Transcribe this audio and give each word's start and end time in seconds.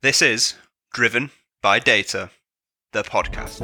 This 0.00 0.22
is 0.22 0.54
Driven 0.92 1.32
by 1.60 1.80
Data, 1.80 2.30
the 2.92 3.02
podcast. 3.02 3.58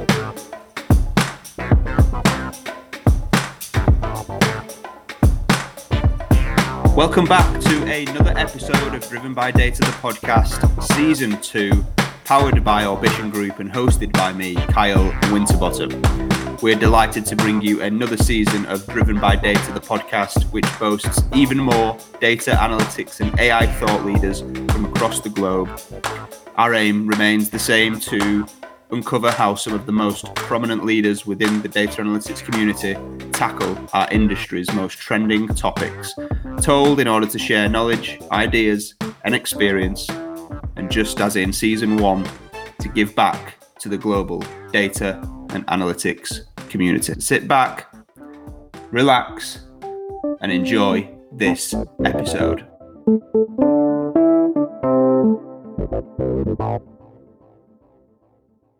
Welcome 6.96 7.26
back 7.26 7.60
to 7.60 7.84
another 7.84 8.36
episode 8.36 8.96
of 8.96 9.08
Driven 9.08 9.32
by 9.32 9.52
Data, 9.52 9.78
the 9.78 9.96
podcast, 10.02 10.82
season 10.96 11.40
two, 11.40 11.84
powered 12.24 12.64
by 12.64 12.84
Orbition 12.84 13.30
Group 13.30 13.60
and 13.60 13.70
hosted 13.70 14.12
by 14.12 14.32
me, 14.32 14.56
Kyle 14.56 15.16
Winterbottom. 15.32 16.02
We're 16.62 16.74
delighted 16.74 17.26
to 17.26 17.36
bring 17.36 17.60
you 17.60 17.82
another 17.82 18.16
season 18.16 18.64
of 18.66 18.86
Driven 18.86 19.20
by 19.20 19.36
Data, 19.36 19.72
the 19.72 19.80
podcast, 19.80 20.44
which 20.50 20.66
boasts 20.78 21.22
even 21.34 21.58
more 21.58 21.98
data 22.20 22.52
analytics 22.52 23.20
and 23.20 23.38
AI 23.38 23.66
thought 23.66 24.04
leaders 24.04 24.40
from 24.40 24.86
across 24.86 25.20
the 25.20 25.28
globe. 25.28 25.68
Our 26.56 26.74
aim 26.74 27.08
remains 27.08 27.50
the 27.50 27.58
same 27.58 27.98
to 28.00 28.46
uncover 28.90 29.32
how 29.32 29.56
some 29.56 29.72
of 29.72 29.86
the 29.86 29.92
most 29.92 30.32
prominent 30.36 30.84
leaders 30.84 31.26
within 31.26 31.62
the 31.62 31.68
data 31.68 32.00
analytics 32.00 32.44
community 32.44 32.96
tackle 33.32 33.76
our 33.92 34.08
industry's 34.12 34.72
most 34.72 34.96
trending 34.98 35.48
topics, 35.48 36.14
told 36.62 37.00
in 37.00 37.08
order 37.08 37.26
to 37.26 37.38
share 37.40 37.68
knowledge, 37.68 38.20
ideas, 38.30 38.94
and 39.24 39.34
experience, 39.34 40.08
and 40.76 40.92
just 40.92 41.20
as 41.20 41.34
in 41.34 41.52
season 41.52 41.96
one, 41.96 42.24
to 42.78 42.88
give 42.88 43.16
back 43.16 43.56
to 43.80 43.88
the 43.88 43.98
global 43.98 44.44
data 44.70 45.20
and 45.50 45.66
analytics 45.66 46.42
community. 46.68 47.14
Sit 47.18 47.48
back, 47.48 47.92
relax, 48.92 49.66
and 50.40 50.52
enjoy 50.52 51.10
this 51.32 51.74
episode. 52.04 52.64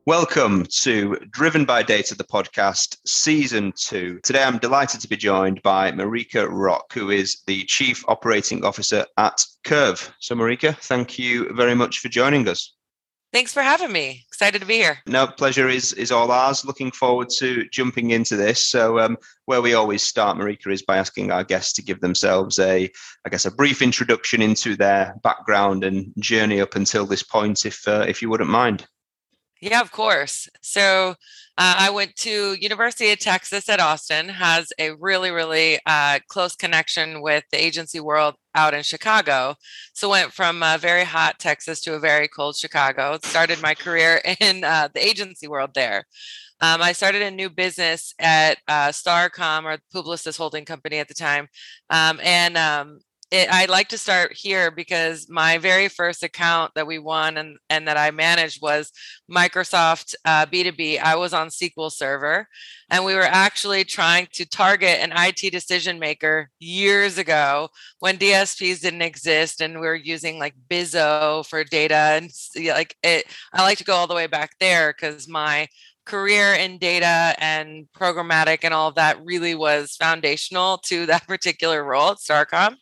Welcome 0.07 0.67
to 0.83 1.17
Driven 1.31 1.65
by 1.65 1.83
Data, 1.83 2.15
the 2.15 2.25
podcast, 2.25 2.99
season 3.07 3.73
two. 3.77 4.21
Today, 4.23 4.45
I'm 4.45 4.59
delighted 4.59 5.01
to 5.01 5.09
be 5.09 5.17
joined 5.17 5.63
by 5.63 5.91
Marika 5.91 6.49
Roque, 6.49 6.93
who 6.93 7.11
is 7.11 7.43
the 7.47 7.65
Chief 7.65 8.05
Operating 8.07 8.65
Officer 8.65 9.07
at 9.17 9.45
KERV. 9.65 10.11
So, 10.21 10.35
Marika, 10.35 10.77
thank 10.77 11.19
you 11.19 11.53
very 11.55 11.75
much 11.75 11.99
for 11.99 12.09
joining 12.09 12.47
us. 12.49 12.75
Thanks 13.35 13.53
for 13.53 13.65
having 13.65 13.91
me. 13.91 14.25
Excited 14.29 14.61
to 14.61 14.67
be 14.67 14.77
here. 14.77 15.01
No, 15.09 15.27
pleasure 15.27 15.69
is 15.69 15.93
is 15.95 16.13
all 16.13 16.31
ours. 16.31 16.65
Looking 16.65 16.93
forward 16.93 17.31
to 17.39 17.69
jumping 17.69 18.13
into 18.13 18.37
this. 18.37 18.65
So, 18.65 19.01
um, 19.01 19.19
where 19.47 19.61
we 19.61 19.75
always 19.75 20.05
start, 20.05 20.39
Marika, 20.39 20.71
is 20.71 20.83
by 20.83 20.99
asking 20.99 21.33
our 21.33 21.43
guests 21.43 21.73
to 21.73 21.83
give 21.83 22.01
themselves 22.01 22.61
a, 22.61 22.89
I 23.27 23.29
guess, 23.29 23.45
a 23.45 23.51
brief 23.51 23.83
introduction 23.83 24.41
into 24.41 24.77
their 24.77 25.17
background 25.25 25.83
and 25.83 26.13
journey 26.21 26.61
up 26.61 26.77
until 26.77 27.07
this 27.07 27.25
point, 27.25 27.67
if 27.67 27.89
uh, 27.89 28.05
if 28.07 28.23
you 28.23 28.31
wouldn't 28.31 28.51
mind. 28.51 28.87
Yeah, 29.61 29.81
of 29.81 29.91
course. 29.91 30.49
So 30.61 31.17
uh, 31.57 31.77
I 31.79 31.91
went 31.91 32.17
to 32.17 32.55
University 32.55 33.13
of 33.13 33.21
Texas 33.21 33.69
at 33.69 33.79
Austin. 33.79 34.29
Has 34.29 34.73
a 34.79 34.93
really, 34.93 35.31
really 35.31 35.79
uh, 35.87 36.19
close 36.29 36.57
connection 36.57 37.23
with 37.23 37.45
the 37.53 37.65
agency 37.65 38.01
world 38.01 38.35
out 38.57 38.75
in 38.75 38.83
Chicago. 38.83 39.55
So 39.93 40.11
went 40.11 40.33
from 40.33 40.65
a 40.65 40.79
very 40.79 41.05
hot 41.05 41.39
Texas 41.39 41.81
to 41.83 41.95
a 41.95 42.01
very 42.01 42.27
cold 42.27 42.57
Chicago. 42.57 43.19
Started 43.23 43.63
my 43.63 43.75
career 43.75 44.21
in 44.41 44.65
uh, 44.65 44.89
the 44.93 45.05
agency 45.07 45.47
world 45.47 45.71
there. 45.75 46.05
Um, 46.61 46.83
I 46.83 46.93
started 46.93 47.23
a 47.23 47.31
new 47.31 47.51
business 47.51 48.15
at 48.19 48.59
uh, 48.67 48.89
Starcom 48.89 49.65
or 49.65 49.79
Publicis 49.95 50.37
Holding 50.37 50.65
Company 50.65 50.99
at 50.99 51.09
the 51.09 51.15
time, 51.15 51.49
um, 51.91 52.19
and 52.23 52.57
um, 52.57 53.01
it, 53.31 53.49
I 53.51 53.65
like 53.67 53.89
to 53.89 53.99
start 53.99 54.33
here 54.33 54.71
because 54.71 55.29
my 55.29 55.59
very 55.59 55.89
first 55.89 56.23
account 56.23 56.73
that 56.75 56.87
we 56.87 56.99
won 56.99 57.37
and, 57.37 57.57
and 57.71 57.89
that 57.89 57.97
I 57.97 58.11
managed 58.11 58.61
was 58.63 58.93
Microsoft 59.31 60.15
uh, 60.25 60.47
B2B. 60.47 61.01
I 61.01 61.17
was 61.17 61.33
on 61.33 61.49
SQL 61.49 61.91
Server, 61.91 62.47
and 62.91 63.05
we 63.05 63.15
were 63.15 63.23
actually 63.23 63.85
trying 63.85 64.29
to 64.35 64.47
target 64.47 65.01
an 65.01 65.13
IT 65.17 65.51
decision 65.51 65.99
maker 65.99 66.51
years 66.61 67.19
ago 67.19 67.71
when 67.99 68.19
DSPs 68.19 68.83
didn't 68.83 69.03
exist, 69.03 69.61
and 69.61 69.81
we 69.81 69.87
were 69.87 69.95
using 69.95 70.39
like 70.39 70.55
Bizo 70.69 71.47
for 71.47 71.65
data. 71.65 71.95
And 71.95 72.31
like 72.57 72.97
it, 73.03 73.27
I 73.53 73.63
like 73.63 73.79
to 73.79 73.85
go 73.85 73.95
all 73.95 74.07
the 74.07 74.15
way 74.15 74.27
back 74.27 74.57
there 74.61 74.93
because 74.93 75.27
my 75.29 75.69
career 76.05 76.53
in 76.55 76.79
data 76.79 77.35
and 77.39 77.87
programmatic 77.97 78.59
and 78.63 78.75
all 78.75 78.89
of 78.89 78.95
that 78.97 79.25
really 79.25 79.55
was 79.55 79.97
foundational 79.97 80.79
to 80.79 81.07
that 81.07 81.27
particular 81.27 81.83
role 81.83 82.11
at 82.11 82.19
Starcom. 82.19 82.77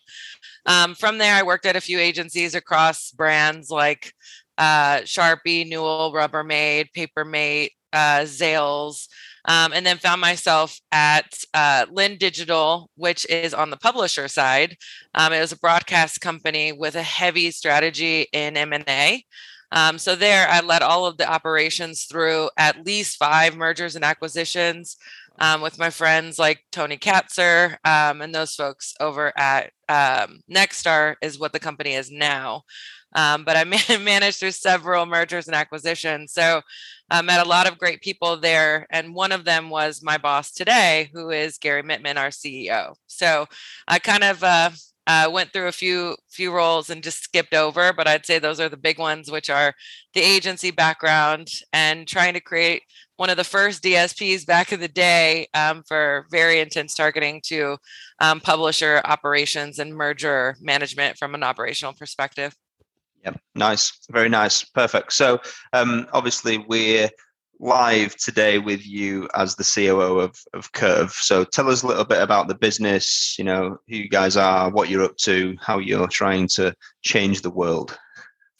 Um, 0.67 0.95
from 0.95 1.19
there, 1.19 1.35
I 1.35 1.43
worked 1.43 1.67
at 1.67 1.77
a 1.77 1.81
few 1.81 1.99
agencies 1.99 2.55
across 2.55 3.11
brands 3.11 3.71
like 3.71 4.13
uh, 4.59 4.99
Sharpie, 4.99 5.69
Newell, 5.69 6.13
Rubbermaid, 6.15 6.89
Papermate, 6.97 7.71
uh, 7.93 8.21
Zales, 8.21 9.09
um, 9.45 9.73
and 9.73 9.85
then 9.85 9.99
found 9.99 10.21
myself 10.21 10.79
at 10.93 11.27
uh, 11.53 11.87
LIN 11.91 12.17
Digital, 12.17 12.91
which 12.97 13.29
is 13.29 13.55
on 13.55 13.71
the 13.71 13.77
publisher 13.77 14.29
side. 14.29 14.77
Um, 15.15 15.33
it 15.33 15.41
was 15.41 15.53
a 15.53 15.59
broadcast 15.59 16.21
company 16.21 16.73
with 16.73 16.95
a 16.95 17.03
heavy 17.03 17.51
strategy 17.51 18.29
in 18.33 18.57
M&A. 18.57 19.25
Um, 19.73 19.99
so 19.99 20.15
there, 20.15 20.47
I 20.49 20.61
led 20.61 20.83
all 20.83 21.07
of 21.07 21.17
the 21.17 21.31
operations 21.31 22.05
through 22.05 22.51
at 22.59 22.85
least 22.85 23.17
five 23.17 23.57
mergers 23.57 23.97
and 23.97 24.05
acquisitions 24.05 24.97
um, 25.39 25.61
with 25.61 25.79
my 25.79 25.91
friends 25.91 26.39
like 26.39 26.65
Tony 26.71 26.97
Katsur 26.97 27.77
um, 27.85 28.21
and 28.21 28.35
those 28.35 28.55
folks 28.55 28.95
over 29.01 29.33
at 29.39 29.73
um, 29.89 30.41
Nexstar 30.51 31.17
is 31.23 31.39
what 31.39 31.53
the 31.53 31.61
company 31.61 31.95
is 31.95 32.11
now. 32.11 32.63
Um, 33.15 33.45
but 33.45 33.57
I 33.57 33.65
man- 33.91 34.05
managed 34.05 34.39
through 34.39 34.53
several 34.53 35.07
mergers 35.07 35.47
and 35.47 35.55
acquisitions. 35.55 36.33
So 36.33 36.63
I 37.11 37.23
met 37.23 37.45
a 37.45 37.49
lot 37.49 37.71
of 37.71 37.79
great 37.79 38.01
people 38.01 38.37
there. 38.39 38.87
And 38.91 39.15
one 39.15 39.33
of 39.33 39.45
them 39.45 39.71
was 39.71 40.03
my 40.03 40.19
boss 40.19 40.53
today, 40.53 41.11
who 41.13 41.31
is 41.31 41.59
Gary 41.59 41.83
Mittman, 41.83 42.17
our 42.17 42.29
CEO. 42.29 42.95
So 43.07 43.47
I 43.87 43.99
kind 43.99 44.25
of 44.25 44.43
uh, 44.43 44.71
uh, 45.07 45.29
went 45.33 45.53
through 45.53 45.69
a 45.69 45.73
few 45.73 46.17
few 46.31 46.53
roles 46.53 46.91
and 46.91 47.03
just 47.03 47.23
skipped 47.23 47.55
over, 47.55 47.93
but 47.93 48.07
I'd 48.07 48.27
say 48.27 48.39
those 48.39 48.61
are 48.61 48.69
the 48.69 48.77
big 48.77 48.99
ones, 48.99 49.31
which 49.31 49.51
are 49.51 49.75
the 50.15 50.21
agency 50.21 50.71
background 50.71 51.49
and 51.73 52.07
trying 52.07 52.35
to 52.35 52.41
create 52.41 52.83
one 53.17 53.31
of 53.31 53.37
the 53.37 53.45
first 53.45 53.83
DSPs 53.83 54.47
back 54.47 54.73
in 54.73 54.81
the 54.81 54.89
day 54.89 55.47
um, 55.55 55.83
for 55.87 56.27
very 56.31 56.61
intense 56.61 56.95
targeting 56.95 57.41
to 57.45 57.77
um, 58.21 58.41
publisher 58.41 59.01
operations 59.05 59.79
and 59.79 59.95
merger 59.95 60.57
management 60.61 61.19
from 61.19 61.35
an 61.35 61.43
operational 61.43 61.93
perspective. 61.93 62.57
Yep, 63.25 63.41
nice, 63.55 63.93
very 64.11 64.29
nice, 64.29 64.65
perfect. 64.65 65.13
So 65.13 65.41
um, 65.73 66.09
obviously 66.13 66.59
we're 66.59 67.11
live 67.63 68.17
today 68.17 68.59
with 68.59 68.85
you 68.85 69.29
as 69.35 69.55
the 69.55 69.63
COO 69.65 70.19
of, 70.19 70.37
of 70.53 70.73
KERV. 70.73 71.13
So 71.13 71.45
tell 71.45 71.71
us 71.71 71.83
a 71.83 71.87
little 71.87 72.05
bit 72.05 72.21
about 72.21 72.49
the 72.49 72.57
business, 72.57 73.37
you 73.39 73.45
know, 73.45 73.79
who 73.89 73.97
you 73.97 74.09
guys 74.09 74.37
are, 74.37 74.69
what 74.69 74.91
you're 74.91 75.05
up 75.05 75.17
to, 75.19 75.57
how 75.61 75.79
you're 75.79 76.09
trying 76.09 76.49
to 76.49 76.75
change 77.03 77.41
the 77.41 77.51
world. 77.51 77.97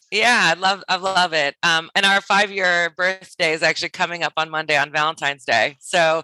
Yeah, 0.09 0.53
I 0.55 0.59
love 0.59 0.83
I 0.87 0.95
love 0.97 1.33
it. 1.33 1.55
Um, 1.63 1.89
and 1.95 2.05
our 2.05 2.21
five 2.21 2.51
year 2.51 2.91
birthday 2.95 3.51
is 3.51 3.63
actually 3.63 3.89
coming 3.89 4.23
up 4.23 4.33
on 4.37 4.49
Monday 4.49 4.77
on 4.77 4.91
Valentine's 4.91 5.43
Day. 5.43 5.75
So 5.79 6.21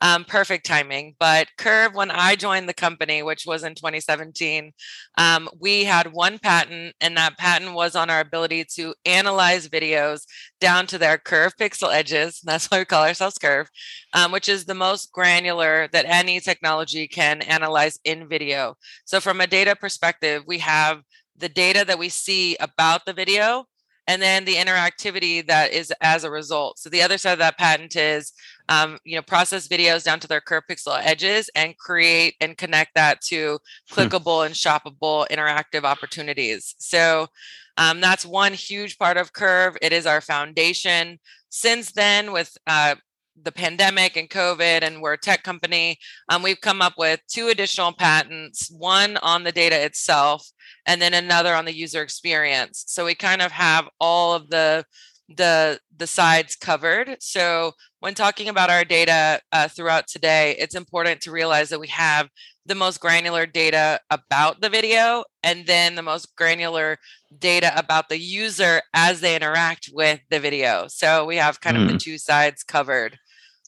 um, 0.00 0.24
perfect 0.24 0.66
timing. 0.66 1.14
But 1.18 1.48
KERV, 1.58 1.94
when 1.94 2.10
I 2.10 2.36
joined 2.36 2.68
the 2.68 2.74
company, 2.74 3.22
which 3.22 3.46
was 3.46 3.64
in 3.64 3.74
2017, 3.74 4.72
um, 5.16 5.48
we 5.60 5.84
had 5.84 6.12
one 6.12 6.38
patent, 6.38 6.94
and 7.00 7.16
that 7.16 7.38
patent 7.38 7.74
was 7.74 7.96
on 7.96 8.10
our 8.10 8.20
ability 8.20 8.64
to 8.76 8.94
analyze 9.04 9.68
videos 9.68 10.22
down 10.60 10.86
to 10.88 10.98
their 10.98 11.18
curve 11.18 11.54
pixel 11.56 11.92
edges. 11.92 12.40
That's 12.44 12.66
why 12.66 12.78
we 12.78 12.84
call 12.84 13.04
ourselves 13.04 13.38
KERV, 13.38 13.66
um, 14.12 14.32
which 14.32 14.48
is 14.48 14.64
the 14.64 14.74
most 14.74 15.12
granular 15.12 15.88
that 15.92 16.06
any 16.06 16.40
technology 16.40 17.08
can 17.08 17.42
analyze 17.42 17.98
in 18.04 18.28
video. 18.28 18.76
So, 19.04 19.20
from 19.20 19.40
a 19.40 19.46
data 19.46 19.74
perspective, 19.76 20.44
we 20.46 20.58
have 20.58 21.02
the 21.36 21.48
data 21.48 21.84
that 21.84 21.98
we 21.98 22.08
see 22.08 22.56
about 22.58 23.04
the 23.06 23.12
video 23.12 23.66
and 24.08 24.22
then 24.22 24.46
the 24.46 24.54
interactivity 24.54 25.46
that 25.46 25.70
is 25.70 25.92
as 26.00 26.24
a 26.24 26.30
result. 26.30 26.78
So 26.78 26.88
the 26.88 27.02
other 27.02 27.18
side 27.18 27.34
of 27.34 27.38
that 27.40 27.58
patent 27.58 27.94
is, 27.94 28.32
um, 28.70 28.98
you 29.04 29.14
know, 29.14 29.22
process 29.22 29.68
videos 29.68 30.02
down 30.02 30.18
to 30.20 30.26
their 30.26 30.40
curve 30.40 30.64
pixel 30.68 30.98
edges 31.00 31.50
and 31.54 31.76
create 31.76 32.34
and 32.40 32.56
connect 32.56 32.94
that 32.94 33.20
to 33.26 33.58
hmm. 33.90 34.00
clickable 34.00 34.46
and 34.46 34.54
shoppable 34.54 35.28
interactive 35.28 35.84
opportunities. 35.84 36.74
So 36.78 37.28
um, 37.76 38.00
that's 38.00 38.24
one 38.24 38.54
huge 38.54 38.98
part 38.98 39.18
of 39.18 39.34
KERV. 39.34 39.76
It 39.82 39.92
is 39.92 40.06
our 40.06 40.22
foundation. 40.22 41.20
Since 41.50 41.92
then, 41.92 42.32
with 42.32 42.56
uh, 42.66 42.96
the 43.42 43.52
pandemic 43.52 44.16
and 44.16 44.28
COVID, 44.28 44.82
and 44.82 45.00
we're 45.00 45.14
a 45.14 45.18
tech 45.18 45.42
company, 45.42 45.98
um, 46.28 46.42
we've 46.42 46.60
come 46.60 46.82
up 46.82 46.94
with 46.98 47.20
two 47.28 47.48
additional 47.48 47.92
patents 47.92 48.70
one 48.70 49.16
on 49.18 49.44
the 49.44 49.52
data 49.52 49.82
itself, 49.84 50.50
and 50.86 51.00
then 51.00 51.14
another 51.14 51.54
on 51.54 51.64
the 51.64 51.76
user 51.76 52.02
experience. 52.02 52.84
So 52.86 53.04
we 53.04 53.14
kind 53.14 53.42
of 53.42 53.52
have 53.52 53.88
all 54.00 54.34
of 54.34 54.50
the 54.50 54.84
the 55.28 55.78
the 55.96 56.06
sides 56.06 56.56
covered. 56.56 57.16
So 57.20 57.72
when 58.00 58.14
talking 58.14 58.48
about 58.48 58.70
our 58.70 58.84
data 58.84 59.40
uh, 59.52 59.68
throughout 59.68 60.06
today, 60.06 60.56
it's 60.58 60.74
important 60.74 61.20
to 61.22 61.30
realize 61.30 61.68
that 61.68 61.80
we 61.80 61.88
have 61.88 62.28
the 62.64 62.74
most 62.74 63.00
granular 63.00 63.46
data 63.46 63.98
about 64.10 64.60
the 64.60 64.68
video 64.68 65.24
and 65.42 65.66
then 65.66 65.94
the 65.94 66.02
most 66.02 66.36
granular 66.36 66.98
data 67.38 67.72
about 67.76 68.08
the 68.08 68.18
user 68.18 68.82
as 68.94 69.20
they 69.20 69.34
interact 69.34 69.90
with 69.92 70.20
the 70.30 70.38
video. 70.38 70.86
So 70.88 71.24
we 71.24 71.36
have 71.36 71.60
kind 71.60 71.76
mm. 71.76 71.82
of 71.82 71.86
the 71.88 71.94
hmm. 71.94 71.98
two 71.98 72.18
sides 72.18 72.62
covered 72.62 73.18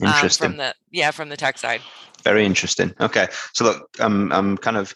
um, 0.03 0.29
from 0.29 0.57
the 0.57 0.75
yeah 0.91 1.11
from 1.11 1.29
the 1.29 1.37
tech 1.37 1.59
side. 1.59 1.81
Very 2.23 2.45
interesting. 2.45 2.95
Okay, 3.01 3.29
so 3.53 3.65
look, 3.65 3.89
I'm 3.99 4.33
I'm 4.33 4.57
kind 4.59 4.77
of 4.77 4.95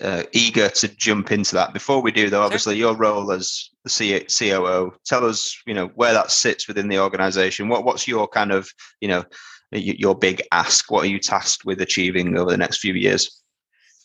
uh, 0.00 0.24
eager 0.32 0.68
to 0.68 0.88
jump 0.88 1.30
into 1.32 1.54
that. 1.54 1.72
Before 1.72 2.02
we 2.02 2.12
do, 2.12 2.28
though, 2.28 2.42
obviously 2.42 2.76
your 2.76 2.96
role 2.96 3.30
as 3.30 3.70
the 3.84 3.90
C- 3.90 4.26
COO, 4.28 4.92
tell 5.04 5.24
us, 5.24 5.56
you 5.66 5.74
know, 5.74 5.86
where 5.94 6.12
that 6.12 6.30
sits 6.30 6.66
within 6.66 6.88
the 6.88 6.98
organization. 6.98 7.68
What 7.68 7.84
what's 7.84 8.08
your 8.08 8.26
kind 8.26 8.52
of, 8.52 8.68
you 9.00 9.08
know, 9.08 9.24
your 9.70 10.14
big 10.14 10.42
ask? 10.52 10.90
What 10.90 11.04
are 11.04 11.08
you 11.08 11.18
tasked 11.18 11.64
with 11.64 11.80
achieving 11.80 12.36
over 12.36 12.50
the 12.50 12.56
next 12.56 12.78
few 12.78 12.94
years? 12.94 13.42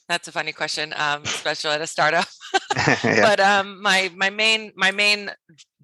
That's 0.08 0.28
a 0.28 0.32
funny 0.32 0.52
question, 0.52 0.94
um, 0.98 1.22
especially 1.24 1.72
at 1.72 1.82
a 1.82 1.88
startup. 1.88 2.28
yeah. 2.76 3.22
But 3.22 3.40
um, 3.40 3.82
my 3.82 4.12
my 4.16 4.30
main 4.30 4.72
my 4.76 4.92
main 4.92 5.32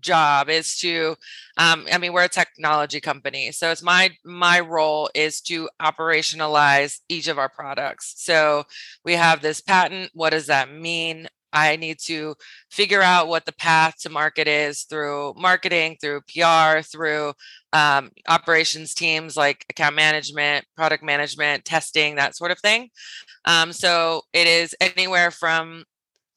job 0.06 0.50
is 0.50 0.78
to 0.78 1.16
um, 1.58 1.86
i 1.92 1.98
mean 1.98 2.14
we're 2.14 2.24
a 2.24 2.30
technology 2.30 3.02
company 3.02 3.52
so 3.52 3.72
it's 3.72 3.84
my 3.84 4.10
my 4.24 4.60
role 4.60 5.10
is 5.14 5.42
to 5.42 5.70
operationalize 5.82 7.00
each 7.10 7.28
of 7.28 7.38
our 7.38 7.50
products 7.50 8.14
so 8.18 8.64
we 9.04 9.14
have 9.14 9.42
this 9.42 9.62
patent 9.62 10.10
what 10.14 10.30
does 10.30 10.48
that 10.48 10.72
mean 10.72 11.28
I 11.56 11.78
need 11.78 12.00
to 12.00 12.36
figure 12.70 13.02
out 13.02 13.30
what 13.30 13.46
the 13.46 13.54
path 13.54 13.96
to 14.02 14.10
market 14.10 14.46
is 14.46 14.84
through 14.84 15.34
marketing, 15.38 15.98
through 16.02 16.22
PR, 16.22 16.82
through 16.82 17.34
um, 17.72 18.12
operations 18.28 18.94
teams 18.94 19.38
like 19.38 19.66
account 19.70 19.96
management, 19.96 20.66
product 20.76 21.02
management, 21.02 21.64
testing, 21.64 22.16
that 22.16 22.36
sort 22.36 22.52
of 22.52 22.60
thing. 22.60 22.90
Um, 23.46 23.72
so 23.72 24.24
it 24.34 24.48
is 24.48 24.76
anywhere 24.82 25.32
from 25.32 25.86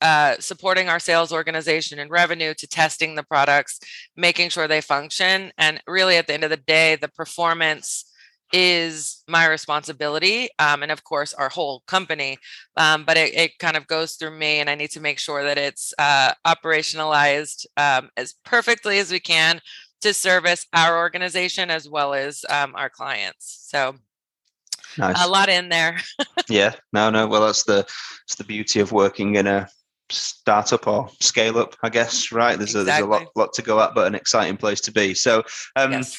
uh, 0.01 0.37
supporting 0.39 0.89
our 0.89 1.01
sales 1.01 1.33
organization 1.33 1.99
and 1.99 2.11
revenue 2.11 2.55
to 2.55 2.67
testing 2.67 3.15
the 3.15 3.23
products, 3.23 3.81
making 4.17 4.51
sure 4.51 4.69
they 4.69 4.81
function. 4.81 5.53
And 5.59 5.83
really, 5.87 6.17
at 6.17 6.27
the 6.27 6.35
end 6.35 6.45
of 6.45 6.51
the 6.51 6.57
day, 6.57 6.97
the 6.97 7.09
performance 7.09 8.05
is 8.53 9.23
my 9.29 9.47
responsibility 9.47 10.49
um, 10.59 10.83
and 10.83 10.91
of 10.91 11.05
course 11.05 11.35
our 11.35 11.51
whole 11.51 11.83
company 11.87 12.39
um, 12.77 13.05
but 13.05 13.17
it, 13.17 13.35
it, 13.35 13.59
kind 13.59 13.77
of 13.77 13.87
goes 13.87 14.15
through 14.15 14.31
me 14.31 14.61
and 14.61 14.71
i 14.71 14.75
need 14.75 14.91
to 14.91 15.01
make 15.01 15.19
sure 15.19 15.45
that 15.45 15.59
it's 15.59 15.93
uh, 15.99 16.33
operationalized 16.47 17.67
um, 17.77 18.09
as 18.17 18.35
perfectly 18.45 18.99
as 18.99 19.13
we 19.13 19.21
can 19.21 19.61
to 20.01 20.15
service 20.15 20.67
our 20.73 20.97
organization 20.97 21.71
as 21.71 21.89
well 21.91 22.15
as 22.15 22.45
um, 22.49 22.75
our 22.75 22.89
clients 22.89 23.67
so 23.69 23.95
nice. 24.97 25.23
a 25.23 25.29
lot 25.29 25.51
in 25.51 25.69
there 25.69 25.99
yeah 26.49 26.75
no 26.95 27.11
no 27.11 27.27
well 27.27 27.45
that's 27.45 27.65
the 27.65 27.81
it's 28.25 28.37
the 28.37 28.45
beauty 28.45 28.81
of 28.81 28.93
working 28.93 29.35
in 29.35 29.47
a 29.47 29.69
startup 30.11 30.87
or 30.87 31.11
scale 31.21 31.59
up 31.59 31.77
i 31.83 31.89
guess 31.89 32.33
right? 32.33 32.57
There's, 32.57 32.75
exactly. 32.75 32.81
a, 32.81 32.85
there's 32.85 33.21
a 33.21 33.25
lot 33.25 33.37
lot 33.37 33.53
to 33.55 33.63
go 33.63 33.81
at 33.81 33.95
but 33.95 34.07
an 34.07 34.15
exciting 34.15 34.57
place 34.57 34.81
to 34.83 34.93
be. 34.93 35.15
So 35.15 35.43
um 35.77 35.93
yes. 35.93 36.17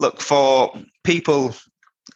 look 0.00 0.20
for 0.20 0.72
people 1.04 1.54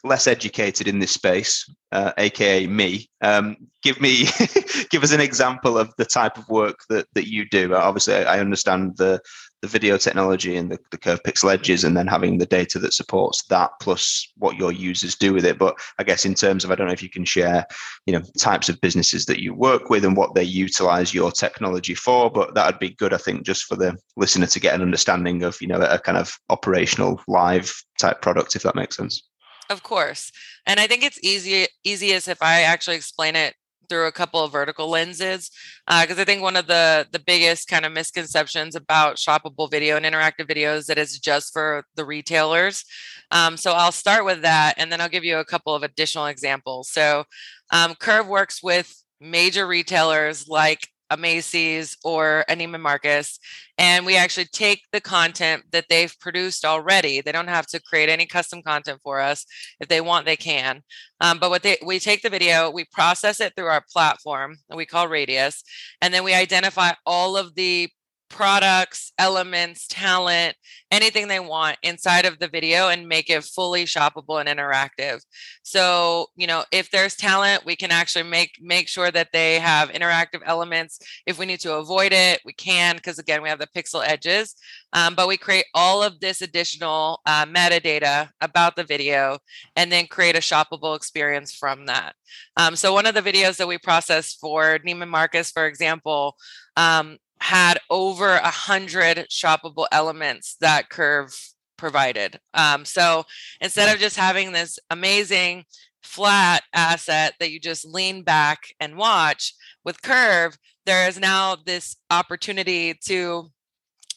less 0.05 0.27
educated 0.27 0.89
in 0.89 0.99
this 0.99 1.13
space, 1.13 1.69
uh, 1.93 2.13
aka 2.19 2.67
me. 2.67 3.09
Um, 3.23 3.57
give 3.83 4.01
me, 4.01 4.27
give 4.91 5.03
us 5.03 5.13
an 5.13 5.21
example 5.21 5.79
of 5.79 5.93
the 5.97 6.05
type 6.05 6.39
of 6.39 6.49
work 6.49 6.81
that 6.89 7.07
that 7.15 7.29
you 7.29 7.49
do. 7.49 7.75
Obviously, 7.75 8.15
I 8.15 8.41
understand 8.41 8.97
the 8.97 9.21
the 9.63 9.69
video 9.69 9.97
technology 9.97 10.57
and 10.57 10.71
the, 10.71 10.79
the 10.91 10.99
curved 10.99 11.25
pixel 11.25 11.53
edges, 11.53 11.85
and 11.85 11.97
then 11.97 12.07
having 12.07 12.39
the 12.39 12.47
data 12.47 12.79
that 12.79 12.93
supports 12.93 13.43
that, 13.47 13.71
plus 13.81 14.33
what 14.37 14.57
your 14.57 14.71
users 14.71 15.15
do 15.15 15.33
with 15.33 15.45
it. 15.45 15.59
But 15.59 15.77
I 15.99 16.05
guess 16.05 16.25
in 16.25 16.35
terms 16.35 16.65
of, 16.65 16.71
I 16.71 16.75
don't 16.75 16.87
know 16.87 16.93
if 16.93 17.03
you 17.03 17.09
can 17.09 17.25
share, 17.25 17.67
you 18.07 18.13
know, 18.13 18.23
types 18.39 18.69
of 18.69 18.81
businesses 18.81 19.27
that 19.27 19.41
you 19.41 19.55
work 19.55 19.89
with 19.89 20.05
and 20.05 20.17
what 20.17 20.35
they 20.35 20.45
utilize 20.45 21.15
your 21.15 21.33
technology 21.33 21.95
for. 21.95 22.31
But 22.31 22.55
that 22.55 22.67
would 22.67 22.79
be 22.79 22.91
good, 22.91 23.15
I 23.15 23.19
think, 23.19 23.45
just 23.45 23.65
for 23.65 23.77
the 23.77 23.97
listener 24.17 24.47
to 24.47 24.61
get 24.61 24.75
an 24.75 24.83
understanding 24.83 25.43
of, 25.43 25.57
you 25.61 25.69
know, 25.69 25.81
a 25.81 25.99
kind 25.99 26.19
of 26.19 26.37
operational 26.51 27.21
live 27.27 27.75
type 27.99 28.21
product, 28.21 28.57
if 28.57 28.63
that 28.63 28.77
makes 28.77 28.97
sense. 28.97 29.23
Of 29.69 29.83
course. 29.83 30.31
And 30.67 30.79
I 30.79 30.87
think 30.87 31.03
it's 31.03 31.19
easy 31.23 31.67
easiest 31.85 32.29
if 32.29 32.43
I 32.43 32.63
actually 32.63 32.97
explain 32.97 33.35
it 33.37 33.55
through 33.89 34.07
a 34.07 34.13
couple 34.13 34.43
of 34.43 34.51
vertical 34.53 34.89
lenses 34.91 35.51
because 35.87 36.19
uh, 36.19 36.23
I 36.23 36.25
think 36.25 36.43
one 36.43 36.57
of 36.57 36.67
the 36.67 37.07
the 37.11 37.19
biggest 37.19 37.69
kind 37.69 37.85
of 37.85 37.93
misconceptions 37.93 38.75
about 38.77 39.17
shoppable 39.17 39.71
video 39.71 39.97
and 39.97 40.05
interactive 40.07 40.49
videos 40.49 40.87
that 40.87 40.99
is 40.99 41.19
just 41.19 41.53
for 41.53 41.85
the 41.97 42.05
retailers. 42.05 42.85
Um, 43.33 43.57
so 43.57 43.73
I'll 43.73 43.93
start 43.93 44.25
with 44.25 44.43
that, 44.43 44.75
and 44.77 44.91
then 44.93 45.01
I'll 45.01 45.09
give 45.09 45.25
you 45.25 45.39
a 45.39 45.45
couple 45.45 45.75
of 45.75 45.83
additional 45.83 46.27
examples. 46.27 46.91
So 46.91 47.25
um, 47.73 47.95
KERV 47.95 48.27
works 48.29 48.63
with 48.63 49.03
major 49.21 49.67
retailers 49.67 50.47
like 50.49 50.89
a 51.11 51.17
Macy's 51.17 51.97
or 52.05 52.45
a 52.49 52.57
Neiman 52.57 52.81
Marcus, 52.81 53.39
and 53.79 54.07
we 54.07 54.17
actually 54.17 54.47
take 54.47 54.83
the 54.93 55.01
content 55.01 55.65
that 55.73 55.87
they've 55.89 56.15
produced 56.21 56.65
already. 56.65 57.21
They 57.21 57.33
don't 57.33 57.49
have 57.49 57.67
to 57.69 57.81
create 57.81 58.09
any 58.09 58.27
custom 58.27 58.63
content 58.63 59.01
for 59.03 59.21
us. 59.21 59.47
If 59.81 59.89
they 59.89 60.01
want, 60.01 60.27
they 60.27 60.37
can. 60.37 60.83
Um, 61.21 61.39
but 61.39 61.51
what 61.51 61.63
they 61.63 61.79
we 61.85 61.99
take 61.99 62.23
the 62.23 62.31
video, 62.31 62.71
we 62.71 62.85
process 62.93 63.41
it 63.41 63.55
through 63.57 63.67
our 63.67 63.85
platform 63.93 64.59
we 64.75 64.87
call 64.87 65.09
Radius, 65.09 65.63
and 66.01 66.13
then 66.13 66.25
we 66.25 66.35
identify 66.35 66.93
all 67.05 67.37
of 67.37 67.55
the 67.55 67.89
products, 68.29 69.13
elements, 69.19 69.87
talent, 69.87 70.57
anything 70.91 71.29
they 71.29 71.41
want 71.41 71.77
inside 71.83 72.27
of 72.27 72.39
the 72.39 72.49
video 72.49 72.89
and 72.89 73.09
make 73.09 73.31
it 73.31 73.45
fully 73.45 73.85
shoppable 73.85 74.41
and 74.41 74.49
interactive. 74.49 75.21
So, 75.63 76.27
you 76.37 76.47
know, 76.47 76.65
if 76.73 76.91
there's 76.91 77.17
talent, 77.17 77.65
we 77.65 77.77
can 77.77 77.91
actually 77.91 78.25
make 78.25 78.53
make 78.61 78.89
sure 78.89 79.11
that 79.11 79.29
they 79.33 79.59
have 79.59 79.91
interactive 79.91 80.43
elements. 80.45 80.99
If 81.27 81.39
we 81.39 81.47
need 81.47 81.61
to 81.61 81.75
avoid 81.75 82.13
it, 82.13 82.41
we 82.45 82.53
can 82.53 82.97
because 82.97 83.19
again, 83.19 83.43
we 83.43 83.49
have 83.49 83.59
the 83.59 83.69
pixel 83.77 84.07
edges. 84.07 84.55
Um, 84.93 85.15
but 85.15 85.29
we 85.29 85.37
create 85.37 85.67
all 85.75 86.03
of 86.03 86.21
this 86.21 86.41
additional 86.41 87.21
uh, 87.27 87.47
metadata 87.47 88.31
about 88.41 88.77
the 88.77 88.85
video 88.85 89.39
and 89.75 89.91
then 89.91 90.07
create 90.07 90.37
a 90.37 90.41
shoppable 90.41 90.97
experience 90.97 91.55
from 91.55 91.87
that. 91.87 92.15
Um, 92.57 92.77
so 92.77 92.93
one 92.93 93.07
of 93.07 93.15
the 93.15 93.23
videos 93.23 93.57
that 93.57 93.69
we 93.69 93.79
process 93.79 94.35
for 94.35 94.79
Neiman 94.79 95.09
Marcus, 95.09 95.51
for 95.51 95.67
example, 95.67 96.37
um, 96.77 97.19
had 97.41 97.79
over 97.91 98.35
a 98.35 98.51
hundred 98.51 99.27
shoppable 99.31 99.87
elements 99.93 100.57
that 100.61 100.89
KERV 100.91 101.53
provided. 101.77 102.41
Um, 102.55 102.85
so 102.85 103.25
instead 103.61 103.93
of 103.95 104.01
just 104.01 104.17
having 104.17 104.53
this 104.53 104.79
amazing 104.91 105.65
flat 106.03 106.63
asset 106.73 107.35
that 107.41 107.51
you 107.51 107.61
just 107.61 107.85
lean 107.85 108.23
back 108.23 108.75
and 108.81 108.97
watch 108.97 109.55
with 109.85 110.03
KERV, 110.03 110.57
there 110.87 111.09
is 111.09 111.19
now 111.19 111.57
this 111.57 111.97
opportunity 112.11 112.95
to 113.07 113.51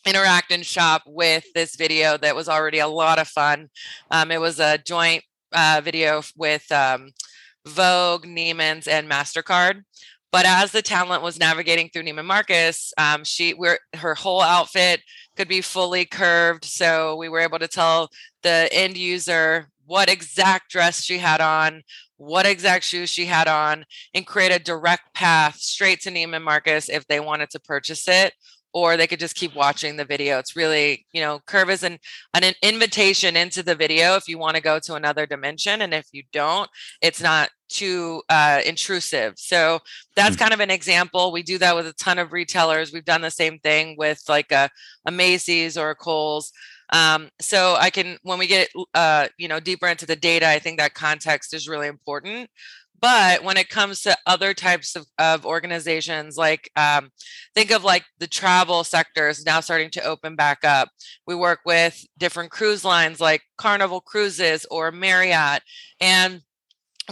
interact 0.06 0.51
and 0.51 0.65
shop 0.65 1.04
with 1.06 1.44
this 1.54 1.75
video 1.75 2.18
that 2.18 2.36
was 2.36 2.48
already 2.48 2.80
a 2.80 2.88
lot 2.88 3.20
of 3.20 3.27
fun. 3.27 3.70
Um, 4.12 4.32
it 4.32 4.39
was 4.39 4.60
a 4.60 4.77
joint 4.77 5.24
uh, 5.51 5.82
video 5.84 6.22
with 6.38 6.72
um, 6.72 7.10
Vogue, 7.65 8.25
Neiman's, 8.25 8.88
and 8.88 9.10
MasterCard. 9.10 9.84
But 10.31 10.45
as 10.45 10.71
the 10.71 10.81
talent 10.81 11.24
was 11.24 11.39
navigating 11.39 11.89
through 11.89 12.03
Neiman 12.03 12.25
Marcus, 12.25 12.93
um, 12.98 13.24
she 13.24 13.55
her 13.95 14.15
whole 14.15 14.41
outfit 14.41 15.01
could 15.36 15.48
be 15.48 15.62
fully 15.62 16.05
curved. 16.05 16.65
So 16.65 17.15
we 17.15 17.29
were 17.29 17.39
able 17.39 17.59
to 17.59 17.67
tell 17.67 18.09
the 18.43 18.69
end 18.71 18.98
user 18.98 19.69
what 19.86 20.09
exact 20.09 20.69
dress 20.69 21.03
she 21.03 21.17
had 21.17 21.41
on, 21.41 21.81
what 22.17 22.45
exact 22.45 22.83
shoes 22.83 23.09
she 23.09 23.25
had 23.25 23.48
on, 23.48 23.86
and 24.13 24.27
create 24.27 24.51
a 24.51 24.59
direct 24.59 25.15
path 25.15 25.55
straight 25.55 26.01
to 26.01 26.12
Neiman 26.12 26.43
Marcus 26.43 26.89
if 26.89 27.07
they 27.07 27.19
wanted 27.19 27.50
to 27.51 27.59
purchase 27.59 28.07
it 28.07 28.33
or 28.73 28.97
they 28.97 29.07
could 29.07 29.19
just 29.19 29.35
keep 29.35 29.55
watching 29.55 29.97
the 29.97 30.05
video. 30.05 30.38
It's 30.38 30.55
really, 30.55 31.05
you 31.11 31.21
know, 31.21 31.39
KERV 31.47 31.69
is 31.69 31.83
an, 31.83 31.99
an 32.33 32.53
invitation 32.61 33.35
into 33.35 33.63
the 33.63 33.75
video 33.75 34.15
if 34.15 34.27
you 34.27 34.38
want 34.38 34.55
to 34.55 34.61
go 34.61 34.79
to 34.79 34.95
another 34.95 35.25
dimension. 35.25 35.81
And 35.81 35.93
if 35.93 36.07
you 36.11 36.23
don't, 36.31 36.69
it's 37.01 37.21
not 37.21 37.49
too 37.69 38.21
uh, 38.29 38.61
intrusive. 38.65 39.33
So 39.38 39.79
that's 40.15 40.35
mm-hmm. 40.35 40.39
kind 40.39 40.53
of 40.53 40.59
an 40.59 40.71
example. 40.71 41.31
We 41.31 41.43
do 41.43 41.57
that 41.59 41.75
with 41.75 41.88
a 41.88 41.93
ton 41.93 42.19
of 42.19 42.31
retailers. 42.31 42.93
We've 42.93 43.05
done 43.05 43.21
the 43.21 43.31
same 43.31 43.59
thing 43.59 43.95
with 43.97 44.21
like 44.27 44.51
a, 44.51 44.69
a 45.05 45.11
Macy's 45.11 45.77
or 45.77 45.91
a 45.91 45.95
Kohl's. 45.95 46.51
Um, 46.91 47.29
so 47.39 47.75
I 47.79 47.91
can, 47.91 48.17
when 48.23 48.39
we 48.39 48.47
get, 48.47 48.69
uh, 48.95 49.27
you 49.38 49.47
know, 49.47 49.59
deeper 49.59 49.88
into 49.88 50.07
the 50.07 50.15
data, 50.15 50.47
I 50.47 50.59
think 50.59 50.79
that 50.79 50.95
context 50.95 51.53
is 51.53 51.69
really 51.69 51.88
important. 51.88 52.49
But 53.01 53.44
when 53.44 53.58
it 53.58 53.70
comes 53.70 54.01
to 54.01 54.18
other 54.25 54.53
types 54.53 54.96
of, 54.96 55.06
of 55.18 55.46
organizations, 55.46 56.38
like 56.38 56.70
um, 56.75 57.12
think 57.56 57.72
of 57.72 57.84
like 57.84 58.06
the 58.20 58.27
travel 58.27 58.84
sector 58.84 59.29
is 59.29 59.46
now 59.46 59.60
starting 59.60 59.89
to 59.91 60.03
open 60.03 60.36
back 60.36 60.63
up. 60.63 60.89
We 61.25 61.36
work 61.36 61.60
with 61.65 62.03
different 62.18 62.51
cruise 62.51 62.84
lines 62.84 63.20
like 63.20 63.41
Carnival 63.58 64.01
Cruises 64.01 64.65
or 64.70 64.91
Marriott. 64.91 65.62
And 66.01 66.41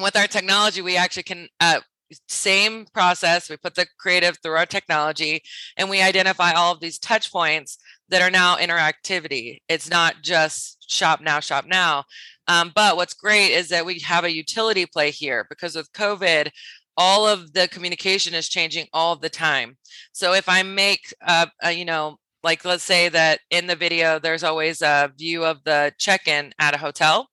with 0.02 0.16
our 0.16 0.28
technology, 0.28 0.82
we 0.82 0.98
actually 0.98 1.24
can 1.24 1.48
uh, 1.60 1.80
same 2.28 2.86
process 2.94 3.50
we 3.50 3.58
put 3.58 3.76
the 3.76 3.86
creative 4.00 4.38
through 4.38 4.56
our 4.56 4.66
technology 4.66 5.44
and 5.76 5.90
we 5.90 6.02
identify 6.02 6.52
all 6.54 6.72
of 6.72 6.80
these 6.80 6.98
touch 6.98 7.32
points 7.32 7.78
that 8.10 8.22
are 8.22 8.32
now 8.32 8.58
interactivity. 8.58 9.60
It's 9.68 9.90
not 9.90 10.16
just 10.22 10.90
shop 10.90 11.22
now, 11.22 11.40
shop 11.40 11.66
now. 11.68 12.06
Um, 12.48 12.72
but 12.74 12.96
what's 12.96 13.14
great 13.14 13.52
is 13.52 13.70
that 13.70 13.86
we 13.86 14.00
have 14.00 14.24
a 14.24 14.34
utility 14.34 14.86
play 14.86 15.12
here 15.12 15.46
because 15.50 15.76
with 15.76 15.92
COVID, 15.94 16.50
all 16.96 17.28
of 17.28 17.54
the 17.54 17.68
communication 17.68 18.34
is 18.34 18.50
changing 18.50 18.88
all 18.94 19.16
the 19.16 19.30
time. 19.30 19.78
So 20.14 20.34
if 20.34 20.50
I 20.50 20.64
make, 20.64 21.14
a, 21.22 21.50
you 21.72 21.86
know, 21.86 22.18
like 22.44 22.64
let's 22.66 22.84
say 22.84 23.10
that 23.10 23.40
in 23.52 23.68
the 23.68 23.76
video, 23.76 24.20
there's 24.20 24.44
always 24.44 24.82
a 24.82 25.12
view 25.18 25.44
of 25.44 25.64
the 25.64 25.94
check 26.00 26.28
in 26.28 26.54
at 26.60 26.74
a 26.74 26.80
hotel. 26.80 27.30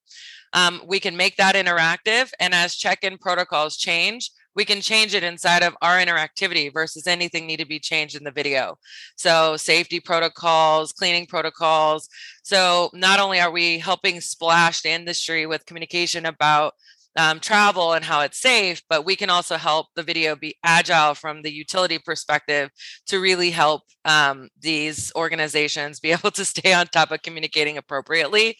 Um, 0.52 0.82
we 0.86 1.00
can 1.00 1.16
make 1.16 1.36
that 1.36 1.54
interactive. 1.54 2.30
And 2.40 2.54
as 2.54 2.76
check 2.76 3.04
in 3.04 3.18
protocols 3.18 3.76
change, 3.76 4.30
we 4.54 4.64
can 4.64 4.80
change 4.80 5.14
it 5.14 5.24
inside 5.24 5.62
of 5.62 5.76
our 5.82 5.98
interactivity 5.98 6.72
versus 6.72 7.06
anything 7.06 7.46
need 7.46 7.58
to 7.58 7.66
be 7.66 7.78
changed 7.78 8.16
in 8.16 8.24
the 8.24 8.30
video. 8.30 8.76
So 9.16 9.56
safety 9.56 10.00
protocols, 10.00 10.92
cleaning 10.92 11.26
protocols. 11.26 12.08
So 12.42 12.90
not 12.94 13.20
only 13.20 13.40
are 13.40 13.50
we 13.50 13.78
helping 13.78 14.20
splash 14.20 14.82
the 14.82 14.90
industry 14.90 15.46
with 15.46 15.66
communication 15.66 16.26
about 16.26 16.74
um, 17.16 17.38
travel 17.38 17.92
and 17.92 18.04
how 18.04 18.20
it's 18.22 18.40
safe, 18.40 18.82
but 18.88 19.04
we 19.04 19.16
can 19.16 19.30
also 19.30 19.56
help 19.56 19.86
the 19.94 20.02
video 20.02 20.34
be 20.34 20.56
agile 20.64 21.14
from 21.14 21.42
the 21.42 21.52
utility 21.52 21.98
perspective 21.98 22.70
to 23.06 23.20
really 23.20 23.50
help 23.50 23.82
um, 24.04 24.48
these 24.60 25.12
organizations 25.14 26.00
be 26.00 26.10
able 26.12 26.30
to 26.32 26.44
stay 26.44 26.72
on 26.72 26.86
top 26.86 27.12
of 27.12 27.22
communicating 27.22 27.78
appropriately 27.78 28.56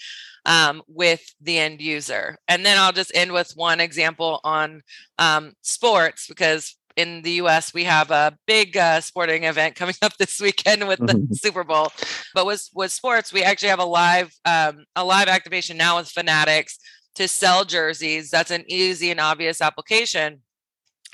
um, 0.47 0.83
with 0.87 1.23
the 1.41 1.59
end 1.59 1.81
user. 1.81 2.39
And 2.49 2.65
then 2.65 2.79
I'll 2.79 2.93
just 2.93 3.13
end 3.15 3.33
with 3.33 3.53
one 3.55 3.81
example 3.81 4.41
on 4.45 4.83
um, 5.19 5.55
sports 5.63 6.27
because 6.29 6.77
in 6.97 7.23
the 7.23 7.33
US, 7.43 7.75
we 7.75 7.85
have 7.85 8.11
a 8.11 8.37
big 8.47 8.77
uh, 8.77 9.01
sporting 9.01 9.45
event 9.45 9.75
coming 9.77 9.97
up 10.03 10.17
this 10.17 10.41
weekend 10.41 10.87
with 10.87 11.01
the 11.01 11.15
mm-hmm. 11.15 11.33
Super 11.33 11.65
Bowl. 11.65 11.89
But 12.35 12.47
with 12.47 12.69
with 12.75 12.93
sports, 12.93 13.33
we 13.33 13.43
actually 13.43 13.71
have 13.71 13.81
a 13.81 13.85
live 13.85 14.33
um, 14.45 14.85
a 14.97 15.05
live 15.05 15.29
activation 15.29 15.77
now 15.77 15.97
with 15.99 16.09
Fanatics 16.09 16.79
to 17.17 17.29
sell 17.29 17.65
jerseys. 17.65 18.31
That's 18.31 18.51
an 18.51 18.65
easy 18.69 19.11
and 19.11 19.21
obvious 19.21 19.61
application. 19.61 20.43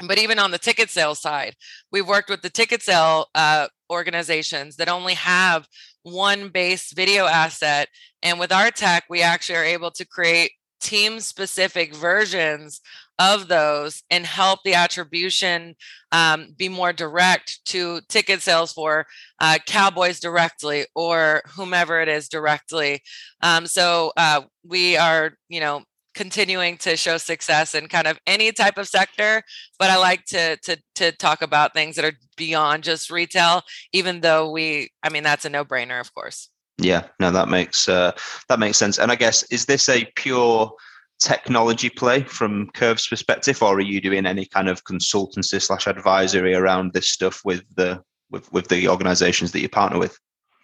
But 0.06 0.18
even 0.18 0.38
on 0.38 0.50
the 0.50 0.58
ticket 0.58 0.88
sales 0.88 1.20
side, 1.20 1.56
we've 1.92 2.08
worked 2.08 2.30
with 2.30 2.40
the 2.40 2.48
ticket 2.48 2.82
sale 2.82 3.26
uh, 3.34 3.68
organizations 3.90 4.76
that 4.76 4.88
only 4.88 5.14
have 5.14 5.66
one 6.02 6.48
base 6.48 6.92
video 6.92 7.26
asset. 7.26 7.88
And 8.22 8.38
with 8.38 8.52
our 8.52 8.70
tech, 8.70 9.04
we 9.08 9.22
actually 9.22 9.56
are 9.56 9.64
able 9.64 9.90
to 9.92 10.06
create 10.06 10.52
team 10.80 11.20
specific 11.20 11.94
versions 11.94 12.80
of 13.18 13.48
those 13.48 14.02
and 14.10 14.24
help 14.24 14.60
the 14.64 14.74
attribution 14.74 15.74
um, 16.10 16.54
be 16.56 16.70
more 16.70 16.92
direct 16.92 17.62
to 17.66 18.00
ticket 18.08 18.40
sales 18.40 18.72
for 18.72 19.06
uh, 19.40 19.58
Cowboys 19.66 20.20
directly 20.20 20.86
or 20.94 21.42
whomever 21.54 22.00
it 22.00 22.08
is 22.08 22.30
directly. 22.30 23.02
Um, 23.42 23.66
so 23.66 24.12
uh, 24.16 24.42
we 24.66 24.96
are, 24.96 25.32
you 25.50 25.60
know, 25.60 25.82
continuing 26.14 26.76
to 26.76 26.96
show 26.96 27.16
success 27.16 27.74
in 27.74 27.86
kind 27.86 28.06
of 28.06 28.18
any 28.26 28.50
type 28.52 28.78
of 28.78 28.88
sector 28.88 29.42
but 29.78 29.90
i 29.90 29.96
like 29.96 30.24
to 30.24 30.56
to 30.58 30.76
to 30.94 31.12
talk 31.12 31.40
about 31.40 31.72
things 31.72 31.96
that 31.96 32.04
are 32.04 32.12
beyond 32.36 32.82
just 32.82 33.10
retail 33.10 33.62
even 33.92 34.20
though 34.20 34.50
we 34.50 34.90
i 35.02 35.08
mean 35.08 35.22
that's 35.22 35.44
a 35.44 35.50
no 35.50 35.64
brainer 35.64 36.00
of 36.00 36.12
course. 36.14 36.48
Yeah 36.78 37.06
no 37.20 37.30
that 37.30 37.48
makes 37.48 37.88
uh, 37.88 38.12
that 38.48 38.58
makes 38.58 38.78
sense. 38.78 38.98
And 38.98 39.12
i 39.12 39.14
guess 39.14 39.42
is 39.44 39.66
this 39.66 39.88
a 39.88 40.10
pure 40.16 40.72
technology 41.20 41.90
play 41.90 42.22
from 42.22 42.70
KERV's 42.70 43.06
perspective 43.06 43.62
or 43.62 43.76
are 43.76 43.80
you 43.80 44.00
doing 44.00 44.24
any 44.24 44.46
kind 44.46 44.68
of 44.68 44.84
consultancy 44.84 45.60
slash 45.60 45.86
advisory 45.86 46.54
around 46.54 46.92
this 46.92 47.10
stuff 47.10 47.42
with 47.44 47.62
the 47.76 48.02
with 48.30 48.50
with 48.52 48.68
the 48.68 48.88
organizations 48.88 49.52
that 49.52 49.60
you 49.60 49.68
partner 49.68 49.98
with? 49.98 50.18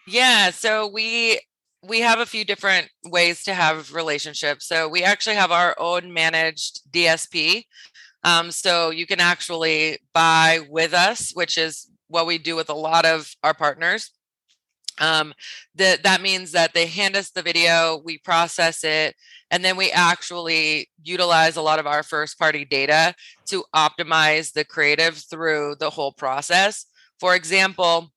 Yeah 0.09 0.51
so 0.51 0.89
we 0.89 1.41
we 1.87 2.01
have 2.01 2.19
a 2.19 2.27
few 2.27 2.45
different 2.45 2.89
ways 3.05 3.43
to 3.45 3.55
have 3.55 3.93
relationships. 3.95 4.67
So 4.67 4.89
we 4.89 5.03
actually 5.03 5.37
have 5.37 5.53
our 5.53 5.75
own 5.79 6.13
managed 6.13 6.81
DSP. 6.93 7.65
Um, 8.25 8.51
so 8.51 8.91
you 8.91 9.07
can 9.07 9.21
actually 9.21 9.99
buy 10.13 10.61
with 10.69 10.93
us, 10.93 11.31
which 11.35 11.57
is 11.57 11.89
what 12.09 12.27
we 12.27 12.39
do 12.39 12.57
with 12.57 12.71
a 12.71 12.75
lot 12.75 13.05
of 13.05 13.35
our 13.43 13.55
partners. 13.55 14.11
Um, 14.99 15.35
that 15.75 16.03
that 16.05 16.23
means 16.23 16.53
that 16.53 16.73
they 16.73 16.87
hand 16.87 17.17
us 17.17 17.31
the 17.31 17.43
video, 17.43 18.01
we 18.03 18.19
process 18.19 18.83
it, 18.83 19.15
and 19.51 19.63
then 19.63 19.77
we 19.77 19.91
actually 19.91 20.89
utilize 21.05 21.57
a 21.57 21.63
lot 21.63 21.79
of 21.79 21.87
our 21.87 22.03
first 22.03 22.39
party 22.39 22.65
data 22.65 23.15
to 23.49 23.65
optimize 23.75 24.53
the 24.53 24.65
creative 24.65 25.19
through 25.19 25.77
the 25.79 25.91
whole 25.91 26.13
process. 26.13 26.87
For 27.21 27.35
example, 27.35 28.11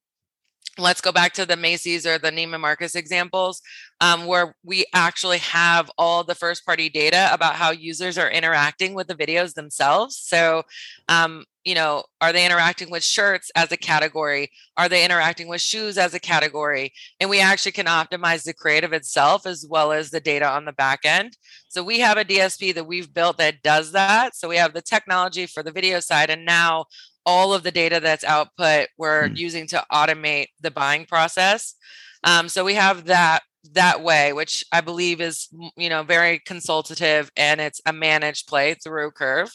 let's 0.79 1.01
go 1.01 1.11
back 1.11 1.33
to 1.33 1.45
the 1.45 1.57
Macy's 1.57 2.05
or 2.05 2.17
the 2.17 2.31
Neiman 2.31 2.61
Marcus 2.61 2.95
examples, 2.95 3.61
um, 4.01 4.25
where 4.25 4.55
we 4.63 4.85
actually 4.93 5.39
have 5.39 5.91
all 5.97 6.23
the 6.23 6.35
first 6.35 6.65
party 6.65 6.89
data 6.89 7.29
about 7.31 7.55
how 7.55 7.71
users 7.71 8.17
are 8.17 8.29
interacting 8.29 8.93
with 8.93 9.07
the 9.07 9.15
videos 9.15 9.53
themselves. 9.53 10.17
So, 10.17 10.63
um, 11.07 11.45
you 11.65 11.75
know, 11.75 12.03
are 12.21 12.31
they 12.31 12.45
interacting 12.45 12.89
with 12.89 13.03
shirts 13.03 13.51
as 13.55 13.71
a 13.71 13.77
category? 13.77 14.49
Are 14.77 14.87
they 14.87 15.03
interacting 15.03 15.47
with 15.47 15.61
shoes 15.61 15.97
as 15.97 16.13
a 16.13 16.19
category? 16.19 16.93
And 17.19 17.29
we 17.29 17.41
actually 17.41 17.73
can 17.73 17.85
optimize 17.85 18.43
the 18.43 18.53
creative 18.53 18.93
itself 18.93 19.45
as 19.45 19.65
well 19.69 19.91
as 19.91 20.09
the 20.09 20.21
data 20.21 20.49
on 20.49 20.65
the 20.65 20.71
back 20.71 21.01
end. 21.03 21.37
So 21.67 21.83
we 21.83 21.99
have 21.99 22.17
a 22.17 22.25
DSP 22.25 22.73
that 22.75 22.87
we've 22.87 23.13
built 23.13 23.37
that 23.37 23.61
does 23.61 23.91
that. 23.91 24.35
So 24.35 24.47
we 24.47 24.55
have 24.55 24.73
the 24.73 24.81
technology 24.81 25.45
for 25.45 25.61
the 25.61 25.71
video 25.71 25.99
side, 25.99 26.29
and 26.29 26.45
now 26.45 26.85
all 27.29 27.53
of 27.53 27.61
the 27.61 27.71
data 27.71 27.99
that's 27.99 28.23
output 28.23 28.87
we're 28.97 29.29
mm. 29.29 29.37
using 29.37 29.67
to 29.67 29.85
automate 29.91 30.47
the 30.61 30.71
buying 30.71 31.05
process. 31.05 31.75
Um, 32.23 32.49
so 32.49 32.65
we 32.65 32.73
have 32.73 33.05
that 33.05 33.41
that 33.73 34.01
way, 34.01 34.33
which 34.33 34.63
I 34.71 34.81
believe 34.81 35.21
is 35.21 35.47
you 35.77 35.89
know 35.89 36.01
very 36.01 36.39
consultative 36.39 37.29
and 37.37 37.61
it's 37.61 37.81
a 37.85 37.93
managed 37.93 38.47
play 38.47 38.73
through 38.73 39.11
KERV. 39.11 39.51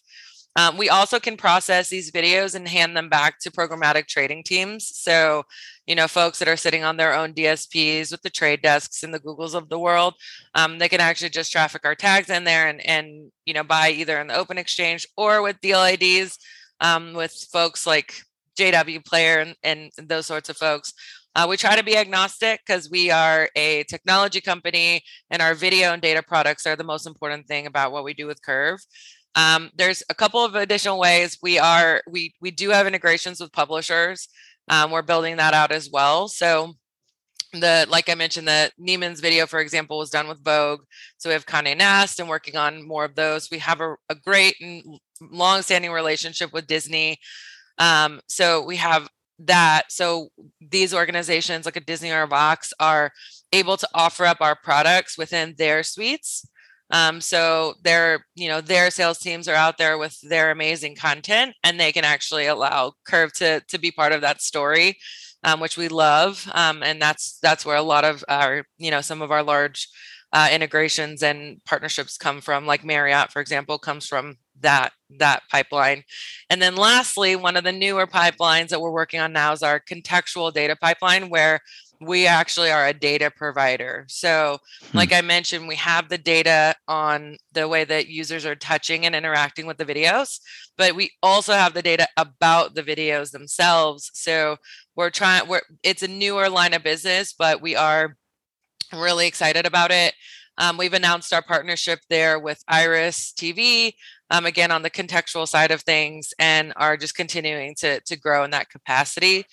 Um, 0.57 0.77
we 0.77 0.89
also 0.89 1.19
can 1.19 1.37
process 1.37 1.89
these 1.89 2.13
videos 2.13 2.55
and 2.55 2.69
hand 2.69 2.97
them 2.97 3.09
back 3.09 3.41
to 3.41 3.51
programmatic 3.51 4.07
trading 4.07 4.45
teams. 4.45 4.89
So, 4.97 5.43
you 5.85 5.97
know, 5.97 6.07
folks 6.07 6.39
that 6.39 6.47
are 6.47 6.57
sitting 6.57 6.85
on 6.85 6.97
their 6.97 7.13
own 7.13 7.35
DSPs 7.35 8.13
with 8.13 8.23
the 8.23 8.31
trade 8.31 8.63
desks 8.63 9.03
and 9.03 9.13
the 9.13 9.19
Googles 9.19 9.57
of 9.57 9.69
the 9.69 9.81
world, 9.81 10.15
um, 10.55 10.79
they 10.79 10.89
can 10.89 11.01
actually 11.01 11.31
just 11.31 11.51
traffic 11.51 11.85
our 11.85 11.97
tags 11.97 12.31
in 12.31 12.45
there 12.45 12.69
and 12.69 12.81
and 12.87 13.33
you 13.45 13.53
know 13.53 13.65
buy 13.65 13.91
either 13.91 14.21
in 14.21 14.29
the 14.29 14.37
open 14.37 14.59
exchange 14.59 15.05
or 15.17 15.43
with 15.43 15.61
deal 15.61 15.83
IDs 15.83 16.39
um, 16.85 17.15
with 17.15 17.33
folks 17.51 17.87
like 17.87 18.15
JW 18.59 19.05
Player 19.05 19.41
and, 19.41 19.57
and 19.65 20.09
those 20.09 20.27
sorts 20.27 20.51
of 20.51 20.57
folks. 20.57 20.93
Uh, 21.35 21.47
we 21.49 21.57
try 21.57 21.75
to 21.75 21.83
be 21.83 21.97
agnostic 21.97 22.61
because 22.65 22.89
we 22.91 23.11
are 23.11 23.49
a 23.57 23.83
technology 23.85 24.41
company 24.41 25.03
and 25.31 25.43
our 25.43 25.55
video 25.55 25.93
and 25.93 26.03
data 26.03 26.23
products 26.23 26.67
are 26.67 26.77
the 26.77 26.85
most 26.85 27.07
important 27.07 27.49
thing 27.49 27.67
about 27.67 27.91
what 27.91 28.05
we 28.05 28.15
do 28.15 28.27
with 28.27 28.41
KERV. 28.43 28.79
Um, 29.35 29.71
there's 29.75 30.03
a 30.11 30.15
couple 30.15 30.45
of 30.45 30.55
additional 30.55 31.01
ways 31.01 31.39
we 31.43 31.59
are 31.59 32.03
we 32.09 32.35
we 32.41 32.53
do 32.53 32.71
have 32.71 32.87
integrations 32.87 33.41
with 33.41 33.51
publishers. 33.51 34.29
Um, 34.69 34.93
we're 34.93 35.03
building 35.03 35.39
that 35.39 35.55
out 35.55 35.73
as 35.73 35.91
well. 35.91 36.29
So 36.29 36.75
the 37.53 37.87
like 37.89 38.09
I 38.09 38.15
mentioned, 38.15 38.47
the 38.47 38.71
Neiman's 38.81 39.21
video, 39.21 39.47
for 39.47 39.59
example, 39.59 39.99
was 39.99 40.11
done 40.11 40.29
with 40.29 40.45
Vogue. 40.45 40.83
So 41.17 41.31
we 41.31 41.33
have 41.33 41.47
Condé 41.47 41.77
Nast 41.77 42.21
and 42.21 42.29
working 42.29 42.57
on 42.57 42.87
more 42.87 43.05
of 43.05 43.17
those. 43.17 43.51
We 43.51 43.59
have 43.59 43.81
a, 43.81 43.97
a 44.09 44.15
great 44.15 44.55
and 44.61 45.01
long-standing 45.21 45.93
relationship 45.93 46.53
with 46.53 46.67
Disney. 46.67 47.19
Um, 47.79 48.21
so 48.29 48.65
we 48.65 48.77
have 48.77 49.09
that. 49.41 49.85
So 49.91 50.29
these 50.61 50.95
organizations 50.95 51.65
like 51.65 51.77
a 51.77 51.81
Disney 51.81 52.11
or 52.11 52.23
a 52.23 52.27
Vox 52.27 52.73
are 52.79 53.13
able 53.53 53.77
to 53.77 53.89
offer 53.95 54.25
up 54.25 54.39
our 54.41 54.57
products 54.57 55.19
within 55.19 55.55
their 55.59 55.83
suites. 55.83 56.47
Um, 56.91 57.21
so 57.21 57.75
their, 57.83 58.27
you 58.35 58.49
know, 58.49 58.61
their 58.61 58.91
sales 58.91 59.19
teams 59.19 59.49
are 59.49 59.55
out 59.55 59.79
there 59.79 59.99
with 59.99 60.21
their 60.21 60.51
amazing 60.51 60.97
content, 60.97 61.57
and 61.65 61.81
they 61.81 61.93
can 61.93 62.05
actually 62.05 62.47
allow 62.47 62.93
KERV 63.09 63.33
to 63.33 63.61
to 63.69 63.79
be 63.79 63.91
part 63.91 64.13
of 64.13 64.21
that 64.21 64.43
story, 64.43 64.99
um, 65.43 65.61
which 65.61 65.77
we 65.77 65.89
love. 65.89 66.49
Um, 66.53 66.83
and 66.83 67.01
that's 67.01 67.39
that's 67.43 67.65
where 67.65 67.77
a 67.77 67.83
lot 67.83 68.05
of 68.05 68.23
our, 68.29 68.65
you 68.77 68.91
know, 68.91 69.01
some 69.01 69.23
of 69.23 69.31
our 69.33 69.43
large 69.43 69.89
uh, 70.35 70.49
integrations 70.53 71.23
and 71.23 71.65
partnerships 71.65 72.19
come 72.19 72.41
from. 72.41 72.67
Like 72.67 72.85
Marriott, 72.85 73.33
for 73.33 73.41
example, 73.41 73.79
comes 73.79 74.07
from 74.07 74.37
that 74.61 74.93
that 75.19 75.43
pipeline. 75.49 76.03
And 76.51 76.61
then 76.61 76.75
lastly, 76.75 77.37
one 77.37 77.57
of 77.57 77.65
the 77.65 77.73
newer 77.73 78.07
pipelines 78.07 78.69
that 78.69 78.81
we're 78.81 78.91
working 78.91 79.21
on 79.21 79.33
now 79.33 79.53
is 79.53 79.63
our 79.63 79.81
contextual 79.81 80.53
data 80.53 80.77
pipeline 80.77 81.31
where 81.31 81.61
we 82.01 82.27
actually 82.27 82.71
are 82.71 82.87
a 82.87 82.93
data 82.93 83.31
provider. 83.31 84.05
So, 84.09 84.59
hmm. 84.91 84.97
like 84.99 85.13
I 85.13 85.21
mentioned, 85.21 85.69
we 85.69 85.77
have 85.77 86.09
the 86.09 86.19
data 86.19 86.75
on 86.89 87.37
the 87.53 87.69
way 87.69 87.85
that 87.85 88.09
users 88.09 88.45
are 88.45 88.57
touching 88.57 89.07
and 89.07 89.15
interacting 89.15 89.67
with 89.67 89.79
the 89.79 89.85
videos, 89.85 90.41
but 90.77 90.97
we 90.97 91.13
also 91.23 91.53
have 91.53 91.75
the 91.75 91.83
data 91.83 92.09
about 92.17 92.75
the 92.75 92.83
videos 92.83 93.31
themselves. 93.31 94.11
So, 94.15 94.57
we're 94.97 95.11
trying 95.11 95.49
we're 95.49 95.63
it's 95.85 96.03
a 96.03 96.09
newer 96.09 96.49
line 96.49 96.75
of 96.75 96.83
business, 96.83 97.33
but 97.33 97.63
we 97.63 97.77
are 97.77 98.17
really 98.97 99.27
excited 99.27 99.67
about 99.67 99.91
it. 99.91 100.15
Um, 100.57 100.77
we've 100.77 100.95
announced 100.95 101.33
our 101.33 101.43
partnership 101.43 102.01
there 102.09 102.39
with 102.39 102.63
Iris 102.69 103.33
TV, 103.37 103.95
um, 104.31 104.47
again 104.47 104.71
on 104.71 104.83
the 104.83 104.91
contextual 104.91 105.49
side 105.49 105.71
of 105.71 105.83
things, 105.83 106.33
and 106.39 106.73
are 106.77 106.97
just 106.97 107.17
continuing 107.17 107.75
to 107.77 108.01
to 108.01 108.17
grow 108.17 108.45
in 108.45 108.51
that 108.53 108.71
capacity. 108.71 109.45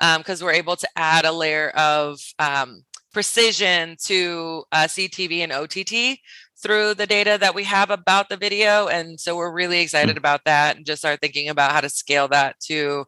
because 0.00 0.42
um, 0.42 0.46
we're 0.46 0.52
able 0.52 0.76
to 0.76 0.88
add 0.96 1.24
a 1.24 1.32
layer 1.32 1.70
of 1.70 2.18
um, 2.38 2.84
precision 3.12 3.96
to 4.04 4.64
uh, 4.72 4.84
CTV 4.84 5.38
and 5.38 5.52
OTT 5.52 6.18
through 6.62 6.94
the 6.94 7.06
data 7.06 7.38
that 7.40 7.54
we 7.54 7.64
have 7.64 7.90
about 7.90 8.28
the 8.28 8.36
video. 8.36 8.88
And 8.88 9.20
so 9.20 9.36
we're 9.36 9.52
really 9.52 9.80
excited 9.80 10.10
mm-hmm. 10.10 10.18
about 10.18 10.44
that 10.44 10.76
and 10.76 10.86
just 10.86 11.04
are 11.04 11.16
thinking 11.16 11.48
about 11.48 11.72
how 11.72 11.80
to 11.80 11.88
scale 11.88 12.28
that 12.28 12.58
to 12.66 13.04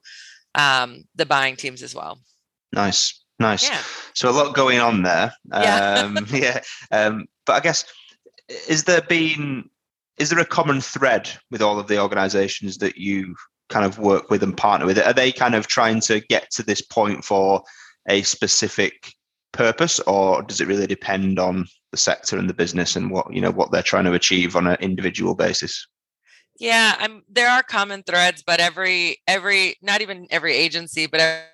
um, 0.54 1.04
the 1.14 1.26
buying 1.26 1.56
teams 1.56 1.82
as 1.82 1.94
well. 1.94 2.20
Nice. 2.72 3.22
Nice. 3.38 3.68
Yeah. 3.68 3.80
So 4.14 4.28
a 4.28 4.32
lot 4.32 4.54
going 4.54 4.80
on 4.80 5.02
there. 5.02 5.32
Yeah. 5.50 6.02
Um, 6.16 6.26
yeah. 6.30 6.60
Um, 6.90 7.26
but 7.46 7.54
I 7.54 7.60
guess 7.60 7.84
is 8.68 8.84
there 8.84 9.02
been 9.02 9.68
is 10.18 10.30
there 10.30 10.38
a 10.40 10.44
common 10.44 10.80
thread 10.80 11.30
with 11.50 11.62
all 11.62 11.78
of 11.78 11.86
the 11.86 12.00
organizations 12.00 12.78
that 12.78 12.96
you 12.96 13.36
kind 13.68 13.86
of 13.86 13.98
work 13.98 14.30
with 14.30 14.42
and 14.42 14.56
partner 14.56 14.86
with? 14.86 14.98
Are 14.98 15.12
they 15.12 15.30
kind 15.30 15.54
of 15.54 15.68
trying 15.68 16.00
to 16.02 16.20
get 16.20 16.50
to 16.52 16.62
this 16.62 16.80
point 16.80 17.24
for 17.24 17.62
a 18.08 18.22
specific 18.22 19.12
purpose, 19.52 20.00
or 20.00 20.42
does 20.42 20.60
it 20.60 20.68
really 20.68 20.86
depend 20.86 21.38
on 21.38 21.66
the 21.92 21.96
sector 21.96 22.36
and 22.36 22.48
the 22.48 22.54
business 22.54 22.96
and 22.96 23.10
what 23.10 23.32
you 23.32 23.40
know 23.40 23.50
what 23.50 23.70
they're 23.70 23.82
trying 23.82 24.04
to 24.04 24.12
achieve 24.12 24.56
on 24.56 24.66
an 24.66 24.76
individual 24.80 25.34
basis? 25.34 25.86
Yeah, 26.58 26.96
I'm, 26.98 27.22
there 27.28 27.48
are 27.48 27.62
common 27.62 28.02
threads, 28.02 28.42
but 28.44 28.60
every 28.60 29.18
every 29.26 29.76
not 29.82 30.00
even 30.00 30.26
every 30.30 30.54
agency, 30.54 31.06
but 31.06 31.20
every 31.20 31.44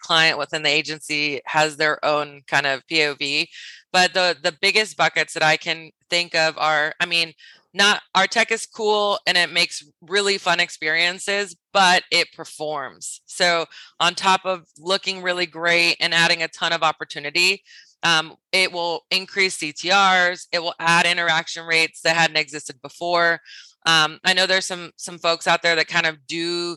client 0.00 0.38
within 0.38 0.62
the 0.62 0.70
agency 0.70 1.40
has 1.46 1.76
their 1.76 2.04
own 2.04 2.42
kind 2.46 2.66
of 2.66 2.86
POV. 2.86 3.46
But 3.92 4.14
the 4.14 4.36
the 4.42 4.56
biggest 4.60 4.96
buckets 4.96 5.34
that 5.34 5.42
I 5.42 5.56
can 5.56 5.90
think 6.10 6.34
of 6.34 6.56
are, 6.58 6.94
I 7.00 7.06
mean, 7.06 7.32
not 7.76 8.00
our 8.14 8.26
tech 8.26 8.50
is 8.50 8.66
cool 8.66 9.18
and 9.26 9.36
it 9.36 9.52
makes 9.52 9.84
really 10.00 10.38
fun 10.38 10.60
experiences, 10.60 11.54
but 11.72 12.02
it 12.10 12.32
performs. 12.32 13.20
So, 13.26 13.66
on 14.00 14.14
top 14.14 14.40
of 14.44 14.66
looking 14.78 15.22
really 15.22 15.46
great 15.46 15.96
and 16.00 16.14
adding 16.14 16.42
a 16.42 16.48
ton 16.48 16.72
of 16.72 16.82
opportunity, 16.82 17.62
um, 18.02 18.36
it 18.52 18.72
will 18.72 19.02
increase 19.10 19.58
CTRs. 19.58 20.46
It 20.52 20.60
will 20.60 20.74
add 20.78 21.06
interaction 21.06 21.66
rates 21.66 22.00
that 22.02 22.16
hadn't 22.16 22.38
existed 22.38 22.80
before. 22.82 23.40
Um, 23.84 24.18
I 24.24 24.32
know 24.32 24.46
there's 24.46 24.66
some 24.66 24.92
some 24.96 25.18
folks 25.18 25.46
out 25.46 25.62
there 25.62 25.76
that 25.76 25.88
kind 25.88 26.06
of 26.06 26.26
do 26.26 26.76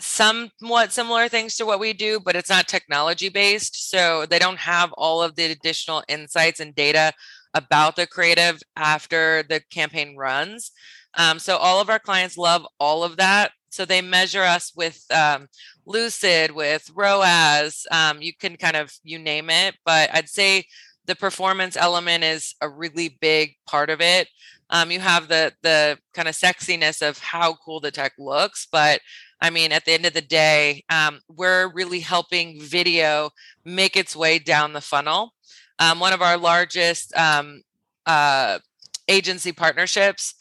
somewhat 0.00 0.92
similar 0.92 1.28
things 1.28 1.56
to 1.56 1.66
what 1.66 1.80
we 1.80 1.92
do, 1.92 2.20
but 2.20 2.36
it's 2.36 2.50
not 2.50 2.68
technology 2.68 3.28
based. 3.28 3.90
So 3.90 4.26
they 4.26 4.38
don't 4.38 4.58
have 4.58 4.92
all 4.94 5.22
of 5.22 5.36
the 5.36 5.44
additional 5.44 6.02
insights 6.08 6.60
and 6.60 6.74
data 6.74 7.12
about 7.54 7.96
the 7.96 8.06
creative 8.06 8.62
after 8.76 9.42
the 9.42 9.60
campaign 9.70 10.16
runs. 10.16 10.72
Um, 11.14 11.38
so 11.38 11.56
all 11.56 11.80
of 11.80 11.90
our 11.90 11.98
clients 11.98 12.38
love 12.38 12.66
all 12.80 13.04
of 13.04 13.16
that. 13.18 13.52
So 13.70 13.84
they 13.84 14.02
measure 14.02 14.42
us 14.42 14.72
with 14.76 15.02
um, 15.10 15.48
Lucid, 15.86 16.50
with 16.50 16.90
ROAS. 16.94 17.86
Um, 17.90 18.20
you 18.20 18.32
can 18.34 18.56
kind 18.56 18.76
of 18.76 18.92
you 19.02 19.18
name 19.18 19.48
it, 19.50 19.76
but 19.84 20.10
I'd 20.12 20.28
say 20.28 20.66
the 21.06 21.16
performance 21.16 21.76
element 21.76 22.22
is 22.24 22.54
a 22.60 22.68
really 22.68 23.16
big 23.20 23.56
part 23.66 23.90
of 23.90 24.00
it. 24.00 24.28
Um, 24.70 24.90
you 24.90 25.00
have 25.00 25.28
the 25.28 25.52
the 25.62 25.98
kind 26.14 26.28
of 26.28 26.34
sexiness 26.34 27.06
of 27.06 27.18
how 27.18 27.54
cool 27.64 27.80
the 27.80 27.90
tech 27.90 28.12
looks, 28.18 28.66
but 28.70 29.00
I 29.42 29.50
mean, 29.50 29.72
at 29.72 29.84
the 29.84 29.92
end 29.92 30.06
of 30.06 30.14
the 30.14 30.20
day, 30.20 30.84
um, 30.88 31.20
we're 31.28 31.70
really 31.74 31.98
helping 31.98 32.60
video 32.60 33.30
make 33.64 33.96
its 33.96 34.14
way 34.14 34.38
down 34.38 34.72
the 34.72 34.80
funnel. 34.80 35.34
Um, 35.80 35.98
one 35.98 36.12
of 36.12 36.22
our 36.22 36.38
largest 36.38 37.14
um, 37.16 37.62
uh, 38.06 38.60
agency 39.08 39.50
partnerships 39.50 40.34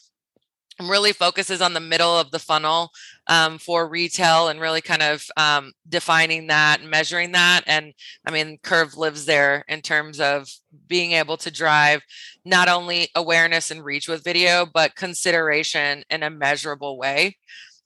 really 0.79 1.13
focuses 1.13 1.62
on 1.62 1.74
the 1.74 1.79
middle 1.79 2.17
of 2.17 2.29
the 2.29 2.39
funnel 2.39 2.91
um, 3.27 3.58
for 3.58 3.88
retail 3.88 4.50
and 4.50 4.62
really 4.62 4.81
kind 4.81 5.01
of 5.01 5.25
um, 5.36 5.74
defining 5.89 6.48
that 6.48 6.84
measuring 6.84 7.31
that. 7.31 7.62
And 7.65 7.93
I 8.25 8.31
mean, 8.31 8.60
KERV 8.63 8.98
lives 8.98 9.25
there 9.25 9.65
in 9.67 9.81
terms 9.81 10.20
of 10.20 10.48
being 10.88 11.13
able 11.13 11.38
to 11.38 11.51
drive 11.51 12.01
not 12.46 12.70
only 12.70 13.10
awareness 13.15 13.72
and 13.72 13.84
reach 13.84 14.08
with 14.08 14.24
video, 14.24 14.67
but 14.72 14.96
consideration 14.96 16.03
in 16.10 16.22
a 16.22 16.29
measurable 16.29 16.98
way. 16.98 17.38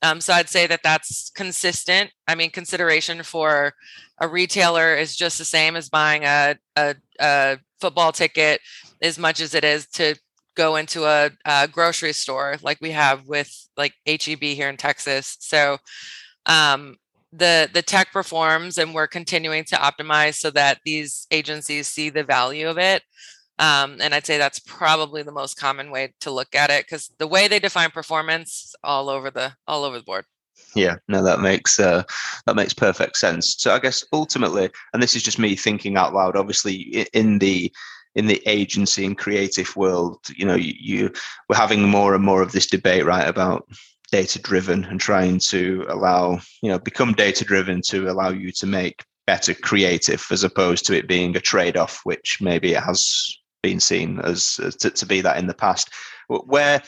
Um, 0.05 0.21
so 0.21 0.33
I'd 0.33 0.49
say 0.49 0.67
that 0.67 0.83
that's 0.83 1.31
consistent. 1.31 2.11
I 2.27 2.35
mean, 2.35 2.51
consideration 2.51 3.23
for 3.23 3.73
a 4.19 4.27
retailer 4.27 4.95
is 4.95 5.15
just 5.15 5.37
the 5.37 5.45
same 5.45 5.75
as 5.75 5.89
buying 5.89 6.23
a, 6.23 6.55
a, 6.75 6.95
a 7.19 7.57
football 7.79 8.11
ticket 8.11 8.61
as 9.01 9.17
much 9.17 9.39
as 9.41 9.55
it 9.55 9.63
is 9.63 9.87
to 9.87 10.15
go 10.55 10.75
into 10.75 11.05
a, 11.05 11.31
a, 11.45 11.67
grocery 11.67 12.13
store 12.13 12.57
like 12.61 12.77
we 12.81 12.91
have 12.91 13.27
with 13.27 13.51
like 13.77 13.93
HEB 14.05 14.41
here 14.41 14.69
in 14.69 14.77
Texas. 14.77 15.37
So 15.39 15.77
um, 16.45 16.97
the 17.33 17.69
the 17.73 17.81
tech 17.81 18.13
performs 18.13 18.77
and 18.77 18.93
we're 18.93 19.07
continuing 19.07 19.65
to 19.65 19.75
optimize 19.75 20.35
so 20.35 20.51
that 20.51 20.79
these 20.85 21.27
agencies 21.31 21.87
see 21.87 22.09
the 22.09 22.23
value 22.23 22.69
of 22.69 22.77
it. 22.77 23.01
Um, 23.57 23.97
and 24.01 24.13
I'd 24.13 24.25
say 24.25 24.37
that's 24.37 24.59
probably 24.59 25.23
the 25.23 25.31
most 25.31 25.57
common 25.57 25.89
way 25.89 26.13
to 26.21 26.31
look 26.31 26.55
at 26.55 26.69
it 26.69 26.85
because 26.85 27.11
the 27.17 27.27
way 27.27 27.47
they 27.47 27.59
define 27.59 27.91
performance 27.91 28.75
all 28.83 29.09
over 29.09 29.31
the 29.31 29.53
all 29.67 29.83
over 29.83 29.97
the 29.97 30.03
board. 30.03 30.25
Yeah, 30.75 30.97
no, 31.07 31.23
that 31.23 31.39
makes 31.39 31.79
uh, 31.79 32.03
that 32.45 32.55
makes 32.55 32.73
perfect 32.73 33.17
sense. 33.17 33.55
So 33.57 33.73
I 33.73 33.79
guess 33.79 34.03
ultimately, 34.11 34.69
and 34.93 35.01
this 35.01 35.15
is 35.15 35.23
just 35.23 35.39
me 35.39 35.55
thinking 35.55 35.95
out 35.95 36.13
loud. 36.13 36.35
Obviously, 36.35 37.07
in 37.13 37.39
the 37.39 37.71
in 38.15 38.27
the 38.27 38.41
agency 38.45 39.05
and 39.05 39.17
creative 39.17 39.75
world, 39.75 40.19
you 40.35 40.45
know, 40.45 40.55
you, 40.55 40.73
you 40.77 41.13
we're 41.47 41.55
having 41.55 41.87
more 41.87 42.13
and 42.13 42.23
more 42.23 42.41
of 42.41 42.51
this 42.51 42.67
debate, 42.67 43.05
right, 43.05 43.27
about 43.27 43.67
data 44.11 44.39
driven 44.39 44.85
and 44.85 44.99
trying 44.99 45.39
to 45.39 45.85
allow 45.89 46.39
you 46.61 46.69
know 46.69 46.77
become 46.77 47.13
data 47.13 47.43
driven 47.45 47.81
to 47.81 48.09
allow 48.09 48.29
you 48.29 48.51
to 48.51 48.67
make 48.67 49.03
better 49.25 49.53
creative 49.53 50.25
as 50.29 50.43
opposed 50.43 50.85
to 50.85 50.95
it 50.95 51.07
being 51.07 51.35
a 51.35 51.41
trade 51.41 51.77
off, 51.77 52.01
which 52.03 52.39
maybe 52.41 52.73
it 52.73 52.83
has 52.83 53.37
been 53.65 53.79
seen 53.79 54.19
as, 54.19 54.59
as 54.63 54.75
to, 54.75 54.91
to 54.91 55.05
be 55.07 55.21
that 55.21 55.37
in 55.37 55.47
the 55.47 55.53
past. 55.65 55.89
Where 56.27 56.83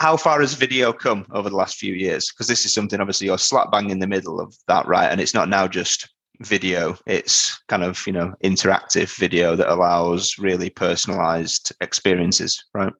how 0.00 0.18
far 0.18 0.40
has 0.40 0.52
video 0.52 0.92
come 0.92 1.24
over 1.32 1.48
the 1.48 1.56
last 1.56 1.78
few 1.78 1.94
years? 1.94 2.30
Because 2.30 2.46
this 2.46 2.66
is 2.66 2.74
something 2.74 3.00
obviously 3.00 3.26
you're 3.26 3.38
slap 3.38 3.72
bang 3.72 3.88
in 3.88 4.00
the 4.00 4.06
middle 4.06 4.38
of 4.38 4.54
that, 4.68 4.86
right? 4.86 5.10
And 5.10 5.20
it's 5.20 5.32
not 5.32 5.48
now 5.48 5.66
just 5.66 6.10
video; 6.40 6.98
it's 7.06 7.58
kind 7.68 7.82
of 7.82 8.06
you 8.06 8.12
know 8.12 8.34
interactive 8.44 9.16
video 9.16 9.56
that 9.56 9.72
allows 9.72 10.38
really 10.38 10.68
personalized 10.68 11.72
experiences, 11.80 12.62
right? 12.74 12.92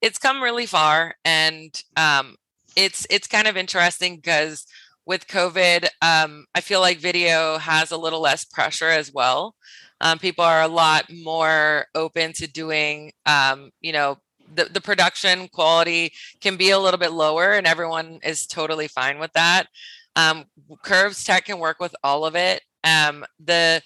It's 0.00 0.18
come 0.18 0.40
really 0.40 0.66
far, 0.66 1.16
and 1.24 1.70
um, 1.96 2.36
it's 2.76 3.04
it's 3.10 3.26
kind 3.26 3.48
of 3.48 3.56
interesting 3.56 4.16
because 4.16 4.66
with 5.06 5.26
COVID, 5.26 5.88
um, 6.00 6.46
I 6.54 6.60
feel 6.60 6.80
like 6.80 6.98
video 6.98 7.58
has 7.58 7.90
a 7.90 7.98
little 7.98 8.20
less 8.20 8.44
pressure 8.44 8.88
as 8.88 9.12
well 9.12 9.56
um, 10.00 10.18
people 10.18 10.44
are 10.44 10.62
a 10.62 10.68
lot 10.68 11.04
more 11.12 11.86
open 11.94 12.32
to 12.34 12.46
doing 12.46 13.12
um, 13.26 13.70
you 13.80 13.92
know 13.92 14.18
the, 14.52 14.64
the 14.64 14.80
production 14.80 15.48
quality 15.48 16.12
can 16.40 16.56
be 16.56 16.70
a 16.70 16.78
little 16.78 16.98
bit 16.98 17.12
lower 17.12 17.52
and 17.52 17.66
everyone 17.66 18.18
is 18.22 18.46
totally 18.46 18.88
fine 18.88 19.18
with 19.18 19.32
that. 19.32 19.66
Um, 20.16 20.44
curves 20.82 21.24
tech 21.24 21.46
can 21.46 21.58
work 21.58 21.80
with 21.80 21.94
all 22.04 22.24
of 22.24 22.36
it. 22.36 22.62
Um, 22.84 23.24
the 23.42 23.82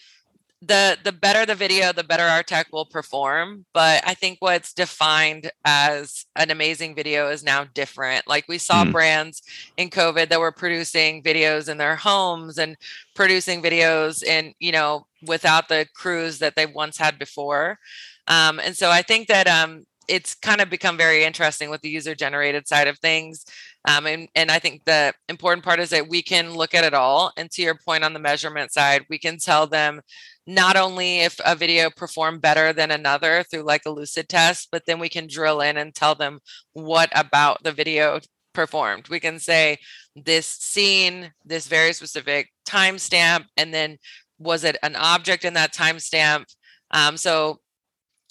the 0.60 0.98
the 1.04 1.12
better 1.12 1.46
the 1.46 1.54
video 1.54 1.92
the 1.92 2.02
better 2.02 2.24
our 2.24 2.42
tech 2.42 2.66
will 2.72 2.86
perform. 2.86 3.64
But 3.72 4.02
i 4.06 4.14
think 4.14 4.38
what's 4.40 4.72
defined 4.72 5.50
as 5.64 6.26
an 6.36 6.50
amazing 6.50 6.94
video 6.94 7.30
is 7.30 7.44
now 7.44 7.64
different. 7.74 8.26
Like 8.26 8.46
we 8.48 8.58
saw 8.58 8.84
mm. 8.84 8.92
brands 8.92 9.42
in 9.76 9.90
covid 9.90 10.28
that 10.28 10.40
were 10.40 10.52
producing 10.52 11.22
videos 11.22 11.68
in 11.68 11.78
their 11.78 11.96
homes 11.96 12.58
and 12.58 12.76
producing 13.14 13.62
videos 13.62 14.22
in 14.24 14.54
you 14.58 14.72
know 14.72 15.06
without 15.26 15.68
the 15.68 15.86
crews 15.94 16.38
that 16.38 16.56
they 16.56 16.66
once 16.66 16.98
had 16.98 17.18
before. 17.18 17.78
Um, 18.26 18.58
and 18.58 18.76
so 18.76 18.90
i 18.90 19.02
think 19.02 19.28
that 19.28 19.46
um, 19.46 19.86
it's 20.08 20.34
kind 20.34 20.60
of 20.60 20.70
become 20.70 20.96
very 20.96 21.24
interesting 21.24 21.70
with 21.70 21.82
the 21.82 21.88
user 21.88 22.14
generated 22.14 22.66
side 22.66 22.88
of 22.88 22.98
things 22.98 23.44
um, 23.88 24.06
and, 24.06 24.28
and 24.34 24.50
I 24.50 24.58
think 24.58 24.84
the 24.84 25.14
important 25.28 25.64
part 25.64 25.80
is 25.80 25.90
that 25.90 26.08
we 26.08 26.22
can 26.22 26.54
look 26.54 26.74
at 26.74 26.84
it 26.84 26.92
all. 26.92 27.32
And 27.38 27.50
to 27.52 27.62
your 27.62 27.74
point 27.76 28.04
on 28.04 28.12
the 28.12 28.18
measurement 28.18 28.70
side, 28.70 29.06
we 29.08 29.18
can 29.18 29.38
tell 29.38 29.66
them 29.66 30.02
not 30.46 30.76
only 30.76 31.20
if 31.20 31.40
a 31.44 31.54
video 31.54 31.88
performed 31.90 32.42
better 32.42 32.74
than 32.74 32.90
another 32.90 33.44
through 33.44 33.62
like 33.62 33.82
a 33.86 33.90
lucid 33.90 34.28
test, 34.28 34.68
but 34.70 34.84
then 34.86 34.98
we 34.98 35.08
can 35.08 35.26
drill 35.26 35.62
in 35.62 35.78
and 35.78 35.94
tell 35.94 36.14
them 36.14 36.40
what 36.72 37.10
about 37.14 37.62
the 37.62 37.72
video 37.72 38.20
performed. 38.52 39.08
We 39.08 39.20
can 39.20 39.38
say 39.38 39.78
this 40.14 40.46
scene, 40.46 41.32
this 41.44 41.66
very 41.66 41.94
specific 41.94 42.50
timestamp, 42.66 43.46
and 43.56 43.72
then 43.72 43.96
was 44.38 44.64
it 44.64 44.76
an 44.82 44.96
object 44.96 45.46
in 45.46 45.54
that 45.54 45.72
timestamp? 45.72 46.44
Um, 46.90 47.16
so 47.16 47.60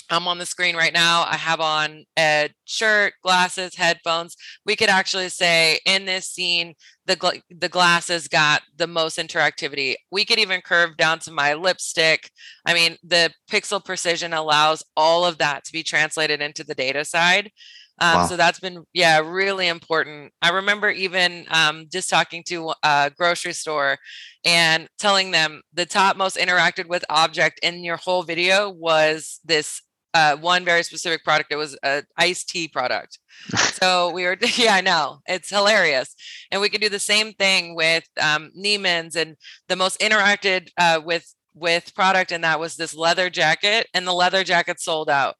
I'm 0.09 0.27
on 0.27 0.37
the 0.37 0.45
screen 0.45 0.75
right 0.75 0.93
now. 0.93 1.25
I 1.27 1.35
have 1.35 1.59
on 1.59 2.05
a 2.17 2.49
shirt, 2.65 3.13
glasses, 3.23 3.75
headphones. 3.75 4.35
We 4.65 4.75
could 4.75 4.89
actually 4.89 5.29
say 5.29 5.79
in 5.85 6.05
this 6.05 6.29
scene, 6.29 6.75
the 7.05 7.15
gl- 7.15 7.41
the 7.49 7.69
glasses 7.69 8.27
got 8.27 8.61
the 8.75 8.87
most 8.87 9.17
interactivity. 9.17 9.95
We 10.11 10.25
could 10.25 10.39
even 10.39 10.61
curve 10.61 10.97
down 10.97 11.19
to 11.19 11.31
my 11.31 11.53
lipstick. 11.53 12.29
I 12.65 12.73
mean, 12.73 12.97
the 13.03 13.31
pixel 13.51 13.83
precision 13.83 14.33
allows 14.33 14.83
all 14.95 15.25
of 15.25 15.37
that 15.39 15.65
to 15.65 15.71
be 15.71 15.83
translated 15.83 16.41
into 16.41 16.63
the 16.63 16.75
data 16.75 17.05
side. 17.05 17.51
Um, 17.99 18.17
wow. 18.17 18.25
So 18.27 18.37
that's 18.37 18.59
been, 18.59 18.83
yeah, 18.93 19.19
really 19.19 19.67
important. 19.67 20.31
I 20.41 20.49
remember 20.49 20.89
even 20.89 21.45
um, 21.49 21.87
just 21.91 22.09
talking 22.09 22.43
to 22.47 22.73
a 22.83 23.11
grocery 23.17 23.53
store 23.53 23.97
and 24.45 24.87
telling 24.99 25.31
them 25.31 25.61
the 25.73 25.87
top 25.87 26.15
most 26.15 26.37
interacted 26.37 26.87
with 26.87 27.03
object 27.09 27.59
in 27.63 27.83
your 27.83 27.97
whole 27.97 28.21
video 28.21 28.69
was 28.69 29.39
this 29.43 29.81
uh, 30.17 30.35
one 30.35 30.65
very 30.65 30.81
specific 30.81 31.23
product. 31.23 31.51
It 31.51 31.57
was 31.57 31.77
an 31.83 32.03
iced 32.17 32.49
tea 32.49 32.67
product. 32.67 33.19
so 33.73 34.11
we 34.11 34.23
were, 34.23 34.35
yeah, 34.55 34.73
I 34.73 34.81
know 34.81 35.19
it's 35.27 35.51
hilarious. 35.51 36.15
And 36.51 36.59
we 36.59 36.69
can 36.69 36.81
do 36.81 36.89
the 36.89 36.97
same 36.97 37.33
thing 37.33 37.75
with 37.75 38.03
um, 38.19 38.51
Neiman's 38.57 39.15
and 39.15 39.35
the 39.67 39.75
most 39.75 39.99
interacted 39.99 40.69
uh, 40.77 41.01
with 41.03 41.33
with 41.53 41.95
product, 41.95 42.31
and 42.31 42.43
that 42.43 42.59
was 42.59 42.75
this 42.75 42.93
leather 42.93 43.31
jacket, 43.31 43.87
and 43.93 44.05
the 44.05 44.13
leather 44.13 44.43
jacket 44.43 44.79
sold 44.79 45.09
out. 45.09 45.35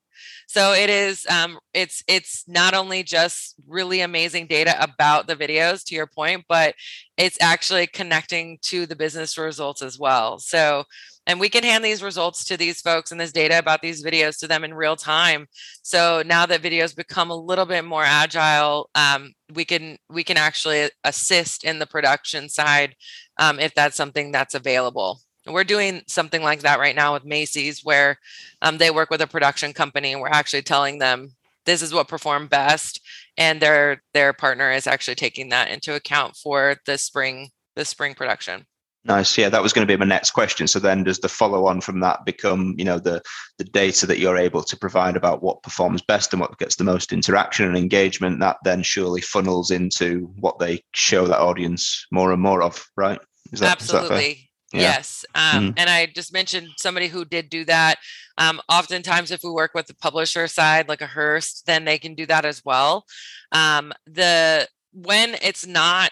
So 0.48 0.74
it 0.74 0.90
is 0.90 1.26
um, 1.28 1.60
it's 1.74 2.04
it's 2.08 2.44
not 2.48 2.74
only 2.74 3.02
just 3.04 3.56
really 3.68 4.02
amazing 4.02 4.48
data 4.48 4.76
about 4.82 5.28
the 5.28 5.36
videos 5.36 5.84
to 5.86 5.96
your 5.96 6.08
point, 6.08 6.46
but 6.48 6.76
it's 7.18 7.38
actually 7.42 7.88
connecting 7.88 8.60
to 8.64 8.86
the 8.86 8.96
business 8.96 9.38
results 9.38 9.82
as 9.82 9.98
well. 9.98 10.40
So 10.40 10.84
and 11.28 11.42
we 11.42 11.50
can 11.50 11.64
hand 11.64 11.84
these 11.84 12.02
results 12.02 12.46
to 12.46 12.58
these 12.58 12.82
folks 12.82 13.12
and 13.12 13.20
this 13.20 13.34
data 13.34 13.60
about 13.60 13.82
these 13.82 14.04
videos 14.04 14.40
to 14.40 14.48
them 14.48 14.64
in 14.64 14.74
real 14.74 14.96
time. 14.96 15.48
So 15.84 16.24
now 16.26 16.46
that 16.46 16.62
videos 16.62 16.96
become 16.96 17.30
a 17.30 17.36
little 17.36 17.66
bit 17.66 17.84
more 17.84 18.04
agile, 18.04 18.90
um, 18.96 19.34
we 19.54 19.66
can 19.66 19.98
we 20.10 20.24
can 20.24 20.38
actually 20.38 20.90
assist 21.04 21.66
in 21.66 21.80
the 21.80 21.86
production 21.86 22.48
side 22.48 22.96
um, 23.38 23.60
if 23.60 23.76
that's 23.76 23.98
something 23.98 24.32
that's 24.32 24.56
available. 24.56 25.20
We're 25.46 25.64
doing 25.64 26.02
something 26.08 26.42
like 26.42 26.62
that 26.62 26.80
right 26.80 26.96
now 26.96 27.14
with 27.14 27.24
Macy's, 27.24 27.84
where 27.84 28.20
um, 28.62 28.78
they 28.78 28.92
work 28.92 29.10
with 29.10 29.22
a 29.22 29.28
production 29.28 29.74
company, 29.74 30.14
and 30.14 30.22
we're 30.22 30.28
actually 30.28 30.64
telling 30.64 30.98
them 30.98 31.30
this 31.66 31.82
is 31.82 31.94
what 31.94 32.08
performed 32.08 32.50
best, 32.50 33.02
and 33.38 33.62
their 33.62 34.02
their 34.14 34.34
partner 34.34 34.72
is 34.72 34.88
actually 34.88 35.16
taking 35.16 35.50
that 35.50 35.70
into 35.70 35.94
account 35.94 36.36
for 36.38 36.78
the 36.86 36.98
spring 36.98 37.50
the 37.76 37.86
spring 37.86 38.16
production. 38.16 38.66
Nice. 39.08 39.38
Yeah, 39.38 39.48
that 39.48 39.64
was 39.64 39.72
going 39.72 39.88
to 39.88 39.92
be 39.92 39.98
my 39.98 40.06
next 40.06 40.32
question. 40.32 40.68
So 40.68 40.80
then 40.80 41.06
does 41.06 41.20
the 41.20 41.30
follow 41.30 41.66
on 41.66 41.80
from 41.80 42.02
that 42.02 42.26
become, 42.26 42.76
you 42.78 42.84
know, 42.84 43.00
the 43.00 43.22
the 43.58 43.64
data 43.64 44.06
that 44.06 44.20
you're 44.20 44.38
able 44.38 44.64
to 44.64 44.78
provide 44.78 45.16
about 45.16 45.42
what 45.42 45.64
performs 45.64 46.02
best 46.02 46.34
and 46.34 46.42
what 46.42 46.60
gets 46.60 46.76
the 46.76 46.84
most 46.84 47.14
interaction 47.14 47.66
and 47.66 47.78
engagement, 47.78 48.42
that 48.42 48.58
then 48.66 48.84
surely 48.84 49.22
funnels 49.22 49.72
into 49.72 50.30
what 50.40 50.60
they 50.60 50.84
show 50.94 51.26
that 51.26 51.40
audience 51.40 52.06
more 52.12 52.34
and 52.34 52.42
more 52.42 52.62
of, 52.62 52.86
right? 52.98 53.20
Is 53.54 53.62
that, 53.62 53.72
Absolutely. 53.72 54.50
Yeah. 54.74 54.82
Yes. 54.82 55.26
Um, 55.34 55.72
mm 55.72 55.74
And 55.78 55.90
I 55.90 56.08
just 56.08 56.34
mentioned 56.34 56.68
somebody 56.76 57.08
who 57.08 57.24
did 57.24 57.50
do 57.50 57.64
that. 57.66 58.00
Um, 58.38 58.60
oftentimes, 58.68 59.32
if 59.32 59.42
we 59.42 59.50
work 59.50 59.72
with 59.74 59.88
the 59.88 59.96
publisher 59.96 60.50
side, 60.50 60.90
like 60.90 61.02
a 61.02 61.08
Hearst, 61.08 61.66
then 61.66 61.86
they 61.86 61.98
can 61.98 62.14
do 62.14 62.26
that 62.26 62.44
as 62.44 62.66
well. 62.66 63.06
Um, 63.54 63.94
the 64.06 64.68
when 64.92 65.38
it's 65.42 65.66
not 65.66 66.12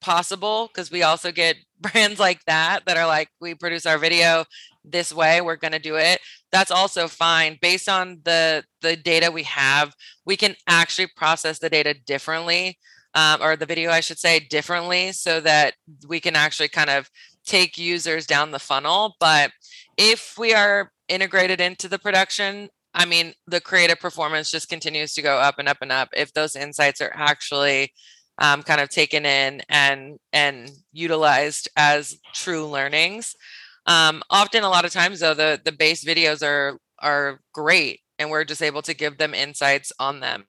possible, 0.00 0.68
because 0.68 0.90
we 0.90 1.02
also 1.02 1.32
get 1.32 1.56
brands 1.80 2.18
like 2.18 2.44
that 2.46 2.84
that 2.86 2.96
are 2.96 3.06
like, 3.06 3.28
we 3.40 3.54
produce 3.54 3.86
our 3.86 3.98
video 3.98 4.44
this 4.84 5.12
way, 5.12 5.40
we're 5.40 5.56
going 5.56 5.72
to 5.72 5.78
do 5.78 5.96
it. 5.96 6.20
That's 6.50 6.70
also 6.70 7.08
fine. 7.08 7.58
Based 7.60 7.88
on 7.88 8.20
the 8.24 8.64
the 8.80 8.96
data 8.96 9.30
we 9.30 9.42
have, 9.44 9.94
we 10.24 10.36
can 10.36 10.56
actually 10.66 11.08
process 11.16 11.58
the 11.58 11.70
data 11.70 11.94
differently. 11.94 12.78
Um, 13.14 13.42
or 13.42 13.56
the 13.56 13.66
video, 13.66 13.90
I 13.90 14.00
should 14.00 14.18
say, 14.18 14.38
differently 14.38 15.12
so 15.12 15.40
that 15.40 15.74
we 16.06 16.20
can 16.20 16.36
actually 16.36 16.68
kind 16.68 16.90
of 16.90 17.10
take 17.44 17.78
users 17.78 18.26
down 18.26 18.50
the 18.50 18.58
funnel. 18.58 19.16
But 19.18 19.50
if 19.96 20.34
we 20.38 20.52
are 20.54 20.92
integrated 21.08 21.60
into 21.60 21.88
the 21.88 21.98
production, 21.98 22.68
I 22.94 23.06
mean, 23.06 23.32
the 23.46 23.60
creative 23.60 23.98
performance 23.98 24.50
just 24.50 24.68
continues 24.68 25.14
to 25.14 25.22
go 25.22 25.36
up 25.38 25.58
and 25.58 25.68
up 25.68 25.78
and 25.80 25.90
up. 25.90 26.10
If 26.14 26.32
those 26.32 26.54
insights 26.54 27.00
are 27.00 27.12
actually 27.14 27.92
um, 28.38 28.62
kind 28.62 28.80
of 28.80 28.88
taken 28.88 29.26
in 29.26 29.62
and 29.68 30.18
and 30.32 30.70
utilized 30.92 31.68
as 31.76 32.18
true 32.34 32.66
learnings. 32.66 33.34
Um, 33.86 34.22
often, 34.30 34.64
a 34.64 34.68
lot 34.68 34.84
of 34.84 34.92
times, 34.92 35.20
though, 35.20 35.34
the 35.34 35.60
the 35.64 35.72
base 35.72 36.04
videos 36.04 36.46
are 36.46 36.78
are 37.00 37.40
great, 37.52 38.00
and 38.18 38.30
we're 38.30 38.44
just 38.44 38.62
able 38.62 38.82
to 38.82 38.94
give 38.94 39.18
them 39.18 39.34
insights 39.34 39.92
on 39.98 40.20
them. 40.20 40.44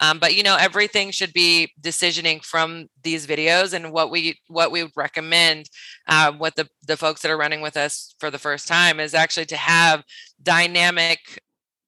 Um, 0.00 0.18
but 0.18 0.34
you 0.34 0.42
know, 0.42 0.56
everything 0.56 1.10
should 1.10 1.32
be 1.32 1.72
decisioning 1.80 2.44
from 2.44 2.88
these 3.02 3.26
videos, 3.26 3.72
and 3.72 3.92
what 3.92 4.10
we 4.10 4.38
what 4.48 4.70
we 4.70 4.82
would 4.82 4.92
recommend 4.94 5.70
uh, 6.06 6.32
with 6.38 6.54
the 6.54 6.68
the 6.86 6.96
folks 6.96 7.22
that 7.22 7.30
are 7.30 7.38
running 7.38 7.62
with 7.62 7.76
us 7.76 8.14
for 8.20 8.30
the 8.30 8.38
first 8.38 8.68
time 8.68 9.00
is 9.00 9.14
actually 9.14 9.46
to 9.46 9.56
have 9.56 10.04
dynamic 10.42 11.40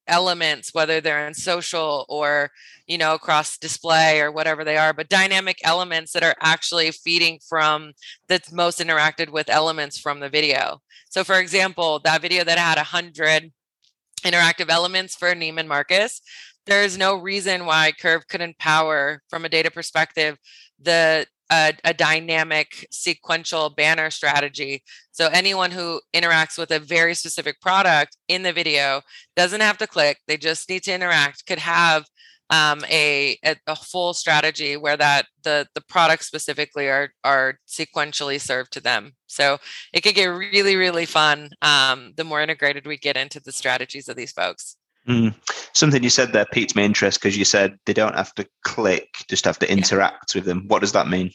elements 0.09 0.73
whether 0.73 0.99
they're 0.99 1.27
in 1.27 1.33
social 1.33 2.05
or 2.09 2.49
you 2.87 2.97
know 2.97 3.13
across 3.13 3.57
display 3.57 4.19
or 4.19 4.31
whatever 4.31 4.63
they 4.63 4.77
are 4.77 4.93
but 4.93 5.09
dynamic 5.09 5.59
elements 5.63 6.11
that 6.11 6.23
are 6.23 6.35
actually 6.41 6.91
feeding 6.91 7.39
from 7.47 7.93
that's 8.27 8.51
most 8.51 8.79
interacted 8.79 9.29
with 9.29 9.49
elements 9.49 9.97
from 9.97 10.19
the 10.19 10.29
video. 10.29 10.81
So 11.09 11.23
for 11.23 11.39
example 11.39 11.99
that 12.03 12.21
video 12.21 12.43
that 12.43 12.57
had 12.57 12.77
100 12.77 13.51
interactive 14.23 14.69
elements 14.69 15.15
for 15.15 15.33
Neiman 15.33 15.67
Marcus 15.67 16.21
there's 16.69 16.97
no 16.97 17.15
reason 17.15 17.65
why 17.65 17.91
KERV 17.99 18.27
couldn't 18.27 18.59
power, 18.59 19.23
from 19.29 19.43
a 19.43 19.49
data 19.49 19.71
perspective, 19.71 20.37
the 20.79 21.25
a, 21.51 21.73
a, 21.83 21.93
dynamic 21.93 22.87
sequential 22.91 23.69
banner 23.69 24.09
strategy. 24.09 24.83
So 25.11 25.27
anyone 25.27 25.71
who 25.71 26.01
interacts 26.13 26.57
with 26.57 26.71
a 26.71 26.79
very 26.79 27.13
specific 27.15 27.59
product 27.61 28.17
in 28.27 28.43
the 28.43 28.53
video 28.53 29.01
doesn't 29.35 29.61
have 29.61 29.77
to 29.79 29.87
click; 29.87 30.19
they 30.27 30.37
just 30.37 30.69
need 30.69 30.83
to 30.83 30.93
interact. 30.93 31.45
Could 31.45 31.59
have 31.59 32.05
um, 32.49 32.83
a, 32.89 33.37
a, 33.45 33.55
a 33.67 33.75
full 33.75 34.13
strategy 34.13 34.75
where 34.75 34.97
that 34.97 35.27
the 35.43 35.67
the 35.75 35.81
products 35.81 36.27
specifically 36.27 36.87
are 36.87 37.09
are 37.23 37.59
sequentially 37.67 38.41
served 38.41 38.73
to 38.73 38.81
them. 38.81 39.13
So 39.27 39.57
it 39.93 40.01
could 40.01 40.15
get 40.15 40.25
really 40.27 40.75
really 40.75 41.05
fun 41.05 41.51
um, 41.61 42.13
the 42.15 42.23
more 42.23 42.41
integrated 42.41 42.87
we 42.87 42.97
get 42.97 43.17
into 43.17 43.39
the 43.39 43.51
strategies 43.51 44.09
of 44.09 44.15
these 44.15 44.31
folks. 44.31 44.77
Mm. 45.09 45.33
Something 45.73 46.03
you 46.03 46.09
said 46.09 46.33
there 46.33 46.45
piqued 46.45 46.75
my 46.75 46.83
interest 46.83 47.19
because 47.19 47.35
you 47.35 47.45
said 47.45 47.77
they 47.85 47.93
don't 47.93 48.15
have 48.15 48.33
to 48.35 48.47
click, 48.63 49.07
just 49.27 49.45
have 49.45 49.57
to 49.59 49.71
interact 49.71 50.35
yeah. 50.35 50.39
with 50.39 50.45
them. 50.45 50.65
What 50.67 50.81
does 50.81 50.91
that 50.91 51.07
mean? 51.07 51.31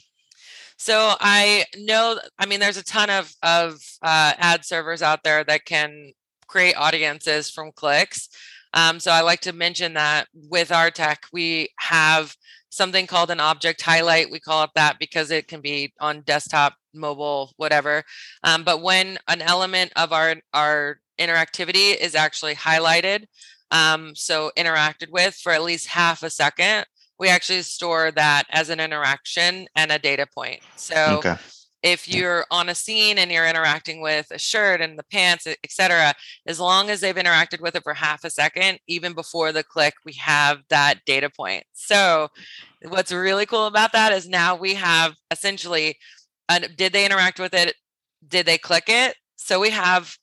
So 0.76 1.14
I 1.20 1.64
know, 1.78 2.20
I 2.38 2.46
mean, 2.46 2.60
there's 2.60 2.76
a 2.76 2.84
ton 2.84 3.10
of 3.10 3.32
of 3.42 3.80
uh, 4.02 4.34
ad 4.38 4.64
servers 4.64 5.02
out 5.02 5.24
there 5.24 5.42
that 5.44 5.64
can 5.64 6.12
create 6.46 6.74
audiences 6.74 7.50
from 7.50 7.72
clicks. 7.72 8.28
Um, 8.74 9.00
so 9.00 9.10
I 9.10 9.20
like 9.22 9.40
to 9.42 9.52
mention 9.52 9.94
that 9.94 10.26
with 10.34 10.72
our 10.72 10.90
tech, 10.90 11.24
we 11.32 11.68
have 11.78 12.34
something 12.70 13.06
called 13.06 13.30
an 13.30 13.40
object 13.40 13.82
highlight. 13.82 14.30
We 14.30 14.40
call 14.40 14.64
it 14.64 14.70
that 14.74 14.98
because 14.98 15.30
it 15.30 15.46
can 15.46 15.60
be 15.60 15.92
on 16.00 16.22
desktop, 16.22 16.74
mobile, 16.92 17.52
whatever. 17.56 18.02
Um, 18.42 18.64
but 18.64 18.82
when 18.82 19.18
an 19.28 19.42
element 19.42 19.92
of 19.96 20.12
our 20.12 20.36
our 20.52 20.98
interactivity 21.18 21.96
is 21.96 22.14
actually 22.14 22.56
highlighted, 22.56 23.26
um, 23.70 24.14
so 24.14 24.50
interacted 24.56 25.10
with 25.10 25.34
for 25.34 25.52
at 25.52 25.62
least 25.62 25.86
half 25.86 26.22
a 26.22 26.30
second, 26.30 26.86
we 27.18 27.28
actually 27.28 27.62
store 27.62 28.10
that 28.12 28.44
as 28.50 28.70
an 28.70 28.80
interaction 28.80 29.66
and 29.76 29.92
a 29.92 29.98
data 29.98 30.26
point. 30.34 30.60
So 30.76 31.18
okay. 31.18 31.36
if 31.82 32.08
you're 32.08 32.44
on 32.50 32.68
a 32.68 32.74
scene 32.74 33.18
and 33.18 33.30
you're 33.30 33.46
interacting 33.46 34.00
with 34.00 34.26
a 34.30 34.38
shirt 34.38 34.80
and 34.80 34.98
the 34.98 35.04
pants, 35.04 35.46
etc., 35.62 36.14
as 36.46 36.58
long 36.58 36.90
as 36.90 37.00
they've 37.00 37.14
interacted 37.14 37.60
with 37.60 37.76
it 37.76 37.84
for 37.84 37.94
half 37.94 38.24
a 38.24 38.30
second, 38.30 38.78
even 38.88 39.12
before 39.12 39.52
the 39.52 39.62
click, 39.62 39.94
we 40.04 40.12
have 40.14 40.58
that 40.70 41.00
data 41.06 41.30
point. 41.30 41.64
So 41.72 42.28
what's 42.82 43.12
really 43.12 43.46
cool 43.46 43.66
about 43.66 43.92
that 43.92 44.12
is 44.12 44.28
now 44.28 44.56
we 44.56 44.74
have 44.74 45.14
essentially, 45.30 45.96
uh, 46.48 46.60
did 46.76 46.92
they 46.92 47.06
interact 47.06 47.38
with 47.38 47.54
it? 47.54 47.74
Did 48.26 48.46
they 48.46 48.58
click 48.58 48.84
it? 48.88 49.16
So 49.36 49.60
we 49.60 49.70
have 49.70 50.16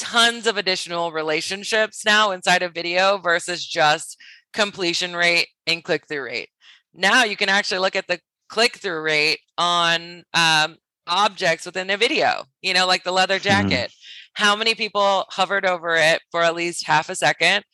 tons 0.00 0.46
of 0.46 0.56
additional 0.56 1.12
relationships 1.12 2.04
now 2.06 2.30
inside 2.30 2.62
of 2.62 2.72
video 2.72 3.18
versus 3.18 3.64
just 3.64 4.16
completion 4.54 5.14
rate 5.14 5.48
and 5.66 5.84
click 5.84 6.08
through 6.08 6.24
rate. 6.24 6.48
Now 6.94 7.24
you 7.24 7.36
can 7.36 7.50
actually 7.50 7.80
look 7.80 7.94
at 7.94 8.08
the 8.08 8.18
click 8.48 8.78
through 8.78 9.02
rate 9.02 9.40
on 9.58 10.24
um, 10.32 10.76
objects 11.06 11.66
within 11.66 11.90
a 11.90 11.98
video, 11.98 12.44
you 12.62 12.72
know, 12.72 12.86
like 12.86 13.04
the 13.04 13.12
leather 13.12 13.38
mm-hmm. 13.38 13.68
jacket. 13.68 13.90
Mm-hmm. 13.90 14.42
How 14.42 14.56
many 14.56 14.74
people 14.74 15.26
hovered 15.28 15.66
over 15.66 15.94
it 15.96 16.22
for 16.30 16.42
at 16.42 16.54
least 16.54 16.86
half 16.86 17.10
a 17.10 17.14
second? 17.14 17.64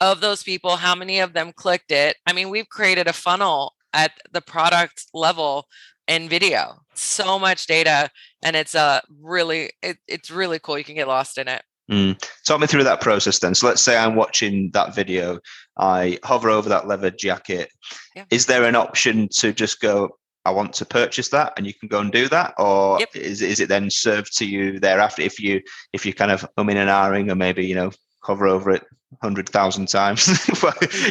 Of 0.00 0.20
those 0.20 0.42
people, 0.42 0.76
how 0.76 0.94
many 0.94 1.20
of 1.20 1.34
them 1.34 1.52
clicked 1.54 1.92
it? 1.92 2.16
I 2.26 2.32
mean, 2.32 2.50
we've 2.50 2.68
created 2.68 3.06
a 3.06 3.12
funnel 3.12 3.74
at 3.92 4.10
the 4.32 4.40
product 4.40 5.04
level 5.14 5.66
in 6.08 6.28
video. 6.28 6.80
So 6.94 7.38
much 7.38 7.66
data, 7.66 8.10
and 8.42 8.56
it's 8.56 8.74
a 8.74 8.80
uh, 8.80 9.00
really 9.20 9.70
it, 9.82 9.98
it's 10.08 10.30
really 10.30 10.58
cool. 10.58 10.78
You 10.78 10.84
can 10.84 10.96
get 10.96 11.08
lost 11.08 11.38
in 11.38 11.48
it. 11.48 11.62
Mm. 11.90 12.18
Talk 12.46 12.60
me 12.60 12.66
through 12.66 12.84
that 12.84 13.00
process 13.00 13.38
then. 13.38 13.54
So 13.54 13.66
let's 13.66 13.82
say 13.82 13.96
I'm 13.96 14.14
watching 14.14 14.70
that 14.72 14.94
video, 14.94 15.38
I 15.78 16.18
hover 16.24 16.50
over 16.50 16.68
that 16.68 16.86
leather 16.86 17.10
jacket. 17.10 17.70
Yeah. 18.16 18.24
Is 18.30 18.46
there 18.46 18.64
an 18.64 18.76
option 18.76 19.28
to 19.36 19.52
just 19.52 19.80
go, 19.80 20.10
I 20.46 20.50
want 20.50 20.72
to 20.74 20.84
purchase 20.84 21.28
that 21.30 21.52
and 21.56 21.66
you 21.66 21.74
can 21.74 21.88
go 21.88 22.00
and 22.00 22.12
do 22.12 22.28
that? 22.28 22.54
Or 22.58 22.98
yep. 23.00 23.14
is, 23.14 23.42
is 23.42 23.60
it 23.60 23.68
then 23.68 23.90
served 23.90 24.36
to 24.38 24.46
you 24.46 24.78
thereafter 24.78 25.22
if 25.22 25.40
you 25.40 25.60
if 25.92 26.04
you 26.06 26.14
kind 26.14 26.30
of 26.30 26.44
um 26.56 26.66
umming 26.66 26.76
and 26.76 26.90
ahhing 26.90 27.30
or 27.30 27.34
maybe, 27.34 27.66
you 27.66 27.74
know, 27.74 27.90
hover 28.22 28.46
over 28.46 28.70
it 28.70 28.84
hundred 29.22 29.48
thousand 29.48 29.88
times. 29.88 30.26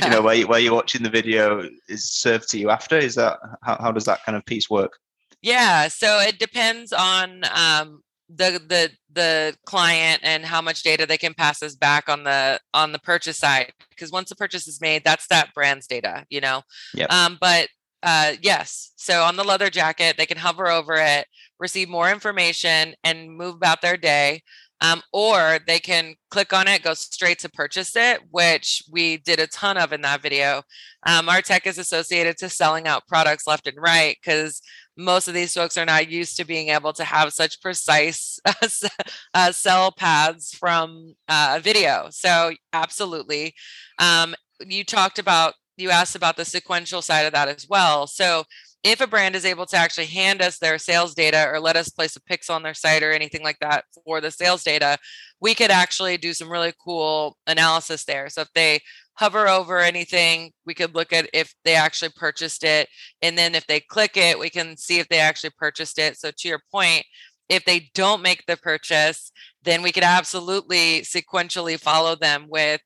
you 0.04 0.10
know, 0.10 0.22
where, 0.22 0.36
you, 0.36 0.48
where 0.48 0.60
you're 0.60 0.74
watching 0.74 1.04
the 1.04 1.10
video 1.10 1.68
is 1.88 2.12
served 2.12 2.50
to 2.50 2.60
you 2.60 2.70
after. 2.70 2.98
Is 2.98 3.16
that 3.16 3.40
how, 3.64 3.78
how 3.80 3.92
does 3.92 4.06
that 4.06 4.24
kind 4.26 4.36
of 4.36 4.46
piece 4.46 4.70
work? 4.70 4.98
Yeah, 5.42 5.90
so 5.90 6.20
it 6.20 6.40
depends 6.40 6.94
on 6.94 7.44
um, 7.54 8.02
the 8.36 8.62
the 8.68 8.92
the 9.12 9.56
client 9.66 10.22
and 10.24 10.44
how 10.46 10.62
much 10.62 10.84
data 10.84 11.06
they 11.06 11.18
can 11.18 11.34
pass 11.34 11.62
us 11.62 11.76
back 11.76 12.10
on 12.10 12.24
the 12.24 12.60
on 12.74 12.92
the 12.92 13.00
purchase 13.00 13.38
side 13.38 13.72
because 13.90 14.12
once 14.12 14.30
the 14.30 14.36
purchase 14.36 14.68
is 14.68 14.82
made 14.82 15.04
that's 15.04 15.28
that 15.28 15.54
brand's 15.54 15.88
data 15.88 16.26
you 16.30 16.42
know? 16.42 16.62
Yep. 16.96 17.12
um 17.12 17.38
but 17.40 17.68
uh 18.02 18.34
yes 18.42 18.92
so 18.96 19.24
on 19.24 19.36
the 19.36 19.44
leather 19.44 19.70
jacket 19.70 20.16
they 20.18 20.26
can 20.26 20.38
hover 20.38 20.68
over 20.68 20.96
it 20.96 21.28
receive 21.60 21.90
more 21.90 22.12
information 22.12 22.94
and 23.04 23.36
move 23.36 23.56
about 23.56 23.82
their 23.82 23.98
day. 23.98 24.44
Um, 24.82 25.02
or 25.14 25.60
they 25.66 25.80
can 25.80 26.16
click 26.30 26.52
on 26.52 26.68
it 26.68 26.84
go 26.84 26.94
straight 26.94 27.40
to 27.40 27.50
purchase 27.50 27.96
it 27.96 28.20
which 28.32 28.84
we 28.92 29.16
did 29.16 29.40
a 29.40 29.48
ton 29.48 29.78
of 29.78 29.94
in 29.94 30.02
that 30.02 30.22
video. 30.22 30.62
Um, 31.06 31.30
our 31.30 31.42
tech 31.42 31.66
is 31.66 31.78
associated 31.78 32.38
to 32.40 32.50
selling 32.50 32.86
out 32.86 33.08
products 33.08 33.48
left 33.48 33.66
and 33.66 33.78
right 33.80 34.18
because 34.22 34.62
most 34.98 35.28
of 35.28 35.34
these 35.34 35.54
folks 35.54 35.78
are 35.78 35.86
not 35.86 36.10
used 36.10 36.38
to 36.38 36.46
being 36.46 36.70
able 36.70 36.94
to 36.94 37.04
have 37.04 37.34
such 37.34 37.62
precise 37.62 38.40
uh, 39.34 39.52
sell 39.52 39.92
paths 39.92 40.56
from 40.56 41.16
uh, 41.28 41.56
a 41.58 41.60
video. 41.60 42.08
So, 42.12 42.54
absolutely. 42.74 43.54
Um, 44.00 44.36
you 44.66 44.84
talked 44.84 45.20
about, 45.20 45.56
you 45.78 45.90
asked 45.90 46.16
about 46.16 46.38
the 46.38 46.46
sequential 46.46 47.02
side 47.02 47.26
of 47.26 47.34
that 47.34 47.48
as 47.48 47.68
well. 47.68 48.08
So, 48.08 48.44
if 48.84 49.00
a 49.00 49.08
brand 49.08 49.36
is 49.36 49.46
able 49.46 49.66
to 49.68 49.78
actually 49.78 50.08
hand 50.08 50.42
us 50.42 50.60
their 50.60 50.78
sales 50.78 51.16
data 51.16 51.48
or 51.50 51.60
let 51.60 51.78
us 51.78 51.90
place 51.90 52.18
a 52.18 52.22
pixel 52.22 52.56
on 52.56 52.64
their 52.64 52.74
site 52.74 53.02
or 53.02 53.12
anything 53.12 53.42
like 53.42 53.60
that 53.60 53.86
for 54.04 54.20
the 54.20 54.30
sales 54.30 54.64
data, 54.64 54.98
we 55.40 55.56
could 55.56 55.72
actually 55.72 56.18
do 56.18 56.34
some 56.34 56.52
really 56.52 56.74
cool 56.84 57.38
analysis 57.48 58.04
there. 58.04 58.30
So 58.30 58.42
if 58.42 58.52
they 58.54 58.82
hover 59.16 59.48
over 59.48 59.80
anything, 59.80 60.52
we 60.66 60.74
could 60.74 60.96
look 60.96 61.14
at 61.14 61.30
if 61.34 61.54
they 61.64 61.76
actually 61.76 62.12
purchased 62.16 62.64
it. 62.64 62.90
And 63.22 63.38
then 63.38 63.56
if 63.56 63.66
they 63.68 63.80
click 63.80 64.18
it, 64.18 64.38
we 64.38 64.50
can 64.50 64.76
see 64.76 65.00
if 65.00 65.08
they 65.08 65.20
actually 65.20 65.52
purchased 65.58 65.98
it. 65.98 66.18
So 66.18 66.32
to 66.38 66.48
your 66.48 66.62
point, 66.72 67.06
if 67.48 67.64
they 67.64 67.90
don't 67.94 68.22
make 68.22 68.46
the 68.48 68.58
purchase, 68.58 69.32
then 69.64 69.82
we 69.82 69.92
could 69.92 70.04
absolutely 70.04 71.02
sequentially 71.02 71.80
follow 71.80 72.16
them 72.16 72.48
with 72.50 72.82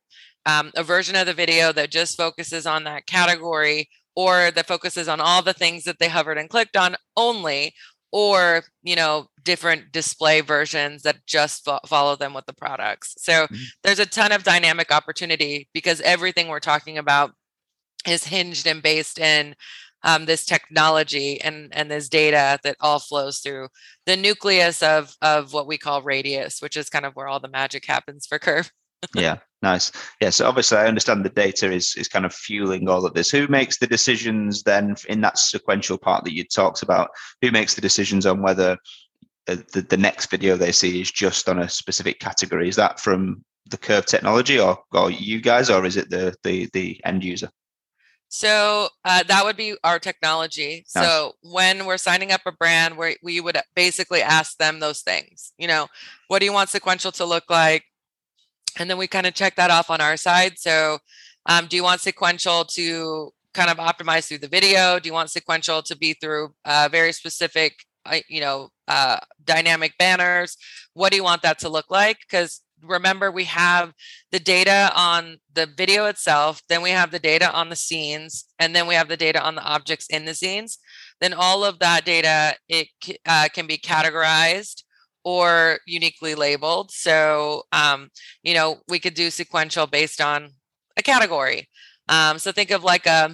um, 0.45 0.71
a 0.75 0.83
version 0.83 1.15
of 1.15 1.25
the 1.25 1.33
video 1.33 1.71
that 1.73 1.91
just 1.91 2.17
focuses 2.17 2.65
on 2.65 2.83
that 2.83 3.05
category 3.05 3.89
or 4.17 4.49
that 4.49 4.65
focuses 4.65 5.07
on 5.07 5.21
all 5.21 5.43
the 5.43 5.53
things 5.53 5.83
that 5.83 5.99
they 5.99 6.09
hovered 6.09 6.39
and 6.39 6.49
clicked 6.49 6.75
on 6.75 6.95
only 7.15 7.73
or 8.11 8.63
you 8.81 8.95
know 8.95 9.27
different 9.43 9.91
display 9.91 10.41
versions 10.41 11.03
that 11.03 11.25
just 11.27 11.63
fo- 11.63 11.79
follow 11.85 12.15
them 12.15 12.33
with 12.33 12.45
the 12.47 12.53
products. 12.53 13.13
So 13.19 13.31
mm-hmm. 13.45 13.63
there's 13.83 13.99
a 13.99 14.07
ton 14.07 14.31
of 14.31 14.43
dynamic 14.43 14.91
opportunity 14.91 15.69
because 15.71 16.01
everything 16.01 16.47
we're 16.47 16.59
talking 16.59 16.97
about 16.97 17.31
is 18.07 18.23
hinged 18.23 18.65
and 18.65 18.81
based 18.81 19.19
in 19.19 19.55
um, 20.03 20.25
this 20.25 20.45
technology 20.45 21.39
and 21.39 21.69
and 21.71 21.91
this 21.91 22.09
data 22.09 22.59
that 22.63 22.77
all 22.79 22.99
flows 22.99 23.39
through 23.39 23.67
the 24.07 24.17
nucleus 24.17 24.81
of 24.81 25.15
of 25.21 25.53
what 25.53 25.67
we 25.67 25.77
call 25.77 26.01
radius 26.01 26.59
which 26.61 26.77
is 26.77 26.89
kind 26.89 27.05
of 27.05 27.15
where 27.15 27.27
all 27.27 27.39
the 27.39 27.47
magic 27.47 27.85
happens 27.85 28.25
for 28.25 28.39
KERV. 28.39 28.71
Yeah 29.13 29.37
nice 29.61 29.91
yeah 30.21 30.29
so 30.29 30.47
obviously 30.47 30.77
i 30.77 30.87
understand 30.87 31.25
the 31.25 31.29
data 31.29 31.71
is 31.71 31.95
is 31.97 32.07
kind 32.07 32.25
of 32.25 32.33
fueling 32.33 32.87
all 32.87 33.05
of 33.05 33.13
this 33.13 33.31
who 33.31 33.47
makes 33.47 33.77
the 33.77 33.87
decisions 33.87 34.63
then 34.63 34.95
in 35.09 35.21
that 35.21 35.37
sequential 35.37 35.97
part 35.97 36.23
that 36.23 36.33
you 36.33 36.43
talked 36.43 36.83
about 36.83 37.09
who 37.41 37.51
makes 37.51 37.73
the 37.73 37.81
decisions 37.81 38.25
on 38.25 38.41
whether 38.41 38.77
uh, 39.47 39.55
the, 39.73 39.81
the 39.81 39.97
next 39.97 40.29
video 40.29 40.55
they 40.57 40.71
see 40.71 41.01
is 41.01 41.11
just 41.11 41.49
on 41.49 41.59
a 41.59 41.69
specific 41.69 42.19
category 42.19 42.69
is 42.69 42.75
that 42.75 42.99
from 42.99 43.43
the 43.69 43.77
KERV 43.77 44.05
technology 44.05 44.59
or, 44.59 44.77
or 44.93 45.11
you 45.11 45.41
guys 45.41 45.69
or 45.69 45.85
is 45.85 45.97
it 45.97 46.09
the 46.09 46.35
the 46.43 46.69
the 46.73 47.01
end 47.03 47.23
user 47.23 47.49
so 48.29 48.89
uh, 49.05 49.23
that 49.23 49.45
would 49.45 49.55
be 49.55 49.75
our 49.83 49.99
technology. 49.99 50.85
Nice. 50.95 51.05
So 51.05 51.35
when 51.41 51.85
we're 51.85 51.97
signing 51.97 52.31
up 52.31 52.41
a 52.45 52.51
brand, 52.51 52.97
where 52.97 53.15
we 53.23 53.39
would 53.39 53.57
basically 53.75 54.21
ask 54.21 54.57
them 54.57 54.79
those 54.79 55.01
things. 55.01 55.53
You 55.57 55.67
know, 55.67 55.87
what 56.27 56.39
do 56.39 56.45
you 56.45 56.53
want 56.53 56.69
sequential 56.69 57.11
to 57.13 57.25
look 57.25 57.45
like? 57.49 57.85
And 58.77 58.89
then 58.89 58.97
we 58.97 59.07
kind 59.07 59.25
of 59.25 59.33
check 59.33 59.55
that 59.55 59.71
off 59.71 59.89
on 59.89 60.01
our 60.01 60.17
side. 60.17 60.57
So 60.57 60.99
um, 61.45 61.67
do 61.67 61.75
you 61.75 61.83
want 61.83 62.01
sequential 62.01 62.65
to 62.65 63.31
kind 63.53 63.69
of 63.69 63.77
optimize 63.77 64.27
through 64.27 64.39
the 64.39 64.47
video? 64.47 64.99
Do 64.99 65.07
you 65.07 65.13
want 65.13 65.31
sequential 65.31 65.81
to 65.83 65.97
be 65.97 66.13
through 66.13 66.53
uh, 66.65 66.89
very 66.91 67.11
specific, 67.11 67.73
uh, 68.05 68.19
you 68.29 68.41
know, 68.41 68.69
uh, 68.87 69.17
dynamic 69.43 69.93
banners? 69.97 70.57
What 70.93 71.11
do 71.11 71.17
you 71.17 71.23
want 71.23 71.41
that 71.41 71.59
to 71.59 71.69
look 71.69 71.89
like? 71.89 72.19
Because 72.19 72.61
remember, 72.83 73.31
we 73.31 73.45
have 73.45 73.93
the 74.31 74.39
data 74.39 74.91
on 74.95 75.37
the 75.53 75.65
video 75.65 76.05
itself, 76.05 76.61
then 76.69 76.81
we 76.83 76.91
have 76.91 77.09
the 77.09 77.19
data 77.19 77.51
on 77.51 77.69
the 77.69 77.75
scenes, 77.75 78.45
and 78.59 78.75
then 78.75 78.85
we 78.85 78.93
have 78.93 79.07
the 79.07 79.17
data 79.17 79.41
on 79.41 79.55
the 79.55 79.63
objects 79.63 80.07
in 80.07 80.25
the 80.25 80.35
scenes. 80.35 80.77
Then 81.19 81.33
all 81.33 81.63
of 81.63 81.79
that 81.79 82.05
data 82.05 82.55
it 82.69 82.89
uh, 83.25 83.47
can 83.51 83.65
be 83.65 83.77
categorized 83.77 84.83
or 85.27 85.79
uniquely 85.85 86.35
labeled. 86.35 86.89
So, 86.89 87.63
um, 87.73 88.09
you 88.43 88.53
know, 88.53 88.69
we 88.87 88.99
could 88.99 89.13
do 89.13 89.29
sequential 89.29 89.85
based 89.85 90.21
on 90.21 90.51
a 90.95 91.03
category. 91.03 91.67
Um, 92.07 92.39
so 92.39 92.53
think 92.53 92.71
of 92.71 92.81
like 92.85 93.05
a, 93.05 93.25
um, 93.25 93.33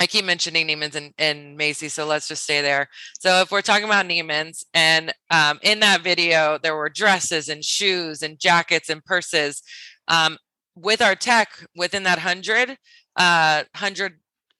I 0.00 0.06
keep 0.06 0.24
mentioning 0.24 0.66
Neiman's 0.66 0.96
and, 0.96 1.12
and 1.16 1.56
Macy, 1.56 1.88
so 1.88 2.04
let's 2.04 2.26
just 2.26 2.42
stay 2.42 2.62
there. 2.62 2.88
So 3.20 3.40
if 3.42 3.52
we're 3.52 3.62
talking 3.62 3.84
about 3.84 4.06
Neiman's, 4.06 4.64
and 4.74 5.12
um, 5.30 5.60
in 5.62 5.78
that 5.80 6.02
video 6.02 6.58
there 6.62 6.76
were 6.76 6.90
dresses 6.90 7.48
and 7.48 7.62
shoes 7.64 8.22
and 8.22 8.40
jackets 8.40 8.90
and 8.90 9.04
purses. 9.04 9.62
Um, 10.08 10.36
with 10.74 11.00
our 11.00 11.14
tech, 11.14 11.48
within 11.76 12.04
that 12.04 12.18
hundred, 12.18 12.76
uh, 13.14 13.64
hundred 13.74 14.12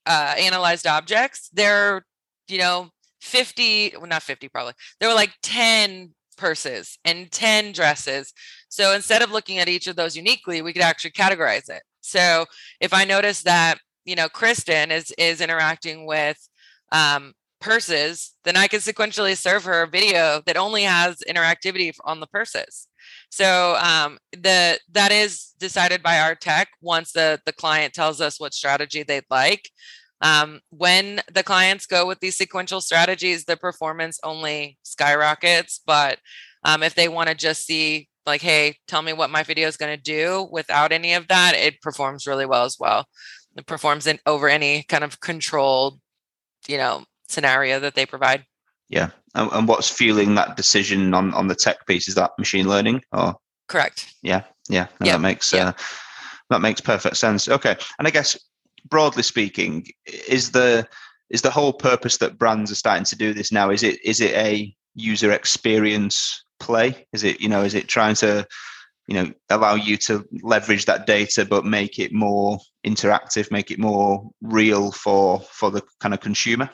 uh, 0.07 0.35
analyzed 0.39 0.87
objects, 0.87 1.51
there, 1.53 2.05
you 2.47 2.59
know, 2.59 2.91
fifty, 3.21 3.93
well, 3.97 4.07
not 4.07 4.23
fifty, 4.23 4.49
probably 4.49 4.75
there 4.99 5.09
were 5.09 5.21
like 5.23 5.35
ten 5.43 6.15
purses 6.39 6.99
and 7.05 7.31
10 7.31 7.73
dresses. 7.73 8.33
So 8.69 8.95
instead 8.95 9.23
of 9.23 9.31
looking 9.31 9.59
at 9.59 9.69
each 9.69 9.87
of 9.87 9.97
those 9.97 10.17
uniquely, 10.17 10.63
we 10.63 10.73
could 10.73 10.83
actually 10.83 11.11
categorize 11.11 11.69
it. 11.69 11.83
So 12.01 12.47
if 12.81 12.95
I 12.95 13.05
notice 13.05 13.43
that, 13.43 13.79
you 14.05 14.17
know, 14.17 14.29
Kristen 14.29 14.91
is 14.91 15.13
is 15.19 15.43
interacting 15.43 16.07
with 16.07 16.39
um, 16.93 17.35
purses, 17.61 18.35
then 18.45 18.57
I 18.57 18.69
can 18.69 18.81
sequentially 18.81 19.37
serve 19.37 19.65
her 19.65 19.83
a 19.83 19.89
video 19.89 20.41
that 20.47 20.57
only 20.57 20.85
has 20.85 21.19
interactivity 21.29 21.93
on 22.05 22.21
the 22.21 22.27
purses. 22.27 22.89
So 23.31 23.77
um, 23.77 24.19
the 24.33 24.79
that 24.93 25.13
is 25.13 25.55
decided 25.59 26.03
by 26.03 26.21
our 26.21 26.35
tech 26.35 26.69
once 26.81 27.13
the 27.13 27.41
the 27.45 27.53
client 27.53 27.95
tells 27.95 28.21
us 28.21 28.41
what 28.41 28.55
strategy 28.55 29.03
they'd 29.03 29.25
like. 29.31 29.71
Um, 30.21 30.61
when 30.71 31.21
the 31.33 31.43
clients 31.43 31.87
go 31.87 32.07
with 32.07 32.21
these 32.21 32.37
sequential 32.37 32.81
strategies, 32.81 33.45
the 33.45 33.57
performance 33.57 34.19
only 34.25 34.79
skyrockets. 34.83 35.81
But 35.87 36.19
um, 36.65 36.83
if 36.83 36.95
they 36.95 37.09
want 37.09 37.29
to 37.29 37.35
just 37.35 37.67
see, 37.67 38.09
like, 38.27 38.43
hey, 38.43 38.77
tell 38.87 39.03
me 39.03 39.13
what 39.13 39.31
my 39.31 39.43
video 39.43 39.69
is 39.69 39.77
going 39.77 39.97
to 39.97 40.03
do 40.03 40.49
without 40.51 40.93
any 40.93 41.15
of 41.15 41.29
that, 41.29 41.55
it 41.55 41.81
performs 41.81 42.27
really 42.27 42.47
well 42.47 42.65
as 42.65 42.77
well. 42.79 43.07
It 43.57 43.67
performs 43.67 44.07
in 44.07 44.19
over 44.27 44.49
any 44.49 44.85
kind 44.85 45.05
of 45.05 45.21
controlled, 45.21 46.01
you 46.67 46.77
know, 46.77 47.05
scenario 47.29 47.81
that 47.81 47.95
they 47.95 48.07
provide. 48.07 48.45
Yeah, 48.89 49.11
and, 49.35 49.51
and 49.53 49.69
what's 49.69 49.91
fueling 49.91 50.35
that 50.35 50.57
decision 50.57 51.15
on 51.15 51.35
on 51.35 51.49
the 51.49 51.55
tech 51.55 51.87
piece? 51.87 52.09
Is 52.09 52.15
that 52.15 52.33
machine 52.39 52.69
learning 52.69 53.03
or? 53.13 53.35
Correct. 53.69 54.15
Yeah, 54.23 54.45
yeah, 54.69 54.87
no, 55.01 55.07
that 55.07 55.21
makes 55.21 55.53
uh, 55.53 55.73
that 56.51 56.61
makes 56.61 56.81
perfect 56.81 57.17
sense. 57.17 57.49
Okay, 57.49 57.77
and 57.99 58.09
I 58.09 58.11
guess 58.11 58.39
broadly 58.91 59.23
speaking, 59.23 59.87
is 60.07 60.51
the 60.51 60.87
is 61.31 61.43
the 61.43 61.51
whole 61.51 61.73
purpose 61.73 62.17
that 62.19 62.39
brands 62.39 62.71
are 62.71 62.77
starting 62.77 63.05
to 63.05 63.17
do 63.17 63.35
this 63.35 63.53
now? 63.53 63.71
Is 63.71 63.83
it 63.83 64.03
is 64.05 64.21
it 64.21 64.35
a 64.35 64.75
user 64.95 65.33
experience 65.33 66.43
play? 66.61 67.07
Is 67.13 67.25
it 67.25 67.41
you 67.41 67.49
know 67.49 67.63
is 67.63 67.75
it 67.75 67.89
trying 67.89 68.15
to 68.17 68.47
you 69.07 69.15
know 69.15 69.33
allow 69.51 69.75
you 69.75 69.97
to 69.99 70.25
leverage 70.43 70.87
that 70.87 71.07
data 71.07 71.45
but 71.45 71.65
make 71.65 71.99
it 71.99 72.13
more 72.13 72.59
interactive, 72.87 73.51
make 73.51 73.71
it 73.71 73.79
more 73.79 74.29
real 74.43 74.93
for 74.93 75.41
for 75.41 75.71
the 75.71 75.83
kind 76.01 76.15
of 76.15 76.21
consumer? 76.21 76.71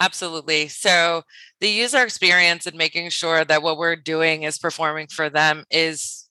Absolutely. 0.00 0.68
So 0.68 1.22
the 1.60 1.68
user 1.68 2.02
experience 2.02 2.66
and 2.66 2.76
making 2.76 3.10
sure 3.10 3.44
that 3.44 3.62
what 3.62 3.76
we're 3.76 3.96
doing 3.96 4.44
is 4.44 4.58
performing 4.58 5.08
for 5.08 5.28
them 5.28 5.64
is 5.70 6.26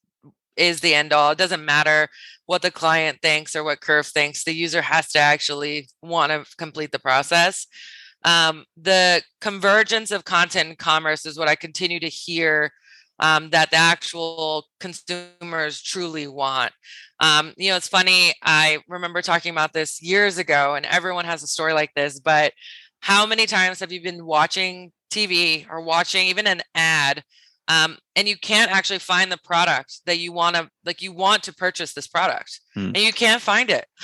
is 0.58 0.82
the 0.82 0.94
end 0.94 1.14
all. 1.14 1.32
It 1.32 1.38
doesn't 1.38 1.64
matter 1.64 2.10
what 2.50 2.64
the 2.64 2.72
client 2.72 3.20
thinks 3.22 3.56
or 3.56 3.64
what 3.64 3.80
KERV 3.80 4.12
thinks. 4.12 4.44
The 4.44 4.52
user 4.52 4.82
has 4.82 5.12
to 5.12 5.20
actually 5.20 5.88
want 6.02 6.32
to 6.32 6.44
complete 6.58 6.92
the 6.92 6.98
process. 6.98 7.68
Um, 8.26 8.66
the 8.76 9.22
convergence 9.40 10.10
of 10.10 10.26
content 10.26 10.70
and 10.70 10.78
commerce 10.78 11.28
is 11.28 11.38
what 11.38 11.48
I 11.48 11.56
continue 11.56 12.00
to 12.00 12.10
hear 12.10 12.72
um, 13.20 13.52
that 13.52 13.70
the 13.70 13.78
actual 13.78 14.66
consumers 14.80 15.80
truly 15.80 16.26
want. 16.26 16.72
Um, 17.20 17.54
you 17.56 17.70
know, 17.70 17.76
it's 17.76 17.88
funny. 17.88 18.34
I 18.42 18.80
remember 18.88 19.22
talking 19.22 19.52
about 19.52 19.74
this 19.74 20.02
years 20.02 20.40
ago, 20.40 20.74
and 20.74 20.88
everyone 20.88 21.26
has 21.26 21.44
a 21.44 21.48
story 21.48 21.74
like 21.74 21.94
this. 21.96 22.20
But 22.20 22.54
how 23.00 23.28
many 23.28 23.46
times 23.46 23.80
have 23.80 23.92
you 23.92 24.02
been 24.02 24.26
watching 24.26 24.92
TV 25.12 25.68
or 25.70 25.82
watching 25.82 26.26
even 26.26 26.48
an 26.48 26.64
ad 26.74 27.24
um, 27.70 27.98
and 28.16 28.28
you 28.28 28.38
can't 28.38 28.72
actually 28.72 29.00
find 29.00 29.32
the 29.32 29.38
product 29.38 30.02
that 30.06 30.18
you 30.18 30.34
want 30.34 30.56
to 30.58 30.70
like 30.86 31.02
you 31.02 31.14
want 31.14 31.44
to 31.44 31.54
purchase 31.54 31.94
this 31.94 32.08
product 32.08 32.60
Hmm. 32.74 32.88
and 32.88 32.98
you 32.98 33.14
can't 33.14 33.42
find 33.42 33.70
it 33.70 33.86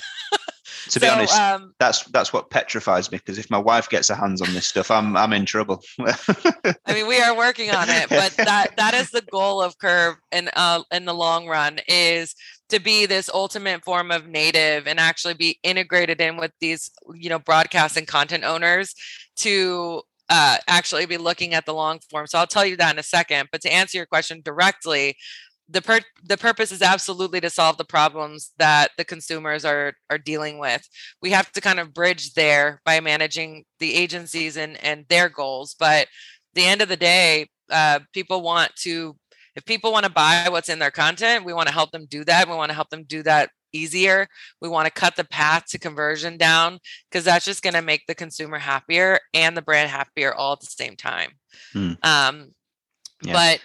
To 0.89 0.99
be 0.99 1.07
So, 1.07 1.13
honest, 1.13 1.33
um, 1.39 1.73
that's 1.79 2.03
that's 2.05 2.31
what 2.31 2.49
petrifies 2.51 3.11
me 3.11 3.17
because 3.17 3.39
if 3.39 3.49
my 3.49 3.57
wife 3.57 3.89
gets 3.89 4.09
her 4.09 4.15
hands 4.15 4.41
on 4.41 4.53
this 4.53 4.67
stuff, 4.67 4.91
I'm 4.91 5.17
I'm 5.17 5.33
in 5.33 5.45
trouble. 5.45 5.81
I 5.99 6.93
mean, 6.93 7.07
we 7.07 7.19
are 7.19 7.35
working 7.35 7.71
on 7.71 7.89
it, 7.89 8.07
but 8.09 8.31
that 8.37 8.77
that 8.77 8.93
is 8.93 9.09
the 9.09 9.23
goal 9.31 9.61
of 9.61 9.77
KERV 9.79 10.15
in 10.31 10.49
uh 10.55 10.83
in 10.91 11.05
the 11.05 11.13
long 11.13 11.47
run 11.47 11.79
is 11.87 12.35
to 12.69 12.79
be 12.79 13.05
this 13.07 13.29
ultimate 13.33 13.83
form 13.83 14.11
of 14.11 14.27
native 14.27 14.85
and 14.87 14.99
actually 14.99 15.33
be 15.33 15.59
integrated 15.63 16.21
in 16.21 16.37
with 16.37 16.51
these 16.59 16.91
you 17.15 17.29
know 17.29 17.39
broadcast 17.39 17.97
and 17.97 18.07
content 18.07 18.43
owners 18.43 18.93
to 19.37 20.03
uh, 20.29 20.57
actually 20.67 21.05
be 21.05 21.17
looking 21.17 21.53
at 21.53 21.65
the 21.65 21.73
long 21.73 21.99
form. 22.09 22.27
So 22.27 22.39
I'll 22.39 22.47
tell 22.47 22.65
you 22.65 22.77
that 22.77 22.93
in 22.93 22.99
a 22.99 23.03
second. 23.03 23.49
But 23.51 23.61
to 23.61 23.73
answer 23.73 23.97
your 23.97 24.05
question 24.07 24.41
directly, 24.43 25.15
the 25.69 26.03
the 26.23 26.37
purpose 26.37 26.71
is 26.71 26.81
absolutely 26.81 27.41
to 27.41 27.49
solve 27.49 27.77
the 27.77 27.85
problems 27.85 28.51
that 28.57 28.91
the 28.97 29.05
consumers 29.05 29.65
are 29.65 29.93
are 30.09 30.17
dealing 30.17 30.59
with. 30.59 30.87
We 31.21 31.31
have 31.31 31.51
to 31.53 31.61
kind 31.61 31.79
of 31.79 31.93
bridge 31.93 32.33
there 32.33 32.81
by 32.85 32.99
managing 32.99 33.65
the 33.79 33.95
agencies 33.95 34.57
and 34.57 34.81
and 34.83 35.05
their 35.09 35.29
goals. 35.29 35.75
But 35.77 36.07
the 36.53 36.65
end 36.65 36.81
of 36.81 36.89
the 36.89 36.97
day, 36.97 37.49
uh, 37.71 37.99
people 38.13 38.41
want 38.41 38.75
to 38.83 39.15
if 39.55 39.65
people 39.65 39.91
want 39.91 40.05
to 40.05 40.11
buy 40.11 40.47
what's 40.49 40.69
in 40.69 40.79
their 40.79 40.91
content, 40.91 41.45
we 41.45 41.53
want 41.53 41.67
to 41.67 41.73
help 41.73 41.91
them 41.91 42.05
do 42.07 42.23
that. 42.25 42.47
We 42.47 42.55
want 42.55 42.69
to 42.69 42.75
help 42.75 42.89
them 42.89 43.03
do 43.03 43.23
that 43.23 43.49
easier. 43.75 44.27
We 44.61 44.69
want 44.69 44.85
to 44.87 44.91
cut 44.91 45.15
the 45.15 45.23
path 45.23 45.65
to 45.69 45.79
conversion 45.79 46.37
down 46.37 46.79
because 47.09 47.25
that's 47.25 47.45
just 47.45 47.63
going 47.63 47.73
to 47.73 47.81
make 47.81 48.03
the 48.07 48.15
consumer 48.15 48.57
happier 48.57 49.19
and 49.33 49.55
the 49.55 49.61
brand 49.61 49.89
happier 49.89 50.33
all 50.33 50.53
at 50.53 50.61
the 50.61 50.67
same 50.67 50.95
time. 50.95 51.31
Hmm. 51.73 51.93
Um, 52.03 52.51
Yeah. 53.23 53.33
But 53.33 53.59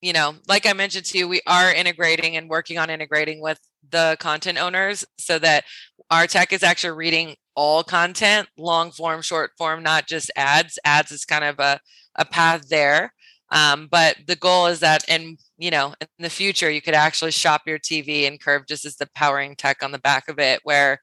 you 0.00 0.12
know, 0.12 0.34
like 0.46 0.64
I 0.66 0.72
mentioned 0.74 1.06
to 1.06 1.18
you, 1.18 1.28
we 1.28 1.40
are 1.46 1.72
integrating 1.72 2.36
and 2.36 2.48
working 2.48 2.78
on 2.78 2.90
integrating 2.90 3.40
with 3.40 3.58
the 3.90 4.16
content 4.20 4.58
owners 4.58 5.04
so 5.18 5.38
that 5.40 5.64
our 6.10 6.26
tech 6.26 6.52
is 6.52 6.62
actually 6.62 6.96
reading 6.96 7.34
all 7.56 7.82
content, 7.82 8.48
long 8.56 8.92
form, 8.92 9.22
short 9.22 9.50
form, 9.58 9.82
not 9.82 10.06
just 10.06 10.30
ads. 10.36 10.78
Ads 10.84 11.10
is 11.10 11.24
kind 11.24 11.44
of 11.44 11.58
a, 11.58 11.80
a 12.14 12.24
path 12.24 12.68
there. 12.68 13.12
Um, 13.50 13.88
but 13.90 14.16
the 14.26 14.36
goal 14.36 14.66
is 14.66 14.80
that 14.80 15.08
in 15.08 15.38
you 15.56 15.70
know 15.70 15.94
in 16.00 16.08
the 16.18 16.30
future 16.30 16.70
you 16.70 16.82
could 16.82 16.94
actually 16.94 17.30
shop 17.30 17.62
your 17.66 17.78
TV 17.78 18.26
and 18.26 18.40
KERV 18.40 18.68
just 18.68 18.84
as 18.84 18.96
the 18.96 19.08
powering 19.14 19.56
tech 19.56 19.82
on 19.82 19.92
the 19.92 19.98
back 19.98 20.28
of 20.28 20.38
it, 20.38 20.60
where 20.64 21.00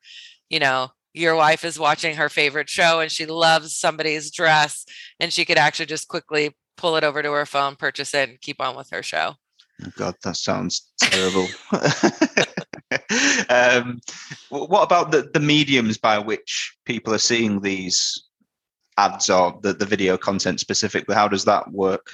you 0.49 0.59
know 0.59 0.91
your 1.13 1.35
wife 1.35 1.63
is 1.63 1.79
watching 1.79 2.15
her 2.15 2.29
favorite 2.29 2.69
show 2.69 2.99
and 2.99 3.11
she 3.11 3.25
loves 3.25 3.75
somebody's 3.75 4.31
dress 4.31 4.85
and 5.19 5.31
she 5.31 5.45
could 5.45 5.57
actually 5.57 5.85
just 5.85 6.09
quickly 6.09 6.53
pull 6.77 6.97
it 6.97 7.03
over 7.03 7.23
to 7.23 7.31
her 7.31 7.45
phone, 7.45 7.75
purchase 7.75 8.13
it, 8.13 8.29
and 8.29 8.41
keep 8.41 8.61
on 8.61 8.75
with 8.75 8.89
her 8.89 9.01
show. 9.01 9.33
Oh 9.83 9.91
God, 9.95 10.15
that 10.23 10.35
sounds 10.37 10.91
terrible. 10.99 11.47
um, 13.49 13.99
what 14.49 14.83
about 14.83 15.11
the, 15.11 15.29
the 15.33 15.39
mediums 15.39 15.97
by 15.97 16.19
which 16.19 16.75
people 16.85 17.13
are 17.13 17.19
seeing 17.19 17.61
these 17.61 18.23
ads 18.97 19.29
or 19.29 19.59
the, 19.61 19.73
the 19.73 19.85
video 19.85 20.17
content 20.17 20.59
specifically? 20.59 21.15
How 21.15 21.27
does 21.27 21.45
that 21.45 21.71
work? 21.71 22.11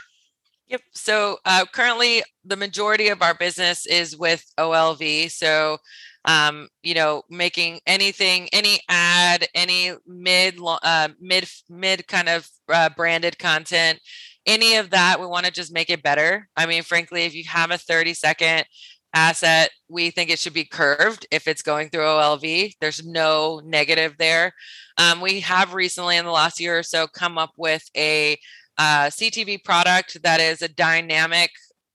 Yep. 0.72 0.82
So 0.94 1.38
uh, 1.46 1.66
currently, 1.74 2.24
the 2.46 2.56
majority 2.56 3.10
of 3.10 3.22
our 3.22 3.34
business 3.34 3.86
is 3.86 4.16
with 4.18 4.46
OLV. 4.58 5.30
So, 5.30 5.80
um, 6.24 6.70
you 6.82 6.94
know, 6.94 7.24
making 7.30 7.82
anything, 7.86 8.48
any 8.54 8.80
ad, 8.88 9.48
any 9.54 9.92
mid, 10.08 10.58
uh, 10.64 11.10
mid, 11.20 11.50
mid 11.70 12.08
kind 12.08 12.30
of 12.30 12.48
uh, 12.72 12.90
branded 12.96 13.38
content, 13.38 14.00
any 14.46 14.78
of 14.78 14.92
that, 14.92 15.20
we 15.20 15.26
want 15.28 15.46
to 15.46 15.52
just 15.52 15.74
make 15.74 15.90
it 15.90 16.04
better. 16.04 16.48
I 16.56 16.66
mean, 16.68 16.84
frankly, 16.84 17.24
if 17.24 17.36
you 17.36 17.44
have 17.50 17.72
a 17.72 17.78
30 17.78 18.14
second 18.14 18.66
asset, 19.14 19.72
we 19.90 20.10
think 20.10 20.30
it 20.30 20.40
should 20.40 20.54
be 20.54 20.66
curved 20.66 21.28
if 21.32 21.48
it's 21.50 21.64
going 21.64 21.90
through 21.90 22.04
OLV. 22.04 22.76
There's 22.80 23.06
no 23.06 23.62
negative 23.66 24.16
there. 24.18 24.54
Um, 24.98 25.20
we 25.22 25.42
have 25.42 25.74
recently, 25.74 26.18
in 26.18 26.26
the 26.26 26.32
last 26.32 26.62
year 26.62 26.80
or 26.80 26.84
so, 26.84 27.08
come 27.08 27.38
up 27.38 27.52
with 27.58 27.84
a 27.98 28.38
uh, 28.78 29.06
CTV 29.08 29.64
product 29.64 30.22
that 30.24 30.40
is 30.40 30.62
a 30.62 30.68
dynamic 30.68 31.52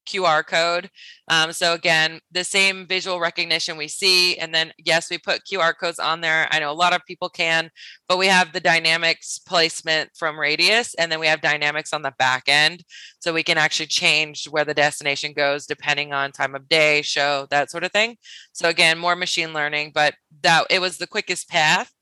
QR 0.06 0.46
code. 0.46 0.88
Um, 1.28 1.52
so 1.52 1.74
again, 1.74 2.20
the 2.30 2.44
same 2.44 2.86
visual 2.86 3.18
recognition 3.18 3.76
we 3.76 3.88
see, 3.88 4.36
and 4.38 4.54
then 4.54 4.72
yes, 4.78 5.10
we 5.10 5.18
put 5.18 5.42
QR 5.44 5.74
codes 5.78 5.98
on 5.98 6.20
there. 6.20 6.48
I 6.50 6.60
know 6.60 6.70
a 6.70 6.72
lot 6.72 6.94
of 6.94 7.04
people 7.06 7.28
can, 7.28 7.70
but 8.08 8.18
we 8.18 8.28
have 8.28 8.52
the 8.52 8.60
dynamics 8.60 9.38
placement 9.38 10.10
from 10.16 10.38
Radius, 10.38 10.94
and 10.94 11.10
then 11.10 11.20
we 11.20 11.26
have 11.26 11.40
dynamics 11.40 11.92
on 11.92 12.02
the 12.02 12.14
back 12.18 12.44
end, 12.46 12.84
so 13.18 13.32
we 13.32 13.42
can 13.42 13.58
actually 13.58 13.86
change 13.86 14.46
where 14.46 14.64
the 14.64 14.74
destination 14.74 15.32
goes 15.32 15.66
depending 15.66 16.12
on 16.12 16.30
time 16.32 16.54
of 16.54 16.68
day, 16.68 17.02
show, 17.02 17.46
that 17.50 17.70
sort 17.70 17.84
of 17.84 17.92
thing. 17.92 18.16
So 18.52 18.68
again, 18.68 18.98
more 18.98 19.16
machine 19.16 19.52
learning, 19.52 19.92
but 19.94 20.14
that 20.42 20.66
it 20.70 20.80
was 20.80 20.98
the 20.98 21.06
quickest 21.06 21.48
path. 21.48 21.92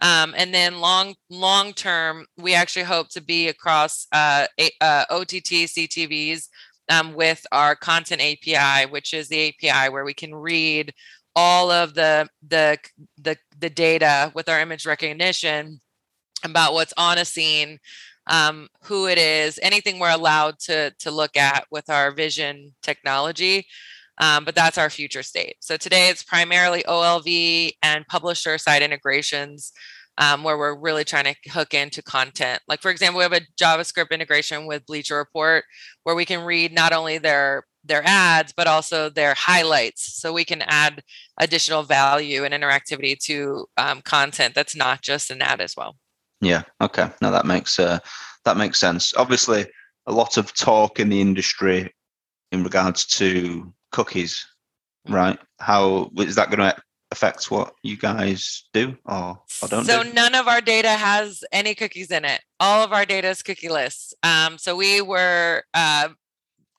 Um, 0.00 0.34
and 0.36 0.54
then 0.54 0.80
long 0.80 1.14
long 1.28 1.72
term, 1.72 2.26
we 2.36 2.54
actually 2.54 2.84
hope 2.84 3.08
to 3.10 3.20
be 3.20 3.48
across 3.48 4.06
uh, 4.12 4.46
uh, 4.80 5.04
OTT 5.10 5.66
CTVs 5.66 6.48
um, 6.88 7.14
with 7.14 7.44
our 7.52 7.74
content 7.74 8.20
API, 8.20 8.88
which 8.90 9.12
is 9.12 9.28
the 9.28 9.48
API 9.48 9.90
where 9.90 10.04
we 10.04 10.14
can 10.14 10.34
read 10.34 10.92
all 11.34 11.70
of 11.70 11.94
the 11.94 12.28
the 12.46 12.78
the, 13.20 13.36
the 13.58 13.70
data 13.70 14.30
with 14.34 14.48
our 14.48 14.60
image 14.60 14.86
recognition 14.86 15.80
about 16.44 16.74
what's 16.74 16.94
on 16.96 17.18
a 17.18 17.24
scene, 17.24 17.78
um, 18.28 18.68
who 18.84 19.06
it 19.06 19.18
is, 19.18 19.58
anything 19.62 19.98
we're 19.98 20.10
allowed 20.14 20.58
to 20.60 20.92
to 21.00 21.10
look 21.10 21.36
at 21.36 21.66
with 21.70 21.90
our 21.90 22.12
vision 22.12 22.74
technology. 22.82 23.66
Um, 24.20 24.44
but 24.44 24.54
that's 24.54 24.78
our 24.78 24.90
future 24.90 25.22
state. 25.22 25.56
So 25.60 25.76
today 25.76 26.08
it's 26.08 26.22
primarily 26.22 26.82
OLV 26.82 27.72
and 27.82 28.06
publisher 28.06 28.58
side 28.58 28.82
integrations 28.82 29.72
um, 30.18 30.42
where 30.42 30.58
we're 30.58 30.78
really 30.78 31.04
trying 31.04 31.24
to 31.24 31.50
hook 31.50 31.74
into 31.74 32.02
content. 32.02 32.60
Like, 32.66 32.82
for 32.82 32.90
example, 32.90 33.18
we 33.18 33.22
have 33.22 33.32
a 33.32 33.46
JavaScript 33.60 34.10
integration 34.10 34.66
with 34.66 34.84
Bleacher 34.86 35.16
Report 35.16 35.64
where 36.02 36.16
we 36.16 36.24
can 36.24 36.44
read 36.44 36.72
not 36.72 36.92
only 36.92 37.18
their 37.18 37.64
their 37.84 38.02
ads 38.04 38.52
but 38.54 38.66
also 38.66 39.08
their 39.08 39.34
highlights 39.34 40.20
so 40.20 40.32
we 40.32 40.44
can 40.44 40.62
add 40.62 41.00
additional 41.40 41.84
value 41.84 42.44
and 42.44 42.52
interactivity 42.52 43.16
to 43.16 43.64
um, 43.78 44.02
content 44.02 44.52
that's 44.52 44.74
not 44.74 45.00
just 45.00 45.30
an 45.30 45.40
ad 45.40 45.60
as 45.60 45.74
well 45.76 45.96
Yeah. 46.40 46.62
Okay. 46.80 47.10
No, 47.20 47.30
that 47.30 47.46
makes 47.46 47.78
uh, 47.78 47.98
that 48.44 48.56
makes 48.56 48.78
sense. 48.78 49.14
Obviously, 49.16 49.66
a 50.06 50.12
lot 50.12 50.36
of 50.36 50.54
talk 50.54 51.00
in 51.00 51.08
the 51.08 51.20
industry 51.20 51.92
in 52.52 52.62
regards 52.62 53.04
to 53.06 53.72
cookies, 53.90 54.46
Mm. 55.08 55.14
right? 55.14 55.38
How 55.58 56.10
is 56.18 56.34
that 56.34 56.50
going 56.50 56.58
to 56.58 56.76
affect 57.10 57.50
what 57.50 57.72
you 57.82 57.96
guys 57.96 58.64
do 58.74 58.96
or, 59.06 59.40
or 59.62 59.68
don't 59.68 59.84
so 59.86 60.02
do? 60.02 60.12
none 60.12 60.34
of 60.34 60.46
our 60.46 60.60
data 60.60 60.90
has 60.90 61.42
any 61.52 61.74
cookies 61.74 62.10
in 62.10 62.22
it 62.22 62.42
all 62.60 62.84
of 62.84 62.92
our 62.92 63.06
data 63.06 63.28
is 63.28 63.42
cookieless 63.42 64.12
um, 64.22 64.58
so 64.58 64.76
we 64.76 65.00
were 65.00 65.62
uh, 65.72 66.10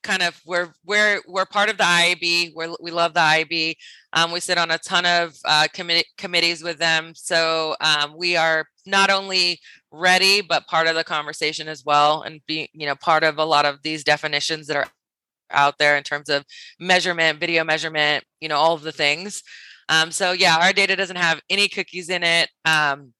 kind 0.02 0.22
of 0.22 0.40
we're 0.46 0.72
we're 0.84 1.20
we're 1.26 1.44
part 1.46 1.68
of 1.68 1.76
the 1.76 1.84
IAB. 1.84 2.52
We're, 2.54 2.74
we 2.80 2.90
love 2.90 3.12
the 3.14 3.20
IAB. 3.20 3.74
Um, 4.12 4.32
we 4.32 4.40
sit 4.40 4.56
on 4.58 4.70
a 4.70 4.78
ton 4.78 5.04
of 5.04 5.34
uh, 5.44 5.66
committee 5.72 6.06
committees 6.16 6.62
with 6.62 6.78
them. 6.78 7.12
So 7.14 7.76
um, 7.80 8.14
we 8.16 8.36
are 8.36 8.66
not 8.86 9.10
only 9.10 9.60
ready 9.92 10.40
but 10.40 10.66
part 10.68 10.86
of 10.86 10.94
the 10.94 11.04
conversation 11.04 11.68
as 11.68 11.84
well, 11.84 12.22
and 12.22 12.40
be 12.46 12.70
you 12.72 12.86
know 12.86 12.94
part 12.96 13.24
of 13.24 13.38
a 13.38 13.44
lot 13.44 13.66
of 13.66 13.82
these 13.82 14.04
definitions 14.04 14.66
that 14.68 14.76
are 14.76 14.86
out 15.52 15.78
there 15.78 15.96
in 15.96 16.02
terms 16.02 16.28
of 16.28 16.44
measurement, 16.78 17.40
video 17.40 17.64
measurement, 17.64 18.24
you 18.40 18.48
know, 18.48 18.56
all 18.56 18.74
of 18.74 18.82
the 18.82 18.92
things. 18.92 19.42
Um, 19.88 20.10
so 20.12 20.32
yeah, 20.32 20.56
our 20.60 20.72
data 20.72 20.96
doesn't 20.96 21.16
have 21.16 21.40
any 21.50 21.68
cookies 21.68 22.08
in 22.08 22.22
it. 22.22 22.48
Um, 22.64 23.12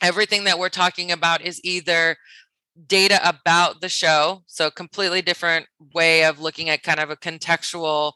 everything 0.00 0.44
that 0.44 0.58
we're 0.58 0.68
talking 0.68 1.12
about 1.12 1.42
is 1.42 1.60
either 1.64 2.16
data 2.86 3.20
about 3.28 3.80
the 3.80 3.88
show 3.88 4.42
so 4.46 4.70
completely 4.70 5.20
different 5.20 5.66
way 5.94 6.24
of 6.24 6.40
looking 6.40 6.68
at 6.68 6.82
kind 6.82 7.00
of 7.00 7.10
a 7.10 7.16
contextual 7.16 8.12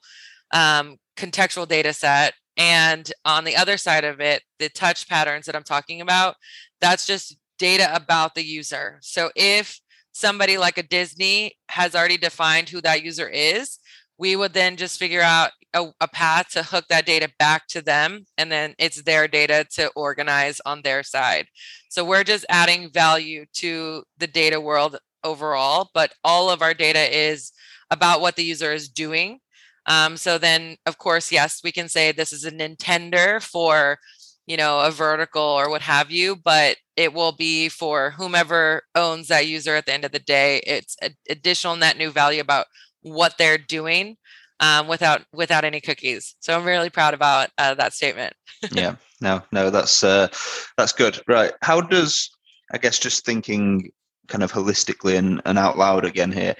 um, 0.53 0.97
contextual 1.17 1.67
data 1.67 1.93
set 1.93 2.35
and 2.57 3.13
on 3.25 3.45
the 3.45 3.57
other 3.57 3.77
side 3.77 4.05
of 4.05 4.21
it 4.21 4.43
the 4.61 4.69
touch 4.69 5.09
patterns 5.09 5.47
that 5.47 5.57
i'm 5.57 5.65
talking 5.65 6.01
about 6.01 6.37
that's 6.81 7.07
just 7.07 7.37
data 7.59 7.95
about 7.95 8.35
the 8.35 8.45
user 8.45 8.99
so 9.01 9.31
if 9.35 9.81
somebody 10.13 10.59
like 10.59 10.79
a 10.79 10.83
disney 10.83 11.53
has 11.69 11.95
already 11.95 12.17
defined 12.17 12.69
who 12.69 12.81
that 12.81 13.03
user 13.03 13.29
is 13.29 13.79
we 14.19 14.37
would 14.37 14.53
then 14.53 14.77
just 14.77 14.99
figure 14.99 15.23
out 15.23 15.51
a, 15.75 15.87
a 16.01 16.09
path 16.09 16.51
to 16.51 16.63
hook 16.63 16.85
that 16.89 17.07
data 17.07 17.31
back 17.39 17.67
to 17.67 17.81
them 17.81 18.27
and 18.37 18.53
then 18.53 18.75
it's 18.79 19.03
their 19.03 19.27
data 19.27 19.67
to 19.71 19.91
organize 19.97 20.61
on 20.67 20.83
their 20.83 21.03
side 21.03 21.47
so 21.89 22.05
we're 22.05 22.25
just 22.25 22.47
adding 22.49 22.91
value 22.91 23.45
to 23.55 24.05
the 24.19 24.27
data 24.27 24.61
world 24.61 24.99
overall, 25.25 25.91
but 25.95 26.13
all 26.25 26.51
of 26.51 26.63
our 26.63 26.75
data 26.75 27.15
is 27.15 27.53
about 27.91 28.21
what 28.21 28.37
the 28.37 28.45
user 28.45 28.73
is 28.73 28.89
doing. 28.89 29.41
Um, 29.87 30.17
so 30.17 30.39
then, 30.39 30.77
of 30.87 30.99
course, 30.99 31.33
yes, 31.33 31.61
we 31.65 31.73
can 31.73 31.89
say 31.89 32.13
this 32.13 32.33
is 32.33 32.45
a 32.45 32.51
intender 32.51 33.43
for, 33.43 33.99
you 34.47 34.57
know, 34.57 34.81
a 34.81 34.91
vertical 34.91 35.43
or 35.43 35.71
what 35.71 35.83
have 35.83 36.11
you, 36.11 36.37
but 36.37 36.77
it 36.97 37.15
will 37.15 37.33
be 37.33 37.69
for 37.69 38.11
whomever 38.11 38.83
owns 38.95 39.29
that 39.29 39.47
user 39.47 39.77
at 39.77 39.87
the 39.87 39.93
end 39.93 40.05
of 40.05 40.13
the 40.13 40.19
day. 40.19 40.61
It's 40.67 40.97
additional 41.29 41.77
net 41.77 41.97
new 41.97 42.11
value 42.11 42.41
about 42.41 42.67
what 43.03 43.39
they're 43.39 43.59
doing 43.59 44.17
um, 44.61 44.89
without 44.89 45.23
without 45.33 45.65
any 45.65 45.81
cookies. 45.81 46.35
So 46.41 46.57
I'm 46.57 46.65
really 46.65 46.91
proud 46.91 47.15
about 47.15 47.51
uh, 47.59 47.75
that 47.75 47.95
statement. 47.95 48.35
yeah, 48.73 48.97
no, 49.21 49.43
no, 49.53 49.71
that's 49.71 50.05
uh, 50.05 50.29
that's 50.77 50.93
good. 50.93 51.21
Right? 51.27 51.53
How 51.63 51.81
does 51.81 52.31
I 52.73 52.79
guess 52.79 52.99
just 52.99 53.25
thinking 53.25 53.91
kind 54.29 54.43
of 54.43 54.53
holistically 54.53 55.19
and, 55.19 55.43
and 55.45 55.59
out 55.59 55.79
loud 55.79 56.05
again 56.05 56.33
here. 56.33 56.57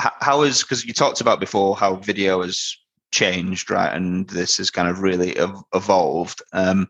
How, 0.00 0.12
how 0.20 0.42
is 0.42 0.62
because 0.62 0.84
you 0.84 0.92
talked 0.92 1.20
about 1.20 1.40
before 1.40 1.76
how 1.76 1.96
video 1.96 2.42
has 2.42 2.76
changed, 3.12 3.70
right? 3.70 3.94
And 3.94 4.28
this 4.28 4.56
has 4.56 4.70
kind 4.70 4.88
of 4.88 5.00
really 5.00 5.36
evolved. 5.72 6.42
Um, 6.52 6.88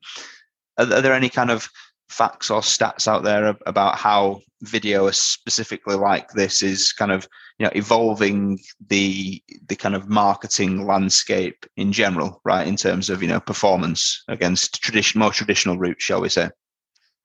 are, 0.79 0.85
are 0.85 1.01
there 1.03 1.14
any 1.14 1.29
kind 1.29 1.51
of 1.51 1.68
facts 2.09 2.51
or 2.51 2.61
stats 2.61 3.09
out 3.09 3.25
there 3.25 3.57
about 3.66 3.99
how 3.99 4.41
video 4.62 5.11
specifically 5.11 5.97
like 5.97 6.29
this 6.31 6.62
is 6.62 6.93
kind 6.93 7.11
of 7.11 7.27
you 7.59 7.64
know 7.64 7.73
evolving 7.75 8.59
the 8.89 9.43
the 9.66 9.75
kind 9.75 9.95
of 9.95 10.09
marketing 10.09 10.87
landscape 10.87 11.66
in 11.77 11.91
general 11.91 12.41
right 12.45 12.68
in 12.68 12.77
terms 12.77 13.11
of 13.11 13.23
you 13.23 13.29
know 13.29 13.41
performance 13.41 14.23
against 14.29 14.81
tradition 14.83 15.18
more 15.18 15.31
traditional 15.31 15.79
routes 15.79 16.05
shall 16.05 16.20
we 16.20 16.29
say 16.29 16.49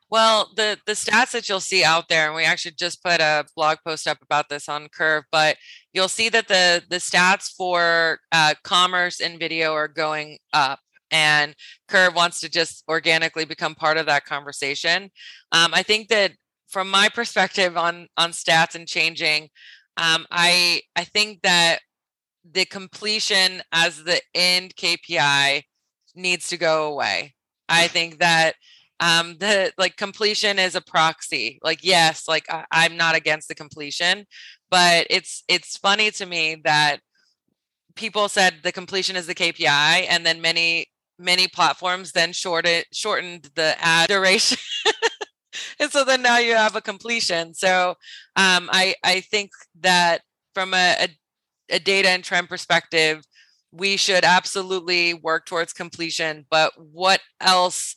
well, 0.10 0.52
the 0.56 0.78
the 0.86 0.94
stats 0.94 1.32
that 1.32 1.50
you'll 1.50 1.60
see 1.60 1.84
out 1.84 2.08
there, 2.08 2.28
and 2.28 2.36
we 2.36 2.44
actually 2.44 2.72
just 2.72 3.04
put 3.04 3.20
a 3.20 3.46
blog 3.56 3.78
post 3.86 4.08
up 4.08 4.20
about 4.22 4.50
this 4.50 4.70
on 4.70 4.88
KERV, 4.88 5.24
but 5.32 5.58
you'll 5.94 6.08
see 6.08 6.30
that 6.30 6.48
the 6.48 6.84
the 6.90 6.98
stats 6.98 7.54
for 7.56 8.20
uh, 8.32 8.54
commerce 8.64 9.20
and 9.20 9.40
video 9.40 9.74
are 9.74 9.90
going 9.90 10.38
up, 10.54 10.80
and 11.12 11.56
KERV 11.90 12.16
wants 12.16 12.40
to 12.42 12.50
just 12.50 12.84
organically 12.88 13.46
become 13.46 13.76
part 13.76 13.98
of 13.98 14.06
that 14.06 14.26
conversation. 14.26 15.12
Um, 15.52 15.72
I 15.74 15.84
think 15.84 16.08
that 16.08 16.32
from 16.70 16.90
my 16.90 17.10
perspective 17.14 17.76
on 17.76 18.08
on 18.16 18.32
stats 18.32 18.76
and 18.76 18.88
changing, 18.88 19.50
um, 19.98 20.26
I 20.32 20.82
I 20.96 21.04
think 21.04 21.42
that 21.42 21.80
the 22.50 22.66
completion 22.66 23.62
as 23.74 24.04
the 24.04 24.22
end 24.34 24.74
KPI 24.76 25.64
needs 26.16 26.48
to 26.50 26.58
go 26.58 26.88
away. 26.88 27.34
I 27.70 27.88
think 27.88 28.20
that 28.20 28.56
um 29.00 29.38
the 29.40 29.72
like 29.78 29.96
completion 29.96 30.60
is 30.60 30.76
a 30.76 30.82
proxy. 30.82 31.60
Like 31.64 31.84
yes 31.84 32.28
like 32.28 32.46
I, 32.50 32.66
i'm 32.72 32.98
not 32.98 33.16
against 33.16 33.48
the 33.48 33.56
completion 33.56 34.26
but 34.70 35.08
it's 35.10 35.44
it's 35.48 35.78
funny 35.78 36.12
to 36.12 36.26
me 36.26 36.62
that 36.64 36.98
people 37.96 38.30
said 38.30 38.56
the 38.64 38.72
completion 38.72 39.16
is 39.16 39.28
the 39.28 39.36
kpi 39.36 40.06
and 40.10 40.26
then 40.26 40.42
many 40.42 40.88
many 41.20 41.48
platforms 41.48 42.12
then 42.12 42.32
shorted 42.32 42.86
shortened 42.94 43.50
the 43.56 43.76
ad 43.80 44.08
duration. 44.10 44.58
And 45.80 45.92
so 45.92 46.04
then 46.04 46.22
now 46.22 46.38
you 46.38 46.56
have 46.56 46.76
a 46.76 46.82
completion. 46.82 47.54
So 47.54 47.96
um 48.36 48.70
i 48.72 48.96
i 49.04 49.22
think 49.22 49.52
that 49.82 50.22
from 50.54 50.74
a, 50.74 50.96
a, 51.06 51.76
a 51.76 51.80
data 51.80 52.10
and 52.10 52.24
trend 52.24 52.50
perspective 52.50 53.24
we 53.72 53.98
should 53.98 54.24
absolutely 54.24 55.14
work 55.14 55.46
towards 55.46 55.74
completion 55.74 56.46
but 56.50 56.72
what 56.78 57.22
else 57.42 57.96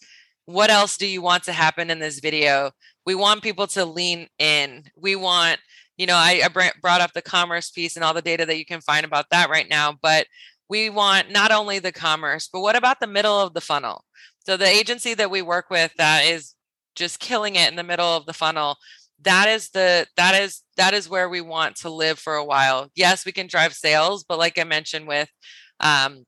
what 0.53 0.71
else 0.71 0.97
do 0.97 1.07
you 1.07 1.23
want 1.23 1.45
to 1.45 1.53
happen 1.53 1.91
in 1.91 1.99
this 1.99 2.21
video? 2.21 2.71
We 3.07 3.15
want 3.15 3.43
people 3.43 3.67
to 3.69 3.85
lean 3.85 4.29
in. 4.39 4.85
We 4.97 5.17
want, 5.17 5.59
you 5.97 6.07
know, 6.07 6.17
I, 6.17 6.43
I 6.45 6.71
brought 6.81 7.01
up 7.01 7.13
the 7.13 7.23
commerce 7.23 7.71
piece 7.71 7.97
and 7.97 8.05
all 8.05 8.15
the 8.15 8.23
data 8.23 8.47
that 8.47 8.59
you 8.59 8.65
can 8.65 8.81
find 8.81 9.05
about 9.05 9.27
that 9.31 9.51
right 9.51 9.69
now, 9.69 9.97
but 10.03 10.27
we 10.69 10.91
want 10.91 11.31
not 11.31 11.51
only 11.51 11.79
the 11.79 11.93
commerce, 11.93 12.49
but 12.53 12.61
what 12.61 12.77
about 12.77 13.01
the 13.01 13.07
middle 13.07 13.41
of 13.41 13.55
the 13.55 13.61
funnel? 13.61 14.05
So 14.47 14.57
the 14.57 14.67
agency 14.67 15.15
that 15.15 15.31
we 15.31 15.43
work 15.43 15.71
with 15.71 15.93
that 15.97 16.25
is 16.25 16.55
just 16.95 17.21
killing 17.21 17.57
it 17.57 17.69
in 17.69 17.77
the 17.77 17.83
middle 17.83 18.17
of 18.17 18.27
the 18.27 18.33
funnel 18.33 18.77
that 19.23 19.49
is 19.49 19.71
the 19.71 20.07
that 20.17 20.41
is 20.41 20.63
that 20.77 20.95
is 20.95 21.09
where 21.09 21.29
we 21.29 21.41
want 21.41 21.77
to 21.77 21.91
live 21.91 22.19
for 22.19 22.35
a 22.35 22.45
while 22.45 22.89
yes 22.95 23.27
we 23.27 23.33
can 23.33 23.47
drive 23.47 23.75
sales 23.75 24.25
but 24.25 24.39
like 24.39 24.59
i 24.59 24.65
mentioned 24.65 25.07
with 25.07 25.29
um, 25.81 26.25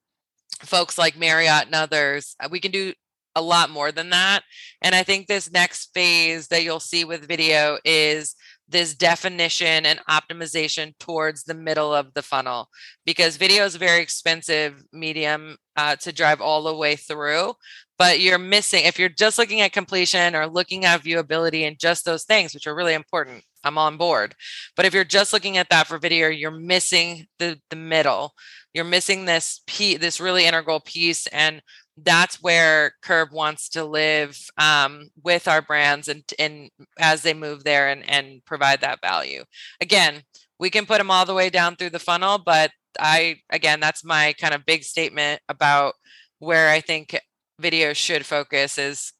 folks 0.60 0.98
like 0.98 1.18
marriott 1.18 1.66
and 1.66 1.74
others 1.74 2.36
uh, 2.40 2.48
we 2.50 2.60
can 2.60 2.70
do 2.70 2.92
a 3.34 3.42
lot 3.42 3.70
more 3.70 3.92
than 3.92 4.10
that. 4.10 4.42
And 4.80 4.94
I 4.94 5.02
think 5.02 5.26
this 5.26 5.50
next 5.50 5.92
phase 5.94 6.48
that 6.48 6.62
you'll 6.62 6.80
see 6.80 7.04
with 7.04 7.26
video 7.26 7.78
is 7.84 8.34
this 8.72 8.94
definition 8.94 9.86
and 9.86 10.00
optimization 10.10 10.98
towards 10.98 11.44
the 11.44 11.54
middle 11.54 11.94
of 11.94 12.14
the 12.14 12.22
funnel 12.22 12.68
because 13.04 13.36
video 13.36 13.64
is 13.64 13.74
a 13.74 13.78
very 13.78 14.00
expensive 14.00 14.82
medium 14.92 15.56
uh, 15.76 15.94
to 15.96 16.12
drive 16.12 16.40
all 16.40 16.62
the 16.62 16.74
way 16.74 16.96
through 16.96 17.54
but 17.98 18.20
you're 18.20 18.38
missing 18.38 18.84
if 18.84 18.98
you're 18.98 19.08
just 19.08 19.38
looking 19.38 19.60
at 19.60 19.72
completion 19.72 20.34
or 20.34 20.46
looking 20.46 20.84
at 20.84 21.02
viewability 21.02 21.66
and 21.66 21.78
just 21.78 22.04
those 22.04 22.24
things 22.24 22.54
which 22.54 22.66
are 22.66 22.74
really 22.74 22.94
important 22.94 23.44
i'm 23.64 23.78
on 23.78 23.96
board 23.96 24.34
but 24.76 24.86
if 24.86 24.94
you're 24.94 25.04
just 25.04 25.32
looking 25.32 25.56
at 25.56 25.68
that 25.70 25.86
for 25.86 25.98
video 25.98 26.28
you're 26.28 26.50
missing 26.50 27.26
the 27.38 27.58
the 27.70 27.76
middle 27.76 28.32
you're 28.74 28.84
missing 28.84 29.24
this 29.24 29.60
piece 29.66 29.98
this 29.98 30.20
really 30.20 30.46
integral 30.46 30.80
piece 30.80 31.26
and 31.28 31.62
that's 31.96 32.42
where 32.42 32.92
KERV 33.04 33.32
wants 33.32 33.68
to 33.70 33.84
live 33.84 34.38
um, 34.58 35.10
with 35.22 35.46
our 35.46 35.60
brands 35.60 36.08
and, 36.08 36.22
and 36.38 36.70
as 36.98 37.22
they 37.22 37.34
move 37.34 37.64
there 37.64 37.88
and, 37.88 38.08
and 38.08 38.44
provide 38.44 38.80
that 38.80 39.00
value. 39.02 39.44
Again, 39.80 40.22
we 40.58 40.70
can 40.70 40.86
put 40.86 40.98
them 40.98 41.10
all 41.10 41.26
the 41.26 41.34
way 41.34 41.50
down 41.50 41.76
through 41.76 41.90
the 41.90 41.98
funnel, 41.98 42.38
but 42.38 42.70
I, 42.98 43.36
again, 43.50 43.80
that's 43.80 44.04
my 44.04 44.34
kind 44.40 44.54
of 44.54 44.66
big 44.66 44.84
statement 44.84 45.40
about 45.48 45.94
where 46.38 46.70
I 46.70 46.80
think 46.80 47.18
video 47.60 47.92
should 47.92 48.24
focus 48.26 48.78
is 48.78 49.12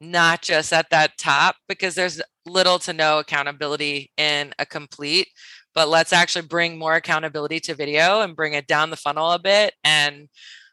not 0.00 0.42
just 0.42 0.72
at 0.72 0.90
that 0.90 1.16
top 1.18 1.56
because 1.68 1.94
there's 1.94 2.20
little 2.46 2.78
to 2.80 2.92
no 2.92 3.18
accountability 3.18 4.10
in 4.16 4.52
a 4.58 4.66
complete 4.66 5.28
but 5.74 5.88
let's 5.88 6.12
actually 6.12 6.46
bring 6.46 6.78
more 6.78 6.94
accountability 6.94 7.60
to 7.60 7.74
video 7.74 8.20
and 8.20 8.36
bring 8.36 8.54
it 8.54 8.66
down 8.66 8.90
the 8.90 8.96
funnel 8.96 9.32
a 9.32 9.38
bit 9.38 9.74
and 9.82 10.28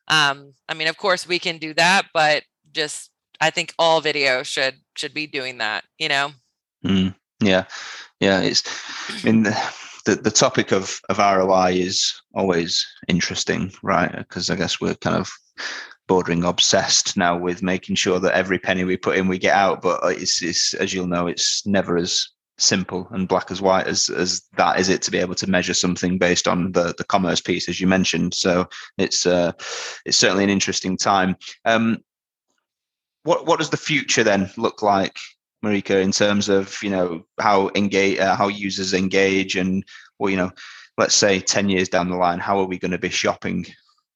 um, 0.08 0.54
I 0.68 0.74
mean, 0.74 0.88
of 0.88 0.98
course 0.98 1.28
we 1.28 1.40
can 1.40 1.58
do 1.58 1.74
that, 1.76 2.08
but 2.14 2.44
just 2.72 3.10
I 3.40 3.50
think 3.50 3.74
all 3.80 4.02
video 4.02 4.44
should 4.44 4.76
should 4.96 5.14
be 5.14 5.28
doing 5.28 5.58
that, 5.60 5.84
you 5.98 6.10
know. 6.10 6.32
Mm, 6.86 7.16
yeah. 7.42 7.66
Yeah, 8.20 8.42
it's 8.42 8.64
I 9.10 9.26
mean 9.26 9.44
the, 10.06 10.16
the, 10.16 10.32
topic 10.32 10.72
of 10.72 11.00
of 11.10 11.18
ROI 11.18 11.72
is 11.74 12.14
always 12.36 12.86
interesting, 13.08 13.72
right? 13.82 14.16
Because 14.16 14.50
I 14.50 14.56
guess 14.56 14.80
we're 14.80 14.96
kind 14.96 15.16
of 15.16 15.32
bordering 16.08 16.44
obsessed 16.44 17.16
now 17.16 17.38
with 17.38 17.64
making 17.64 17.96
sure 17.96 18.20
that 18.20 18.34
every 18.34 18.60
penny 18.60 18.84
we 18.84 18.98
put 18.98 19.16
in 19.16 19.30
we 19.30 19.38
get 19.38 19.56
out 19.56 19.82
but 19.82 20.00
it's, 20.04 20.42
it's 20.42 20.74
as 20.74 20.94
you'll 20.94 21.08
know 21.08 21.26
it's 21.26 21.66
never 21.66 21.96
as 21.96 22.28
simple 22.62 23.08
and 23.12 23.28
black 23.28 23.52
as 23.52 23.62
white 23.62 23.88
as 23.88 24.10
as 24.10 24.44
that 24.58 24.80
is 24.80 24.90
it 24.90 25.02
to 25.02 25.12
be 25.12 25.18
able 25.18 25.36
to 25.36 25.50
measure 25.50 25.74
something 25.74 26.18
based 26.18 26.48
on 26.48 26.72
the 26.72 26.94
the 26.98 27.04
commerce 27.04 27.42
piece 27.42 27.68
as 27.68 27.80
you 27.80 27.88
mentioned. 27.88 28.34
So 28.34 28.68
it's 28.98 29.26
uh 29.26 29.52
it's 30.06 30.18
certainly 30.18 30.44
an 30.44 30.50
interesting 30.50 30.98
time. 30.98 31.36
Um 31.66 32.00
what 33.24 33.46
what 33.46 33.60
does 33.60 33.70
the 33.70 33.78
future 33.78 34.24
then 34.24 34.50
look 34.58 34.82
like 34.82 35.18
marika 35.64 36.02
in 36.02 36.12
terms 36.12 36.50
of 36.50 36.78
you 36.82 36.90
know 36.90 37.24
how 37.40 37.70
engage 37.76 38.20
uh, 38.20 38.36
how 38.36 38.48
users 38.48 38.94
engage 38.94 39.56
and 39.56 39.84
well 40.18 40.30
you 40.30 40.38
know 40.38 40.52
let's 40.98 41.16
say 41.16 41.40
10 41.40 41.70
years 41.70 41.90
down 41.90 42.10
the 42.10 42.16
line 42.16 42.40
how 42.40 42.60
are 42.60 42.66
we 42.66 42.80
going 42.80 42.92
to 42.92 42.98
be 42.98 43.10
shopping 43.10 43.66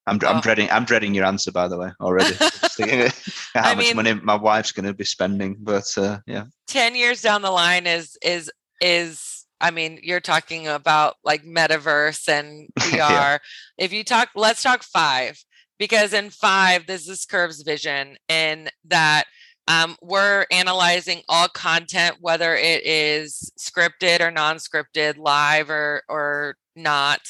I'm, 0.07 0.19
I'm 0.25 0.37
oh. 0.37 0.41
dreading 0.41 0.69
I'm 0.71 0.85
dreading 0.85 1.13
your 1.13 1.25
answer 1.25 1.51
by 1.51 1.67
the 1.67 1.77
way 1.77 1.91
already. 1.99 2.35
how 3.53 3.61
I 3.61 3.75
much 3.75 3.85
mean, 3.85 3.95
money 3.95 4.13
my 4.13 4.35
wife's 4.35 4.71
going 4.71 4.85
to 4.85 4.93
be 4.93 5.03
spending, 5.03 5.57
but 5.59 5.91
uh, 5.97 6.19
yeah. 6.27 6.45
Ten 6.67 6.95
years 6.95 7.21
down 7.21 7.41
the 7.41 7.51
line 7.51 7.87
is 7.87 8.17
is 8.21 8.51
is 8.81 9.45
I 9.59 9.71
mean 9.71 9.99
you're 10.03 10.19
talking 10.19 10.67
about 10.67 11.15
like 11.23 11.43
metaverse 11.43 12.29
and 12.29 12.69
VR. 12.79 12.93
yeah. 12.93 13.37
If 13.77 13.93
you 13.93 14.03
talk, 14.03 14.29
let's 14.35 14.61
talk 14.61 14.83
five 14.83 15.43
because 15.79 16.13
in 16.13 16.29
five 16.29 16.85
this 16.85 17.07
is 17.07 17.25
KERV's 17.25 17.63
vision 17.63 18.17
in 18.29 18.69
that 18.85 19.25
um, 19.67 19.95
we're 20.01 20.45
analyzing 20.51 21.21
all 21.27 21.47
content, 21.47 22.17
whether 22.21 22.55
it 22.55 22.85
is 22.85 23.51
scripted 23.59 24.21
or 24.21 24.29
non-scripted, 24.29 25.17
live 25.17 25.69
or 25.69 26.03
or 26.07 26.57
not. 26.75 27.21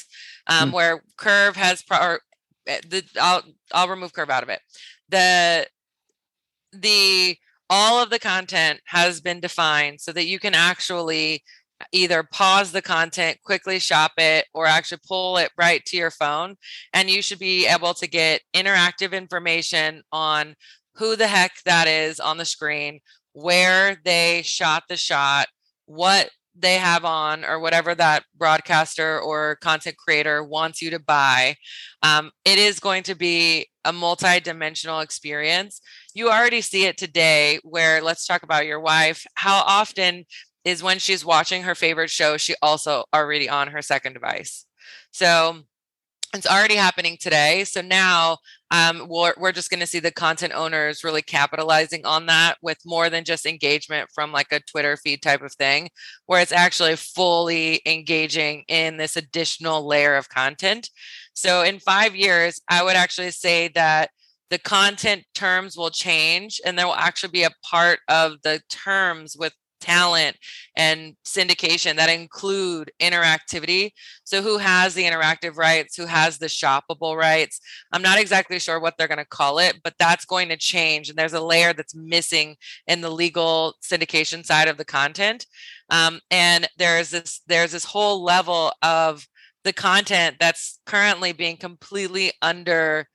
Um, 0.46 0.70
mm. 0.70 0.74
Where 0.74 1.02
KERV 1.18 1.56
has 1.56 1.82
pro- 1.82 2.18
Eh, 2.66 2.80
the 2.88 3.04
I'll 3.20 3.42
I'll 3.72 3.88
remove 3.88 4.12
KERV 4.12 4.30
out 4.30 4.42
of 4.42 4.48
it. 4.48 4.60
The 5.08 5.66
the 6.72 7.36
all 7.68 8.02
of 8.02 8.10
the 8.10 8.18
content 8.18 8.80
has 8.86 9.20
been 9.20 9.40
defined 9.40 10.00
so 10.00 10.12
that 10.12 10.26
you 10.26 10.38
can 10.38 10.54
actually 10.54 11.42
either 11.92 12.22
pause 12.22 12.72
the 12.72 12.82
content, 12.82 13.38
quickly 13.44 13.78
shop 13.78 14.12
it, 14.18 14.46
or 14.54 14.66
actually 14.66 15.00
pull 15.06 15.36
it 15.36 15.50
right 15.58 15.84
to 15.86 15.96
your 15.96 16.10
phone. 16.10 16.56
And 16.94 17.10
you 17.10 17.22
should 17.22 17.38
be 17.38 17.66
able 17.66 17.94
to 17.94 18.06
get 18.06 18.42
interactive 18.54 19.12
information 19.12 20.02
on 20.12 20.54
who 20.94 21.16
the 21.16 21.26
heck 21.26 21.52
that 21.64 21.86
is 21.86 22.20
on 22.20 22.38
the 22.38 22.44
screen, 22.44 23.00
where 23.32 23.98
they 24.04 24.42
shot 24.42 24.84
the 24.88 24.96
shot, 24.96 25.48
what 25.84 26.30
they 26.58 26.74
have 26.76 27.04
on 27.04 27.44
or 27.44 27.60
whatever 27.60 27.94
that 27.94 28.24
broadcaster 28.36 29.20
or 29.20 29.56
content 29.56 29.96
creator 29.96 30.42
wants 30.42 30.80
you 30.80 30.90
to 30.90 30.98
buy 30.98 31.54
um, 32.02 32.30
it 32.44 32.58
is 32.58 32.80
going 32.80 33.02
to 33.02 33.14
be 33.14 33.66
a 33.84 33.92
multi-dimensional 33.92 35.00
experience 35.00 35.80
you 36.14 36.28
already 36.28 36.60
see 36.60 36.84
it 36.84 36.96
today 36.96 37.58
where 37.62 38.00
let's 38.02 38.26
talk 38.26 38.42
about 38.42 38.66
your 38.66 38.80
wife 38.80 39.24
how 39.34 39.62
often 39.66 40.24
is 40.64 40.82
when 40.82 40.98
she's 40.98 41.24
watching 41.24 41.62
her 41.62 41.74
favorite 41.74 42.10
show 42.10 42.36
she 42.36 42.54
also 42.62 43.04
already 43.14 43.48
on 43.48 43.68
her 43.68 43.82
second 43.82 44.14
device 44.14 44.66
So 45.12 45.62
it's 46.34 46.46
already 46.46 46.76
happening 46.76 47.16
today. 47.20 47.64
So 47.64 47.80
now 47.80 48.38
um, 48.70 49.06
we're, 49.08 49.34
we're 49.36 49.52
just 49.52 49.70
going 49.70 49.80
to 49.80 49.86
see 49.86 50.00
the 50.00 50.10
content 50.10 50.52
owners 50.54 51.04
really 51.04 51.22
capitalizing 51.22 52.04
on 52.04 52.26
that 52.26 52.56
with 52.62 52.78
more 52.84 53.08
than 53.08 53.24
just 53.24 53.46
engagement 53.46 54.10
from 54.14 54.32
like 54.32 54.50
a 54.50 54.60
Twitter 54.60 54.96
feed 54.96 55.22
type 55.22 55.42
of 55.42 55.52
thing, 55.54 55.88
where 56.26 56.40
it's 56.40 56.52
actually 56.52 56.96
fully 56.96 57.80
engaging 57.86 58.64
in 58.68 58.96
this 58.96 59.16
additional 59.16 59.86
layer 59.86 60.16
of 60.16 60.28
content. 60.28 60.90
So 61.34 61.62
in 61.62 61.78
five 61.78 62.16
years, 62.16 62.60
I 62.68 62.82
would 62.82 62.96
actually 62.96 63.30
say 63.30 63.68
that 63.68 64.10
the 64.50 64.58
content 64.58 65.24
terms 65.34 65.76
will 65.76 65.90
change 65.90 66.60
and 66.64 66.78
there 66.78 66.86
will 66.86 66.94
actually 66.94 67.30
be 67.30 67.42
a 67.42 67.50
part 67.68 68.00
of 68.08 68.34
the 68.42 68.60
terms 68.70 69.36
with 69.38 69.52
talent 69.86 70.36
and 70.76 71.14
syndication 71.24 71.96
that 71.96 72.10
include 72.10 72.90
interactivity. 73.00 73.92
So, 74.24 74.42
who 74.42 74.58
has 74.58 74.94
the 74.94 75.04
interactive 75.04 75.56
rights? 75.56 75.96
Who 75.96 76.06
has 76.06 76.38
the 76.38 76.46
shoppable 76.46 77.16
rights? 77.16 77.60
I'm 77.92 78.02
not 78.02 78.18
exactly 78.18 78.58
sure 78.58 78.80
what 78.80 78.94
they're 78.98 79.08
going 79.08 79.18
to 79.18 79.24
call 79.24 79.58
it, 79.58 79.80
but 79.84 79.94
that's 79.98 80.24
going 80.24 80.48
to 80.48 80.56
change. 80.56 81.08
And 81.08 81.18
there's 81.18 81.32
a 81.32 81.40
layer 81.40 81.72
that's 81.72 81.94
missing 81.94 82.56
in 82.86 83.00
the 83.00 83.10
legal 83.10 83.74
syndication 83.82 84.44
side 84.44 84.68
of 84.68 84.76
the 84.76 84.84
content. 84.84 85.46
Um, 85.90 86.20
and 86.30 86.66
there's 86.78 87.10
this 87.10 87.40
there's 87.46 87.72
this 87.72 87.84
whole 87.84 88.22
level 88.22 88.72
of 88.82 89.26
the 89.64 89.72
content 89.72 90.36
that's 90.40 90.80
currently 90.86 91.32
being 91.32 91.56
completely 91.56 92.32
under 92.42 93.08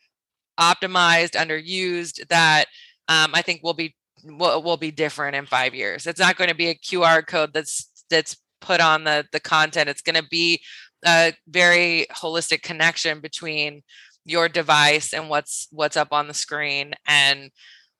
optimized, 0.59 1.31
underused 1.31 2.27
that 2.27 2.65
um, 3.07 3.31
I 3.33 3.41
think 3.41 3.61
will 3.63 3.73
be 3.73 3.95
will, 4.23 4.61
will 4.63 4.77
be 4.77 4.91
different 4.91 5.35
in 5.35 5.45
five 5.45 5.73
years. 5.73 6.07
It's 6.07 6.19
not 6.19 6.37
going 6.37 6.49
to 6.49 6.55
be 6.55 6.69
a 6.69 6.75
QR 6.75 7.25
code 7.25 7.51
that's 7.53 7.89
that's 8.09 8.37
put 8.59 8.81
on 8.81 9.03
the 9.03 9.25
the 9.31 9.39
content. 9.39 9.89
It's 9.89 10.01
going 10.01 10.21
to 10.21 10.27
be 10.29 10.61
a 11.05 11.33
very 11.47 12.05
holistic 12.11 12.61
connection 12.61 13.19
between 13.19 13.83
your 14.25 14.47
device 14.47 15.13
and 15.13 15.29
what's 15.29 15.67
what's 15.71 15.97
up 15.97 16.09
on 16.11 16.27
the 16.27 16.33
screen. 16.33 16.93
And 17.07 17.51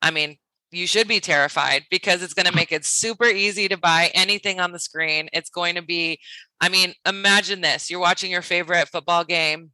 I 0.01 0.11
mean, 0.11 0.38
you 0.72 0.88
should 0.88 1.07
be 1.07 1.19
terrified 1.19 1.84
because 1.89 2.24
it's 2.24 2.34
going 2.34 2.45
to 2.45 2.55
make 2.55 2.72
it 2.72 2.86
super 2.86 3.26
easy 3.26 3.67
to 3.67 3.78
buy 3.78 4.11
anything 4.13 4.59
on 4.59 4.72
the 4.72 4.80
screen. 4.80 5.30
It's 5.34 5.49
going 5.49 5.76
to 5.76 5.82
be, 5.82 6.19
I 6.61 6.69
mean, 6.69 6.93
imagine 7.05 7.61
this: 7.61 7.89
you're 7.89 7.99
watching 7.99 8.32
your 8.32 8.41
favorite 8.41 8.88
football 8.88 9.24
game 9.24 9.72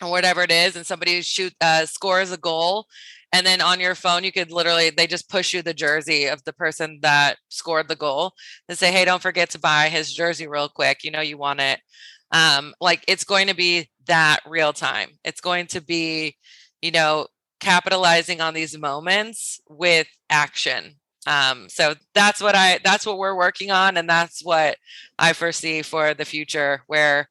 or 0.00 0.10
whatever 0.10 0.42
it 0.42 0.50
is, 0.50 0.76
and 0.76 0.86
somebody 0.86 1.20
shoot 1.22 1.52
uh, 1.60 1.86
scores 1.86 2.32
a 2.32 2.36
goal, 2.36 2.86
and 3.32 3.46
then 3.46 3.60
on 3.60 3.80
your 3.80 3.94
phone 3.94 4.24
you 4.24 4.32
could 4.32 4.50
literally 4.50 4.90
they 4.90 5.06
just 5.06 5.28
push 5.30 5.54
you 5.54 5.62
the 5.62 5.74
jersey 5.74 6.26
of 6.26 6.44
the 6.44 6.52
person 6.52 6.98
that 7.02 7.36
scored 7.48 7.88
the 7.88 7.96
goal 7.96 8.32
and 8.68 8.78
say 8.78 8.92
hey 8.92 9.04
don't 9.04 9.22
forget 9.22 9.50
to 9.50 9.58
buy 9.58 9.88
his 9.88 10.12
jersey 10.12 10.46
real 10.46 10.68
quick. 10.68 11.04
You 11.04 11.10
know 11.10 11.20
you 11.20 11.38
want 11.38 11.60
it. 11.60 11.80
Um 12.30 12.74
like 12.80 13.04
it's 13.08 13.24
going 13.24 13.48
to 13.48 13.54
be 13.54 13.88
that 14.06 14.40
real 14.46 14.72
time. 14.72 15.10
It's 15.24 15.40
going 15.40 15.66
to 15.68 15.80
be 15.80 16.36
you 16.80 16.90
know 16.90 17.26
capitalizing 17.60 18.40
on 18.40 18.54
these 18.54 18.76
moments 18.78 19.60
with 19.68 20.08
action. 20.30 20.96
Um 21.26 21.68
so 21.68 21.94
that's 22.14 22.40
what 22.42 22.54
i 22.56 22.80
that's 22.84 23.06
what 23.06 23.18
we're 23.18 23.36
working 23.36 23.70
on 23.70 23.96
and 23.96 24.08
that's 24.08 24.44
what 24.44 24.76
i 25.18 25.32
foresee 25.32 25.82
for 25.82 26.14
the 26.14 26.24
future 26.24 26.82
where 26.88 27.28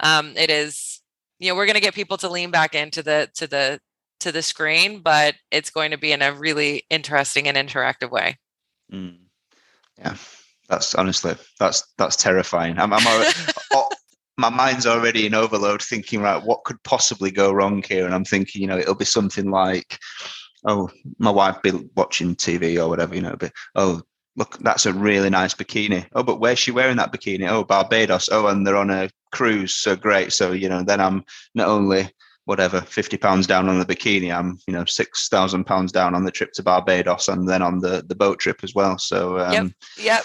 um 0.00 0.32
it 0.36 0.50
is 0.50 1.02
you 1.38 1.48
know 1.50 1.54
we're 1.56 1.66
going 1.66 1.74
to 1.74 1.80
get 1.80 1.94
people 1.94 2.16
to 2.18 2.28
lean 2.30 2.50
back 2.50 2.74
into 2.74 3.02
the 3.02 3.28
to 3.34 3.46
the 3.46 3.80
to 4.24 4.32
the 4.32 4.42
screen, 4.42 5.00
but 5.00 5.34
it's 5.50 5.70
going 5.70 5.92
to 5.92 5.98
be 5.98 6.12
in 6.12 6.22
a 6.22 6.32
really 6.32 6.84
interesting 6.90 7.46
and 7.46 7.56
interactive 7.56 8.10
way. 8.10 8.38
Mm. 8.92 9.18
Yeah, 9.98 10.16
that's 10.68 10.94
honestly 10.94 11.34
that's 11.60 11.84
that's 11.98 12.16
terrifying. 12.16 12.78
I'm, 12.78 12.92
I'm 12.92 13.06
already, 13.06 13.38
oh, 13.72 13.88
my 14.36 14.48
mind's 14.48 14.86
already 14.86 15.26
in 15.26 15.34
overload, 15.34 15.82
thinking 15.82 16.20
right, 16.20 16.42
what 16.42 16.64
could 16.64 16.82
possibly 16.82 17.30
go 17.30 17.52
wrong 17.52 17.82
here? 17.86 18.06
And 18.06 18.14
I'm 18.14 18.24
thinking, 18.24 18.62
you 18.62 18.66
know, 18.66 18.78
it'll 18.78 18.94
be 18.94 19.04
something 19.04 19.50
like, 19.50 19.98
oh, 20.64 20.90
my 21.18 21.30
wife 21.30 21.62
be 21.62 21.72
watching 21.94 22.34
TV 22.34 22.82
or 22.82 22.88
whatever, 22.88 23.14
you 23.14 23.22
know, 23.22 23.36
but 23.38 23.52
oh, 23.76 24.02
look, 24.36 24.58
that's 24.58 24.86
a 24.86 24.92
really 24.92 25.30
nice 25.30 25.54
bikini. 25.54 26.06
Oh, 26.14 26.22
but 26.22 26.40
where's 26.40 26.58
she 26.58 26.72
wearing 26.72 26.96
that 26.96 27.12
bikini? 27.12 27.48
Oh, 27.48 27.62
Barbados. 27.62 28.28
Oh, 28.32 28.48
and 28.48 28.66
they're 28.66 28.76
on 28.76 28.90
a 28.90 29.10
cruise. 29.32 29.74
So 29.74 29.94
great. 29.94 30.32
So, 30.32 30.52
you 30.52 30.68
know, 30.68 30.82
then 30.82 31.00
I'm 31.00 31.24
not 31.54 31.68
only 31.68 32.10
whatever 32.46 32.80
50 32.82 33.16
pounds 33.16 33.46
down 33.46 33.68
on 33.68 33.78
the 33.78 33.86
bikini 33.86 34.34
i'm 34.34 34.58
you 34.66 34.72
know 34.72 34.84
6000 34.84 35.64
pounds 35.64 35.92
down 35.92 36.14
on 36.14 36.24
the 36.24 36.30
trip 36.30 36.52
to 36.52 36.62
barbados 36.62 37.28
and 37.28 37.48
then 37.48 37.62
on 37.62 37.80
the 37.80 38.04
the 38.06 38.14
boat 38.14 38.38
trip 38.38 38.60
as 38.62 38.74
well. 38.74 38.98
So 38.98 39.38
um, 39.38 39.74
yep, 39.98 40.24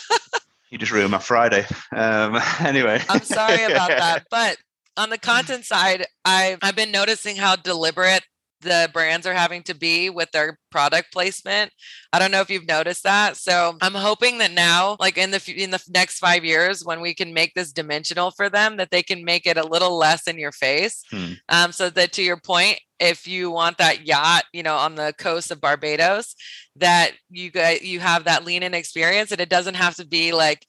you 0.70 0.78
just 0.78 0.92
ruined 0.92 1.10
my 1.10 1.18
friday. 1.18 1.66
Um, 1.94 2.38
anyway. 2.60 3.02
I'm 3.08 3.22
sorry 3.22 3.64
about 3.64 3.88
that 3.88 4.26
but 4.30 4.56
on 4.96 5.08
the 5.08 5.18
content 5.18 5.64
side 5.64 6.04
i 6.24 6.56
i've 6.62 6.74
been 6.74 6.90
noticing 6.90 7.36
how 7.36 7.54
deliberate 7.54 8.24
the 8.60 8.90
brands 8.92 9.26
are 9.26 9.32
having 9.32 9.62
to 9.62 9.74
be 9.74 10.10
with 10.10 10.30
their 10.32 10.58
product 10.70 11.12
placement. 11.12 11.72
I 12.12 12.18
don't 12.18 12.30
know 12.30 12.40
if 12.40 12.50
you've 12.50 12.66
noticed 12.66 13.04
that. 13.04 13.36
So 13.36 13.76
I'm 13.80 13.94
hoping 13.94 14.38
that 14.38 14.52
now, 14.52 14.96
like 14.98 15.16
in 15.18 15.30
the 15.30 15.54
in 15.56 15.70
the 15.70 15.82
next 15.88 16.18
five 16.18 16.44
years, 16.44 16.84
when 16.84 17.00
we 17.00 17.14
can 17.14 17.32
make 17.32 17.54
this 17.54 17.72
dimensional 17.72 18.30
for 18.30 18.48
them, 18.48 18.76
that 18.76 18.90
they 18.90 19.02
can 19.02 19.24
make 19.24 19.46
it 19.46 19.56
a 19.56 19.66
little 19.66 19.96
less 19.96 20.26
in 20.26 20.38
your 20.38 20.52
face. 20.52 21.04
Hmm. 21.10 21.32
Um, 21.48 21.72
so 21.72 21.90
that 21.90 22.12
to 22.14 22.22
your 22.22 22.38
point, 22.38 22.80
if 23.00 23.26
you 23.26 23.50
want 23.50 23.78
that 23.78 24.06
yacht, 24.06 24.44
you 24.52 24.62
know, 24.62 24.76
on 24.76 24.94
the 24.94 25.14
coast 25.16 25.50
of 25.50 25.60
Barbados, 25.60 26.34
that 26.76 27.12
you 27.30 27.50
get 27.50 27.82
you 27.82 27.98
have 28.00 28.24
that 28.24 28.44
lean 28.44 28.62
in 28.62 28.74
experience, 28.74 29.32
and 29.32 29.40
it 29.40 29.48
doesn't 29.48 29.74
have 29.74 29.96
to 29.96 30.06
be 30.06 30.32
like, 30.32 30.66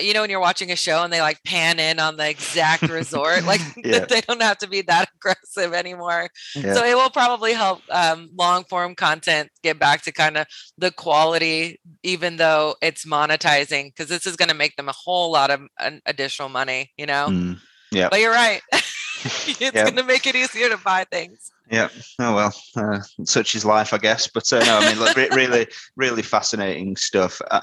you 0.00 0.14
know, 0.14 0.20
when 0.20 0.30
you're 0.30 0.40
watching 0.40 0.70
a 0.70 0.76
show 0.76 1.02
and 1.02 1.12
they 1.12 1.20
like 1.20 1.42
pan 1.44 1.80
in 1.80 1.98
on 1.98 2.16
the 2.16 2.28
exact 2.28 2.82
resort, 2.82 3.44
like 3.46 3.60
yeah. 3.76 4.04
they 4.04 4.20
don't 4.20 4.42
have 4.42 4.58
to 4.58 4.68
be 4.68 4.82
that 4.82 5.08
aggressive 5.16 5.74
anymore. 5.74 6.28
Yeah. 6.54 6.74
So 6.74 6.84
it 6.84 6.94
will 6.94 7.10
probably 7.10 7.52
help 7.52 7.80
um, 7.90 8.30
long 8.36 8.64
form 8.64 8.94
content 8.94 9.41
get 9.62 9.78
back 9.78 10.02
to 10.02 10.12
kind 10.12 10.36
of 10.36 10.46
the 10.78 10.90
quality, 10.90 11.80
even 12.02 12.36
though 12.36 12.76
it's 12.82 13.04
monetizing, 13.04 13.86
because 13.86 14.08
this 14.08 14.26
is 14.26 14.36
going 14.36 14.48
to 14.48 14.54
make 14.54 14.76
them 14.76 14.88
a 14.88 14.92
whole 14.92 15.30
lot 15.32 15.50
of 15.50 15.60
additional 16.06 16.48
money, 16.48 16.90
you 16.96 17.06
know. 17.06 17.26
Mm. 17.28 17.58
Yeah. 17.90 18.08
But 18.08 18.20
you're 18.20 18.32
right. 18.32 18.60
it's 19.24 19.60
yep. 19.60 19.74
going 19.74 19.96
to 19.96 20.02
make 20.02 20.26
it 20.26 20.34
easier 20.34 20.68
to 20.68 20.76
buy 20.78 21.04
things. 21.12 21.52
Yeah. 21.70 21.88
Oh 22.18 22.34
well, 22.34 22.54
uh, 22.76 22.98
such 23.24 23.54
is 23.54 23.64
life, 23.64 23.94
I 23.94 23.98
guess. 23.98 24.26
But 24.26 24.52
uh, 24.52 24.64
no, 24.64 24.78
I 24.78 24.88
mean, 24.88 24.98
look, 24.98 25.16
really, 25.16 25.68
really 25.96 26.22
fascinating 26.22 26.96
stuff. 26.96 27.40
Uh, 27.50 27.60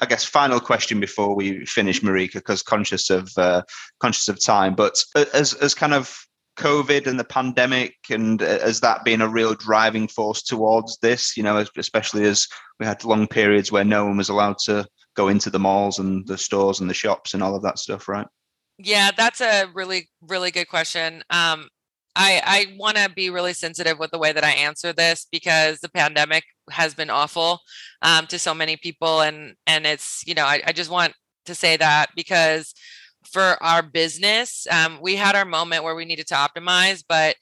I 0.00 0.06
guess 0.06 0.24
final 0.24 0.58
question 0.58 1.00
before 1.00 1.34
we 1.34 1.66
finish, 1.66 2.00
Marika, 2.00 2.34
because 2.34 2.62
conscious 2.62 3.10
of 3.10 3.30
uh, 3.36 3.62
conscious 4.00 4.28
of 4.28 4.42
time. 4.42 4.74
But 4.74 4.96
uh, 5.14 5.26
as 5.34 5.52
as 5.54 5.74
kind 5.74 5.92
of 5.92 6.26
COVID 6.56 7.06
and 7.06 7.18
the 7.18 7.24
pandemic, 7.24 7.94
and 8.10 8.42
uh, 8.42 8.58
has 8.60 8.80
that 8.80 9.04
been 9.04 9.22
a 9.22 9.28
real 9.28 9.54
driving 9.54 10.08
force 10.08 10.42
towards 10.42 10.98
this? 10.98 11.36
You 11.36 11.42
know, 11.42 11.64
especially 11.76 12.24
as 12.24 12.46
we 12.78 12.86
had 12.86 13.04
long 13.04 13.26
periods 13.26 13.72
where 13.72 13.84
no 13.84 14.06
one 14.06 14.16
was 14.16 14.28
allowed 14.28 14.58
to 14.64 14.86
go 15.14 15.28
into 15.28 15.50
the 15.50 15.58
malls 15.58 15.98
and 15.98 16.26
the 16.26 16.38
stores 16.38 16.80
and 16.80 16.88
the 16.88 16.94
shops 16.94 17.34
and 17.34 17.42
all 17.42 17.54
of 17.54 17.62
that 17.62 17.78
stuff, 17.78 18.08
right? 18.08 18.26
Yeah, 18.78 19.10
that's 19.16 19.40
a 19.40 19.66
really, 19.74 20.08
really 20.22 20.50
good 20.50 20.68
question. 20.68 21.22
Um, 21.30 21.68
I, 22.14 22.42
I 22.44 22.76
want 22.78 22.96
to 22.96 23.10
be 23.10 23.30
really 23.30 23.54
sensitive 23.54 23.98
with 23.98 24.10
the 24.10 24.18
way 24.18 24.32
that 24.32 24.44
I 24.44 24.50
answer 24.50 24.92
this 24.92 25.26
because 25.30 25.80
the 25.80 25.88
pandemic 25.88 26.44
has 26.70 26.94
been 26.94 27.10
awful 27.10 27.60
um, 28.02 28.26
to 28.26 28.38
so 28.38 28.52
many 28.52 28.76
people, 28.76 29.22
and 29.22 29.54
and 29.66 29.86
it's 29.86 30.22
you 30.26 30.34
know 30.34 30.44
I, 30.44 30.62
I 30.66 30.72
just 30.72 30.90
want 30.90 31.14
to 31.46 31.54
say 31.54 31.76
that 31.76 32.10
because 32.14 32.74
for 33.32 33.62
our 33.62 33.82
business, 33.82 34.66
um, 34.70 34.98
we 35.00 35.16
had 35.16 35.34
our 35.34 35.44
moment 35.44 35.84
where 35.84 35.94
we 35.94 36.04
needed 36.04 36.26
to 36.28 36.34
optimize, 36.34 37.02
but 37.08 37.36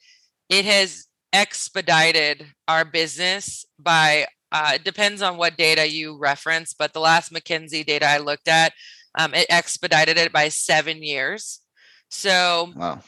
it 0.49 0.65
has 0.65 1.07
expedited 1.33 2.45
our 2.67 2.85
business 2.85 3.65
by 3.77 4.25
uh, 4.51 4.73
it 4.75 4.83
depends 4.83 5.21
on 5.21 5.37
what 5.37 5.55
data 5.55 5.89
you 5.89 6.17
reference, 6.17 6.73
but 6.73 6.91
the 6.91 6.99
last 6.99 7.31
McKinsey 7.31 7.85
data 7.85 8.05
I 8.05 8.17
looked 8.17 8.49
at, 8.49 8.73
um, 9.17 9.33
it 9.33 9.45
expedited 9.49 10.17
it 10.17 10.33
by 10.33 10.49
seven 10.49 11.01
years. 11.01 11.61
So, 12.09 12.73
wow. 12.75 12.99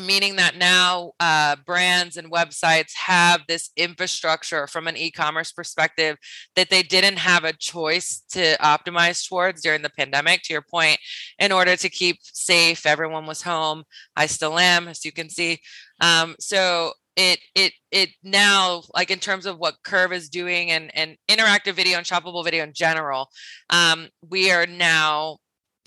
Meaning 0.00 0.36
that 0.36 0.56
now 0.56 1.12
uh, 1.18 1.56
brands 1.66 2.16
and 2.16 2.30
websites 2.30 2.94
have 2.94 3.42
this 3.48 3.70
infrastructure 3.76 4.68
from 4.68 4.86
an 4.86 4.96
e 4.96 5.10
commerce 5.10 5.50
perspective 5.50 6.16
that 6.54 6.70
they 6.70 6.84
didn't 6.84 7.18
have 7.18 7.42
a 7.42 7.52
choice 7.52 8.22
to 8.30 8.56
optimize 8.58 9.28
towards 9.28 9.62
during 9.62 9.82
the 9.82 9.90
pandemic. 9.90 10.42
To 10.44 10.52
your 10.52 10.62
point, 10.62 10.98
in 11.40 11.50
order 11.50 11.74
to 11.76 11.88
keep 11.88 12.18
safe, 12.22 12.86
everyone 12.86 13.26
was 13.26 13.42
home. 13.42 13.82
I 14.14 14.26
still 14.26 14.58
am, 14.58 14.86
as 14.86 15.04
you 15.04 15.10
can 15.10 15.28
see. 15.28 15.58
Um, 16.00 16.36
so, 16.38 16.92
it 17.18 17.40
it 17.56 17.72
it 17.90 18.10
now 18.22 18.82
like 18.94 19.10
in 19.10 19.18
terms 19.18 19.44
of 19.44 19.58
what 19.58 19.74
KERV 19.84 20.12
is 20.12 20.28
doing 20.28 20.70
and 20.70 20.90
and 20.94 21.16
interactive 21.28 21.74
video 21.74 21.98
and 21.98 22.06
shoppable 22.06 22.44
video 22.44 22.62
in 22.62 22.72
general 22.72 23.28
um, 23.70 24.08
we 24.30 24.52
are 24.52 24.66
now 24.66 25.38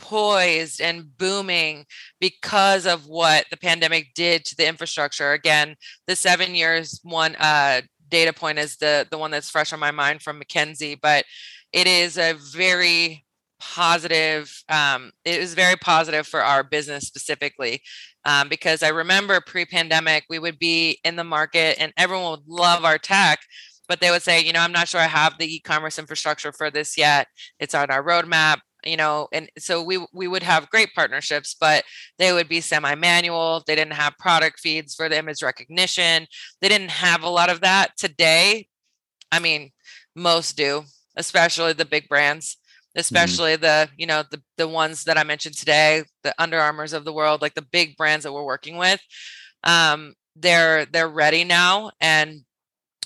poised 0.02 0.82
and 0.82 1.16
booming 1.18 1.86
because 2.20 2.86
of 2.86 3.06
what 3.06 3.46
the 3.50 3.58
pandemic 3.58 4.14
did 4.14 4.44
to 4.44 4.56
the 4.56 4.68
infrastructure. 4.68 5.32
Again, 5.32 5.76
the 6.08 6.16
seven 6.16 6.56
years 6.56 7.00
one 7.04 7.36
uh, 7.38 7.82
data 8.10 8.34
point 8.34 8.60
is 8.60 8.76
the 8.78 9.08
the 9.10 9.18
one 9.18 9.32
that's 9.32 9.50
fresh 9.50 9.72
on 9.72 9.80
my 9.80 9.92
mind 9.92 10.22
from 10.22 10.42
McKinsey, 10.42 11.00
but 11.02 11.24
it 11.72 11.88
is 11.88 12.18
a 12.18 12.36
very 12.54 13.26
positive. 13.60 14.64
Um, 14.68 15.12
it 15.24 15.40
was 15.40 15.54
very 15.54 15.78
positive 15.78 16.28
for 16.28 16.42
our 16.42 16.64
business 16.64 17.06
specifically, 17.06 17.82
um, 18.26 18.50
because 18.50 18.84
I 18.84 18.90
remember 18.90 19.40
pre-pandemic 19.40 20.26
we 20.30 20.40
would 20.40 20.60
be 20.60 21.00
in 21.04 21.16
the 21.16 21.24
market 21.24 21.80
and 21.80 21.94
everyone 21.96 22.32
would 22.32 22.48
love 22.48 22.84
our 22.84 22.98
tech, 22.98 23.40
but 23.88 24.02
they 24.02 24.10
would 24.10 24.24
say, 24.24 24.42
you 24.42 24.52
know, 24.52 24.62
I'm 24.62 24.72
not 24.72 24.88
sure 24.88 25.00
I 25.00 25.06
have 25.08 25.38
the 25.38 25.56
e-commerce 25.56 26.00
infrastructure 26.00 26.52
for 26.52 26.72
this 26.72 26.98
yet. 26.98 27.28
It's 27.60 27.76
on 27.76 27.92
our 27.92 28.04
roadmap 28.04 28.60
you 28.86 28.98
know 28.98 29.28
and 29.32 29.50
so 29.58 29.82
we 29.82 30.06
we 30.14 30.28
would 30.28 30.44
have 30.44 30.70
great 30.70 30.94
partnerships 30.94 31.56
but 31.60 31.84
they 32.18 32.34
would 32.34 32.48
be 32.48 32.62
semi-manual 32.62 33.64
they 33.68 33.76
didn't 33.76 33.94
have 33.94 34.18
product 34.18 34.60
feeds 34.60 34.96
for 34.96 35.10
the 35.10 35.18
image 35.18 35.44
recognition 35.44 36.26
they 36.62 36.70
didn't 36.70 36.92
have 36.92 37.24
a 37.24 37.30
lot 37.30 37.50
of 37.50 37.62
that 37.62 37.96
today 37.98 38.68
i 39.32 39.40
mean 39.40 39.72
most 40.16 40.58
do 40.58 40.84
especially 41.16 41.74
the 41.74 41.86
big 41.86 42.08
brands 42.08 42.56
mm-hmm. 42.56 43.00
especially 43.00 43.54
mm-hmm. 43.54 43.64
the 43.64 43.90
you 43.98 44.06
know 44.06 44.24
the 44.32 44.42
the 44.58 44.68
ones 44.68 45.04
that 45.04 45.18
i 45.18 45.24
mentioned 45.24 45.56
today 45.56 46.04
the 46.24 46.34
Under 46.40 46.60
Armours 46.60 46.94
of 46.94 47.06
the 47.06 47.14
world 47.14 47.42
like 47.42 47.54
the 47.54 47.62
big 47.72 47.96
brands 47.98 48.24
that 48.24 48.34
we're 48.34 48.44
working 48.44 48.78
with 48.78 49.02
um 49.64 50.14
they're 50.36 50.86
they're 50.86 51.10
ready 51.10 51.44
now 51.44 51.92
and 52.00 52.42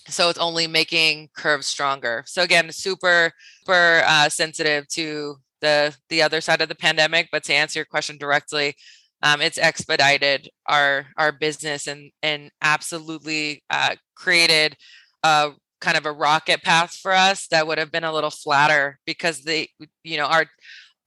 so 0.07 0.29
it's 0.29 0.37
only 0.37 0.67
making 0.67 1.29
KERV's 1.35 1.65
stronger 1.65 2.23
so 2.27 2.43
again 2.43 2.71
super 2.71 3.31
super 3.59 4.03
uh, 4.05 4.29
sensitive 4.29 4.87
to 4.89 5.37
the 5.65 5.95
the 6.09 6.21
other 6.21 6.41
side 6.41 6.61
of 6.61 6.69
the 6.69 6.75
pandemic 6.75 7.29
but 7.31 7.43
to 7.43 7.53
answer 7.53 7.79
your 7.79 7.85
question 7.85 8.17
directly 8.17 8.75
um, 9.23 9.41
it's 9.41 9.57
expedited 9.57 10.49
our 10.67 11.07
our 11.17 11.31
business 11.31 11.87
and 11.87 12.11
and 12.21 12.51
absolutely 12.61 13.63
uh, 13.69 13.95
created 14.15 14.77
a 15.23 15.51
kind 15.81 15.97
of 15.97 16.05
a 16.05 16.11
rocket 16.11 16.63
path 16.63 16.93
for 16.93 17.11
us 17.11 17.47
that 17.47 17.67
would 17.67 17.77
have 17.77 17.91
been 17.91 18.03
a 18.03 18.13
little 18.13 18.29
flatter 18.29 18.99
because 19.05 19.41
the 19.41 19.67
you 20.03 20.17
know 20.17 20.25
our 20.25 20.45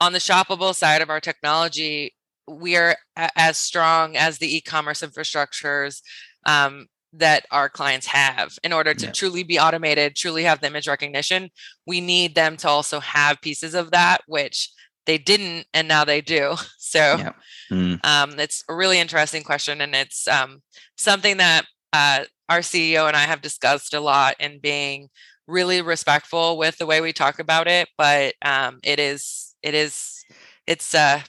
on 0.00 0.12
the 0.12 0.18
shoppable 0.18 0.74
side 0.74 1.02
of 1.02 1.10
our 1.10 1.20
technology 1.20 2.14
we 2.48 2.76
are 2.76 2.96
as 3.36 3.58
strong 3.58 4.16
as 4.16 4.38
the 4.38 4.56
e-commerce 4.56 5.02
infrastructures 5.02 6.00
um, 6.46 6.86
that 7.12 7.46
our 7.50 7.68
clients 7.68 8.06
have 8.06 8.58
in 8.62 8.72
order 8.72 8.94
to 8.94 9.06
yeah. 9.06 9.12
truly 9.12 9.42
be 9.42 9.58
automated 9.58 10.14
truly 10.14 10.42
have 10.42 10.60
the 10.60 10.66
image 10.66 10.88
recognition 10.88 11.50
we 11.86 12.00
need 12.00 12.34
them 12.34 12.56
to 12.56 12.68
also 12.68 13.00
have 13.00 13.40
pieces 13.40 13.74
of 13.74 13.90
that 13.90 14.18
which 14.26 14.70
they 15.06 15.18
didn't 15.18 15.66
and 15.72 15.88
now 15.88 16.04
they 16.04 16.20
do 16.20 16.54
so 16.78 16.98
yeah. 16.98 17.32
mm. 17.70 18.04
um, 18.04 18.38
it's 18.38 18.62
a 18.68 18.74
really 18.74 18.98
interesting 18.98 19.42
question 19.42 19.80
and 19.80 19.94
it's 19.94 20.28
um, 20.28 20.62
something 20.96 21.38
that 21.38 21.64
uh, 21.92 22.24
our 22.48 22.60
ceo 22.60 23.06
and 23.08 23.16
i 23.16 23.22
have 23.22 23.40
discussed 23.40 23.94
a 23.94 24.00
lot 24.00 24.34
in 24.38 24.58
being 24.60 25.08
really 25.46 25.80
respectful 25.80 26.58
with 26.58 26.76
the 26.76 26.86
way 26.86 27.00
we 27.00 27.12
talk 27.12 27.38
about 27.38 27.66
it 27.66 27.88
but 27.96 28.34
um, 28.42 28.78
it 28.82 29.00
is 29.00 29.54
it 29.62 29.74
is 29.74 30.24
it's 30.66 30.94
uh 30.94 31.20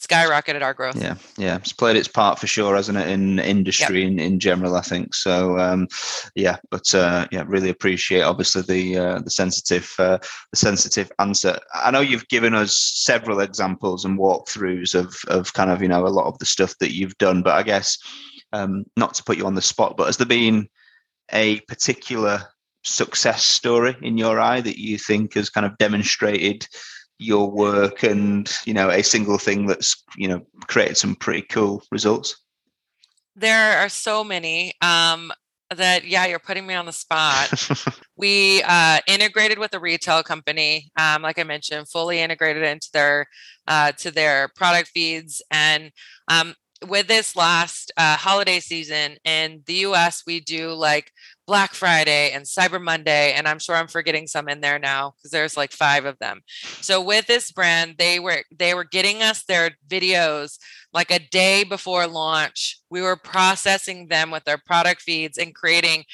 skyrocketed 0.00 0.62
our 0.62 0.74
growth. 0.74 1.00
Yeah, 1.00 1.16
yeah, 1.36 1.56
it's 1.56 1.72
played 1.72 1.96
its 1.96 2.08
part 2.08 2.38
for 2.38 2.46
sure, 2.46 2.74
hasn't 2.74 2.98
it, 2.98 3.08
in 3.08 3.38
industry 3.38 4.02
yep. 4.02 4.12
in, 4.12 4.18
in 4.18 4.40
general? 4.40 4.74
I 4.76 4.80
think 4.80 5.14
so. 5.14 5.58
Um, 5.58 5.88
yeah, 6.34 6.56
but 6.70 6.94
uh, 6.94 7.26
yeah, 7.30 7.44
really 7.46 7.68
appreciate 7.68 8.22
obviously 8.22 8.62
the 8.62 8.98
uh, 8.98 9.18
the 9.20 9.30
sensitive 9.30 9.92
uh, 9.98 10.18
the 10.50 10.56
sensitive 10.56 11.12
answer. 11.18 11.58
I 11.74 11.90
know 11.90 12.00
you've 12.00 12.28
given 12.28 12.54
us 12.54 12.74
several 12.74 13.40
examples 13.40 14.04
and 14.04 14.18
walkthroughs 14.18 14.94
of 14.94 15.14
of 15.28 15.52
kind 15.52 15.70
of 15.70 15.82
you 15.82 15.88
know 15.88 16.06
a 16.06 16.08
lot 16.08 16.26
of 16.26 16.38
the 16.38 16.46
stuff 16.46 16.74
that 16.78 16.94
you've 16.94 17.18
done, 17.18 17.42
but 17.42 17.54
I 17.54 17.62
guess 17.62 17.98
um, 18.52 18.84
not 18.96 19.14
to 19.14 19.24
put 19.24 19.36
you 19.36 19.46
on 19.46 19.54
the 19.54 19.62
spot, 19.62 19.96
but 19.96 20.06
has 20.06 20.16
there 20.16 20.26
been 20.26 20.68
a 21.32 21.60
particular 21.60 22.42
success 22.82 23.44
story 23.44 23.94
in 24.00 24.16
your 24.16 24.40
eye 24.40 24.60
that 24.60 24.80
you 24.80 24.96
think 24.96 25.34
has 25.34 25.50
kind 25.50 25.66
of 25.66 25.76
demonstrated 25.78 26.66
your 27.20 27.50
work 27.50 28.02
and 28.02 28.50
you 28.64 28.74
know 28.74 28.90
a 28.90 29.02
single 29.02 29.38
thing 29.38 29.66
that's 29.66 30.02
you 30.16 30.26
know 30.26 30.44
created 30.66 30.96
some 30.96 31.14
pretty 31.14 31.42
cool 31.42 31.82
results? 31.90 32.36
There 33.36 33.78
are 33.78 33.88
so 33.88 34.24
many 34.24 34.72
um 34.80 35.32
that 35.76 36.04
yeah 36.04 36.26
you're 36.26 36.38
putting 36.38 36.66
me 36.66 36.74
on 36.74 36.86
the 36.86 36.92
spot. 36.92 37.52
We 38.16 38.62
uh, 38.64 39.00
integrated 39.06 39.58
with 39.58 39.72
a 39.72 39.80
retail 39.80 40.22
company 40.22 40.90
um, 40.98 41.22
like 41.22 41.38
i 41.38 41.42
mentioned 41.42 41.88
fully 41.88 42.20
integrated 42.20 42.62
into 42.62 42.88
their 42.92 43.26
uh, 43.66 43.92
to 43.92 44.10
their 44.10 44.48
product 44.54 44.90
feeds. 44.90 45.40
And 45.50 45.90
um, 46.28 46.54
with 46.86 47.06
this 47.06 47.34
last 47.34 47.92
uh, 47.96 48.16
holiday 48.16 48.60
season 48.60 49.16
in 49.24 49.62
the 49.66 49.86
us 49.86 50.22
we 50.26 50.40
do 50.40 50.74
like 50.74 51.12
Black 51.50 51.74
Friday 51.74 52.30
and 52.30 52.44
Cyber 52.44 52.80
Monday, 52.80 53.32
and 53.32 53.48
I'm 53.48 53.58
sure 53.58 53.74
I'm 53.74 53.88
forgetting 53.88 54.28
some 54.28 54.48
in 54.48 54.60
there 54.60 54.78
now 54.78 55.14
because 55.16 55.32
there's 55.32 55.56
like 55.56 55.72
five 55.72 56.04
of 56.04 56.16
them. 56.20 56.42
So 56.80 57.02
with 57.02 57.26
this 57.26 57.50
brand, 57.50 57.96
they 57.98 58.20
were 58.20 58.44
they 58.56 58.72
were 58.72 58.84
getting 58.84 59.20
us 59.20 59.42
their 59.42 59.72
videos 59.88 60.58
like 60.94 61.10
a 61.10 61.18
day 61.18 61.64
before 61.64 62.06
launch. 62.06 62.78
We 62.88 63.02
were 63.02 63.16
processing 63.16 64.06
them 64.06 64.30
with 64.30 64.44
their 64.44 64.58
product 64.64 65.02
feeds 65.02 65.38
and 65.38 65.52
creating 65.52 66.04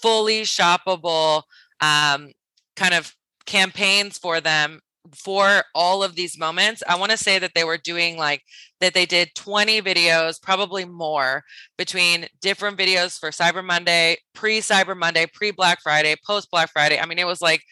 fully 0.00 0.42
shoppable 0.42 1.42
um, 1.80 2.30
kind 2.76 2.94
of 2.94 3.16
campaigns 3.46 4.16
for 4.16 4.40
them 4.40 4.78
for 5.12 5.64
all 5.74 6.02
of 6.02 6.14
these 6.14 6.38
moments, 6.38 6.82
I 6.88 6.96
want 6.96 7.10
to 7.10 7.16
say 7.16 7.38
that 7.38 7.52
they 7.54 7.64
were 7.64 7.78
doing 7.78 8.16
like 8.16 8.42
that 8.80 8.94
they 8.94 9.06
did 9.06 9.34
20 9.34 9.82
videos, 9.82 10.40
probably 10.40 10.84
more, 10.84 11.42
between 11.76 12.26
different 12.40 12.78
videos 12.78 13.18
for 13.18 13.30
Cyber 13.30 13.64
Monday, 13.64 14.16
pre 14.34 14.60
Cyber 14.60 14.96
Monday, 14.96 15.26
pre 15.32 15.50
Black 15.50 15.80
Friday, 15.82 16.16
post 16.26 16.50
Black 16.50 16.70
Friday. 16.72 16.98
I 16.98 17.06
mean, 17.06 17.18
it 17.18 17.26
was 17.26 17.42
like 17.42 17.62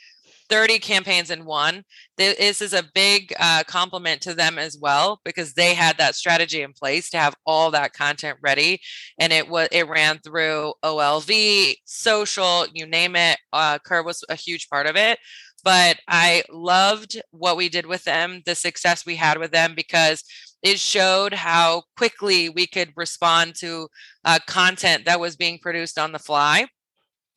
30 0.48 0.80
campaigns 0.80 1.30
in 1.30 1.46
one. 1.46 1.82
This 2.18 2.60
is 2.60 2.74
a 2.74 2.84
big 2.94 3.32
uh, 3.40 3.62
compliment 3.66 4.20
to 4.22 4.34
them 4.34 4.58
as 4.58 4.76
well 4.78 5.20
because 5.24 5.54
they 5.54 5.72
had 5.72 5.96
that 5.96 6.14
strategy 6.14 6.60
in 6.60 6.74
place 6.74 7.08
to 7.10 7.18
have 7.18 7.34
all 7.46 7.70
that 7.70 7.94
content 7.94 8.38
ready, 8.42 8.80
and 9.18 9.32
it 9.32 9.48
was 9.48 9.68
it 9.72 9.88
ran 9.88 10.18
through 10.18 10.74
OLV, 10.84 11.74
social, 11.86 12.66
you 12.74 12.86
name 12.86 13.16
it. 13.16 13.38
Uh, 13.52 13.78
KERV 13.78 14.04
was 14.04 14.24
a 14.28 14.34
huge 14.34 14.68
part 14.68 14.86
of 14.86 14.96
it 14.96 15.18
but 15.64 15.98
I 16.08 16.42
loved 16.50 17.20
what 17.30 17.56
we 17.56 17.68
did 17.68 17.86
with 17.86 18.04
them, 18.04 18.42
the 18.44 18.54
success 18.54 19.06
we 19.06 19.16
had 19.16 19.38
with 19.38 19.52
them, 19.52 19.74
because 19.74 20.24
it 20.62 20.78
showed 20.78 21.34
how 21.34 21.82
quickly 21.96 22.48
we 22.48 22.66
could 22.66 22.92
respond 22.96 23.54
to 23.56 23.88
uh, 24.24 24.38
content 24.46 25.04
that 25.04 25.20
was 25.20 25.36
being 25.36 25.58
produced 25.58 25.98
on 25.98 26.12
the 26.12 26.18
fly 26.18 26.66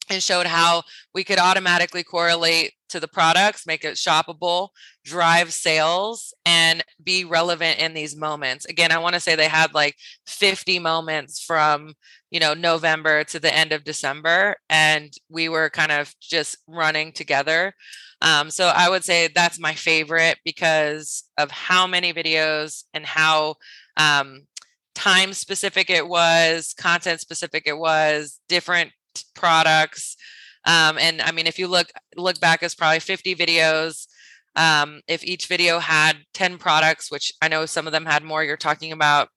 and 0.09 0.21
showed 0.21 0.47
how 0.47 0.83
we 1.13 1.23
could 1.23 1.39
automatically 1.39 2.03
correlate 2.03 2.73
to 2.89 2.99
the 2.99 3.07
products, 3.07 3.65
make 3.65 3.83
it 3.83 3.95
shoppable, 3.95 4.69
drive 5.03 5.51
sales, 5.51 6.33
and 6.45 6.83
be 7.03 7.25
relevant 7.25 7.79
in 7.79 7.93
these 7.93 8.15
moments. 8.15 8.65
Again, 8.65 8.91
I 8.91 8.99
want 8.99 9.15
to 9.15 9.19
say 9.19 9.35
they 9.35 9.47
had 9.47 9.73
like 9.73 9.95
50 10.27 10.79
moments 10.79 11.41
from, 11.41 11.93
you 12.31 12.39
know, 12.39 12.53
November 12.53 13.23
to 13.25 13.39
the 13.39 13.53
end 13.53 13.71
of 13.71 13.83
December, 13.83 14.55
and 14.69 15.11
we 15.29 15.49
were 15.49 15.69
kind 15.69 15.91
of 15.91 16.13
just 16.21 16.57
running 16.67 17.11
together. 17.11 17.73
Um, 18.21 18.49
so 18.49 18.67
I 18.67 18.89
would 18.89 19.03
say 19.03 19.27
that's 19.27 19.59
my 19.59 19.73
favorite 19.73 20.37
because 20.45 21.23
of 21.37 21.51
how 21.51 21.85
many 21.87 22.13
videos 22.13 22.83
and 22.93 23.05
how 23.05 23.55
um, 23.97 24.47
time 24.93 25.33
specific 25.33 25.89
it 25.89 26.07
was, 26.07 26.73
content 26.77 27.19
specific 27.19 27.63
it 27.65 27.77
was, 27.77 28.39
different 28.47 28.91
products. 29.35 30.17
Um, 30.65 30.97
and 30.97 31.21
I 31.21 31.31
mean, 31.31 31.47
if 31.47 31.59
you 31.59 31.67
look 31.67 31.91
look 32.15 32.39
back, 32.39 32.63
it's 32.63 32.75
probably 32.75 32.99
50 32.99 33.35
videos. 33.35 34.07
Um, 34.55 35.01
if 35.07 35.23
each 35.23 35.47
video 35.47 35.79
had 35.79 36.17
10 36.33 36.57
products, 36.57 37.11
which 37.11 37.33
I 37.41 37.47
know 37.47 37.65
some 37.65 37.87
of 37.87 37.93
them 37.93 38.05
had 38.05 38.23
more, 38.23 38.43
you're 38.43 38.57
talking 38.57 38.91
about, 38.91 39.29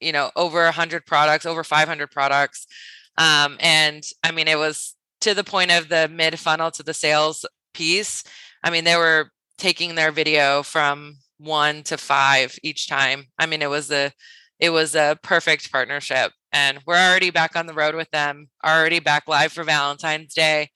you 0.00 0.12
know, 0.12 0.30
over 0.34 0.64
100 0.64 1.06
products, 1.06 1.46
over 1.46 1.62
500 1.62 2.10
products. 2.10 2.66
Um, 3.16 3.56
and 3.60 4.02
I 4.22 4.32
mean, 4.32 4.48
it 4.48 4.58
was 4.58 4.94
to 5.20 5.34
the 5.34 5.44
point 5.44 5.70
of 5.70 5.88
the 5.88 6.08
mid 6.08 6.38
funnel 6.38 6.70
to 6.72 6.82
the 6.82 6.94
sales 6.94 7.46
piece. 7.72 8.24
I 8.62 8.70
mean, 8.70 8.84
they 8.84 8.96
were 8.96 9.30
taking 9.58 9.94
their 9.94 10.12
video 10.12 10.62
from 10.62 11.18
one 11.38 11.82
to 11.84 11.96
five 11.96 12.58
each 12.62 12.88
time. 12.88 13.26
I 13.38 13.46
mean, 13.46 13.62
it 13.62 13.70
was 13.70 13.90
a 13.90 14.12
it 14.58 14.70
was 14.70 14.94
a 14.94 15.18
perfect 15.22 15.70
partnership 15.70 16.32
and 16.52 16.78
we're 16.86 16.94
already 16.94 17.30
back 17.30 17.56
on 17.56 17.66
the 17.66 17.74
road 17.74 17.94
with 17.94 18.10
them 18.10 18.48
already 18.64 19.00
back 19.00 19.28
live 19.28 19.52
for 19.52 19.64
valentine's 19.64 20.34
day 20.34 20.70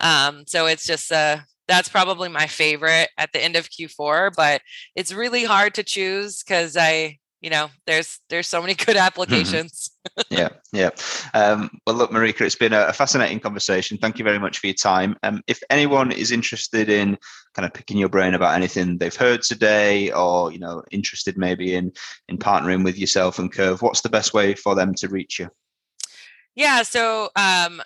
um, 0.00 0.44
so 0.46 0.66
it's 0.66 0.86
just 0.86 1.10
uh, 1.10 1.38
that's 1.66 1.88
probably 1.88 2.28
my 2.28 2.46
favorite 2.46 3.08
at 3.18 3.32
the 3.32 3.42
end 3.42 3.56
of 3.56 3.68
q4 3.68 4.32
but 4.36 4.60
it's 4.94 5.12
really 5.12 5.44
hard 5.44 5.74
to 5.74 5.82
choose 5.82 6.42
because 6.42 6.76
i 6.76 7.16
you 7.40 7.50
know 7.50 7.68
there's 7.86 8.20
there's 8.30 8.48
so 8.48 8.60
many 8.60 8.74
good 8.74 8.96
mm-hmm. 8.96 8.98
applications 8.98 9.90
yeah 10.30 10.48
yeah 10.72 10.90
um, 11.34 11.70
well 11.86 11.96
look 11.96 12.10
marika 12.10 12.42
it's 12.42 12.54
been 12.54 12.72
a, 12.72 12.92
fascinating 12.92 13.40
conversation 13.40 13.96
thank 13.98 14.18
you 14.18 14.24
very 14.24 14.38
much 14.38 14.58
for 14.58 14.66
your 14.66 14.74
time 14.74 15.16
um, 15.22 15.42
if 15.46 15.62
anyone 15.70 16.12
is 16.12 16.32
interested 16.32 16.88
in 16.88 17.16
kind 17.54 17.66
of 17.66 17.72
picking 17.72 17.98
your 17.98 18.08
brain 18.08 18.34
about 18.34 18.54
anything 18.54 18.98
they've 18.98 19.16
heard 19.16 19.42
today 19.42 20.10
or 20.12 20.52
you 20.52 20.58
know 20.58 20.82
interested 20.90 21.36
maybe 21.36 21.74
in 21.74 21.92
in 22.28 22.38
partnering 22.38 22.84
with 22.84 22.98
yourself 22.98 23.38
and 23.38 23.52
curve 23.52 23.82
what's 23.82 24.02
the 24.02 24.08
best 24.08 24.34
way 24.34 24.54
for 24.54 24.74
them 24.74 24.94
to 24.94 25.08
reach 25.08 25.38
you 25.38 25.48
yeah 26.54 26.82
so 26.82 27.30
um 27.36 27.80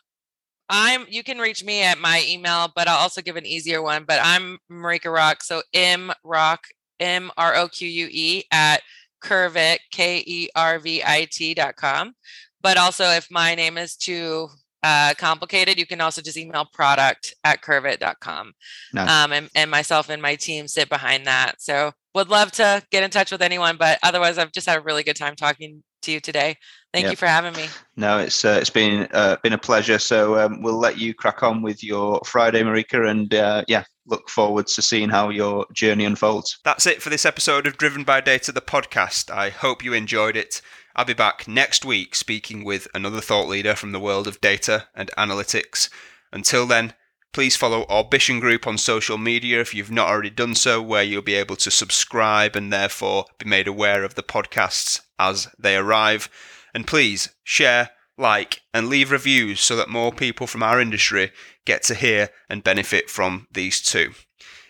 I'm 0.74 1.04
you 1.10 1.22
can 1.22 1.38
reach 1.38 1.62
me 1.62 1.82
at 1.82 1.98
my 1.98 2.24
email, 2.26 2.72
but 2.74 2.88
I'll 2.88 3.00
also 3.00 3.20
give 3.20 3.36
an 3.36 3.44
easier 3.44 3.82
one. 3.82 4.04
But 4.04 4.20
I'm 4.22 4.58
Marika 4.70 5.12
Roque. 5.12 5.42
So 5.42 5.60
M 5.74 6.10
Roque 6.24 6.66
M 6.98 7.30
R 7.36 7.54
O 7.56 7.68
Q 7.68 7.86
U 7.86 8.08
E 8.10 8.44
at 8.50 8.80
Kervit 9.22 9.78
K 9.90 10.22
E 10.26 10.48
R 10.54 10.78
V 10.78 11.02
I 11.04 11.26
T 11.30 11.54
dot 11.54 11.76
com. 11.76 12.14
But 12.60 12.76
also 12.76 13.04
if 13.04 13.30
my 13.30 13.54
name 13.54 13.76
is 13.76 13.96
too 13.96 14.48
uh, 14.82 15.14
complicated, 15.16 15.78
you 15.78 15.86
can 15.86 16.00
also 16.00 16.22
just 16.22 16.36
email 16.36 16.66
product 16.72 17.34
at 17.44 17.62
kervit.com. 17.62 18.52
Nice. 18.92 19.08
Um, 19.08 19.32
and, 19.32 19.50
and 19.54 19.70
myself 19.70 20.08
and 20.08 20.20
my 20.20 20.34
team 20.36 20.68
sit 20.68 20.88
behind 20.88 21.26
that. 21.26 21.60
So 21.60 21.92
would 22.14 22.28
love 22.28 22.52
to 22.52 22.82
get 22.90 23.02
in 23.02 23.10
touch 23.10 23.32
with 23.32 23.42
anyone, 23.42 23.76
but 23.76 23.98
otherwise 24.02 24.38
I've 24.38 24.52
just 24.52 24.68
had 24.68 24.78
a 24.78 24.82
really 24.82 25.02
good 25.02 25.16
time 25.16 25.36
talking 25.36 25.82
to 26.02 26.12
you 26.12 26.20
today. 26.20 26.56
Thank 26.92 27.04
yep. 27.04 27.12
you 27.12 27.16
for 27.16 27.26
having 27.26 27.54
me. 27.54 27.68
No, 27.96 28.18
it's 28.18 28.44
uh, 28.44 28.58
it's 28.60 28.70
been 28.70 29.08
uh, 29.12 29.36
been 29.42 29.54
a 29.54 29.58
pleasure. 29.58 29.98
So 29.98 30.38
um, 30.38 30.62
we'll 30.62 30.78
let 30.78 30.98
you 30.98 31.14
crack 31.14 31.42
on 31.42 31.62
with 31.62 31.82
your 31.82 32.20
Friday, 32.26 32.62
Marika, 32.62 33.08
and 33.08 33.32
uh, 33.32 33.64
yeah, 33.66 33.84
look 34.06 34.28
forward 34.28 34.66
to 34.68 34.82
seeing 34.82 35.08
how 35.08 35.28
your 35.30 35.66
journey 35.72 36.04
unfolds. 36.04 36.58
That's 36.64 36.86
it 36.86 37.02
for 37.02 37.10
this 37.10 37.24
episode 37.24 37.66
of 37.66 37.78
Driven 37.78 38.04
by 38.04 38.20
Data, 38.20 38.52
the 38.52 38.60
podcast. 38.60 39.30
I 39.30 39.50
hope 39.50 39.84
you 39.84 39.92
enjoyed 39.92 40.36
it. 40.36 40.60
I'll 40.94 41.04
be 41.04 41.14
back 41.14 41.48
next 41.48 41.84
week 41.84 42.14
speaking 42.14 42.64
with 42.64 42.88
another 42.94 43.20
thought 43.20 43.48
leader 43.48 43.74
from 43.74 43.92
the 43.92 44.00
world 44.00 44.26
of 44.26 44.40
data 44.40 44.88
and 44.94 45.10
analytics. 45.16 45.88
Until 46.32 46.66
then, 46.66 46.94
please 47.32 47.56
follow 47.56 47.84
Orbition 47.84 48.40
Group 48.40 48.66
on 48.66 48.76
social 48.76 49.16
media 49.16 49.60
if 49.60 49.74
you've 49.74 49.90
not 49.90 50.08
already 50.08 50.30
done 50.30 50.54
so, 50.54 50.82
where 50.82 51.02
you'll 51.02 51.22
be 51.22 51.34
able 51.34 51.56
to 51.56 51.70
subscribe 51.70 52.56
and 52.56 52.72
therefore 52.72 53.24
be 53.38 53.48
made 53.48 53.66
aware 53.66 54.04
of 54.04 54.14
the 54.14 54.22
podcasts 54.22 55.00
as 55.18 55.48
they 55.58 55.76
arrive. 55.76 56.28
And 56.74 56.86
please 56.86 57.30
share, 57.42 57.90
like, 58.22 58.62
and 58.72 58.88
leave 58.88 59.10
reviews 59.10 59.60
so 59.60 59.76
that 59.76 59.90
more 59.90 60.12
people 60.12 60.46
from 60.46 60.62
our 60.62 60.80
industry 60.80 61.32
get 61.66 61.82
to 61.82 61.94
hear 61.94 62.30
and 62.48 62.64
benefit 62.64 63.10
from 63.10 63.46
these 63.52 63.82
too. 63.82 64.12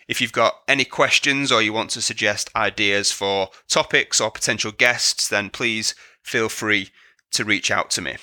If 0.07 0.19
you've 0.19 0.33
got 0.33 0.55
any 0.67 0.83
questions 0.83 1.51
or 1.51 1.61
you 1.61 1.71
want 1.71 1.91
to 1.91 2.01
suggest 2.01 2.49
ideas 2.55 3.11
for 3.11 3.49
topics 3.69 4.19
or 4.19 4.31
potential 4.31 4.71
guests, 4.71 5.29
then 5.29 5.49
please 5.49 5.95
feel 6.21 6.49
free 6.49 6.89
to 7.31 7.45
reach 7.45 7.71
out 7.71 7.89
to 7.91 8.01
me. 8.01 8.17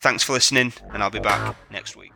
Thanks 0.00 0.22
for 0.22 0.32
listening, 0.32 0.72
and 0.92 1.02
I'll 1.02 1.10
be 1.10 1.20
back 1.20 1.56
next 1.70 1.96
week. 1.96 2.12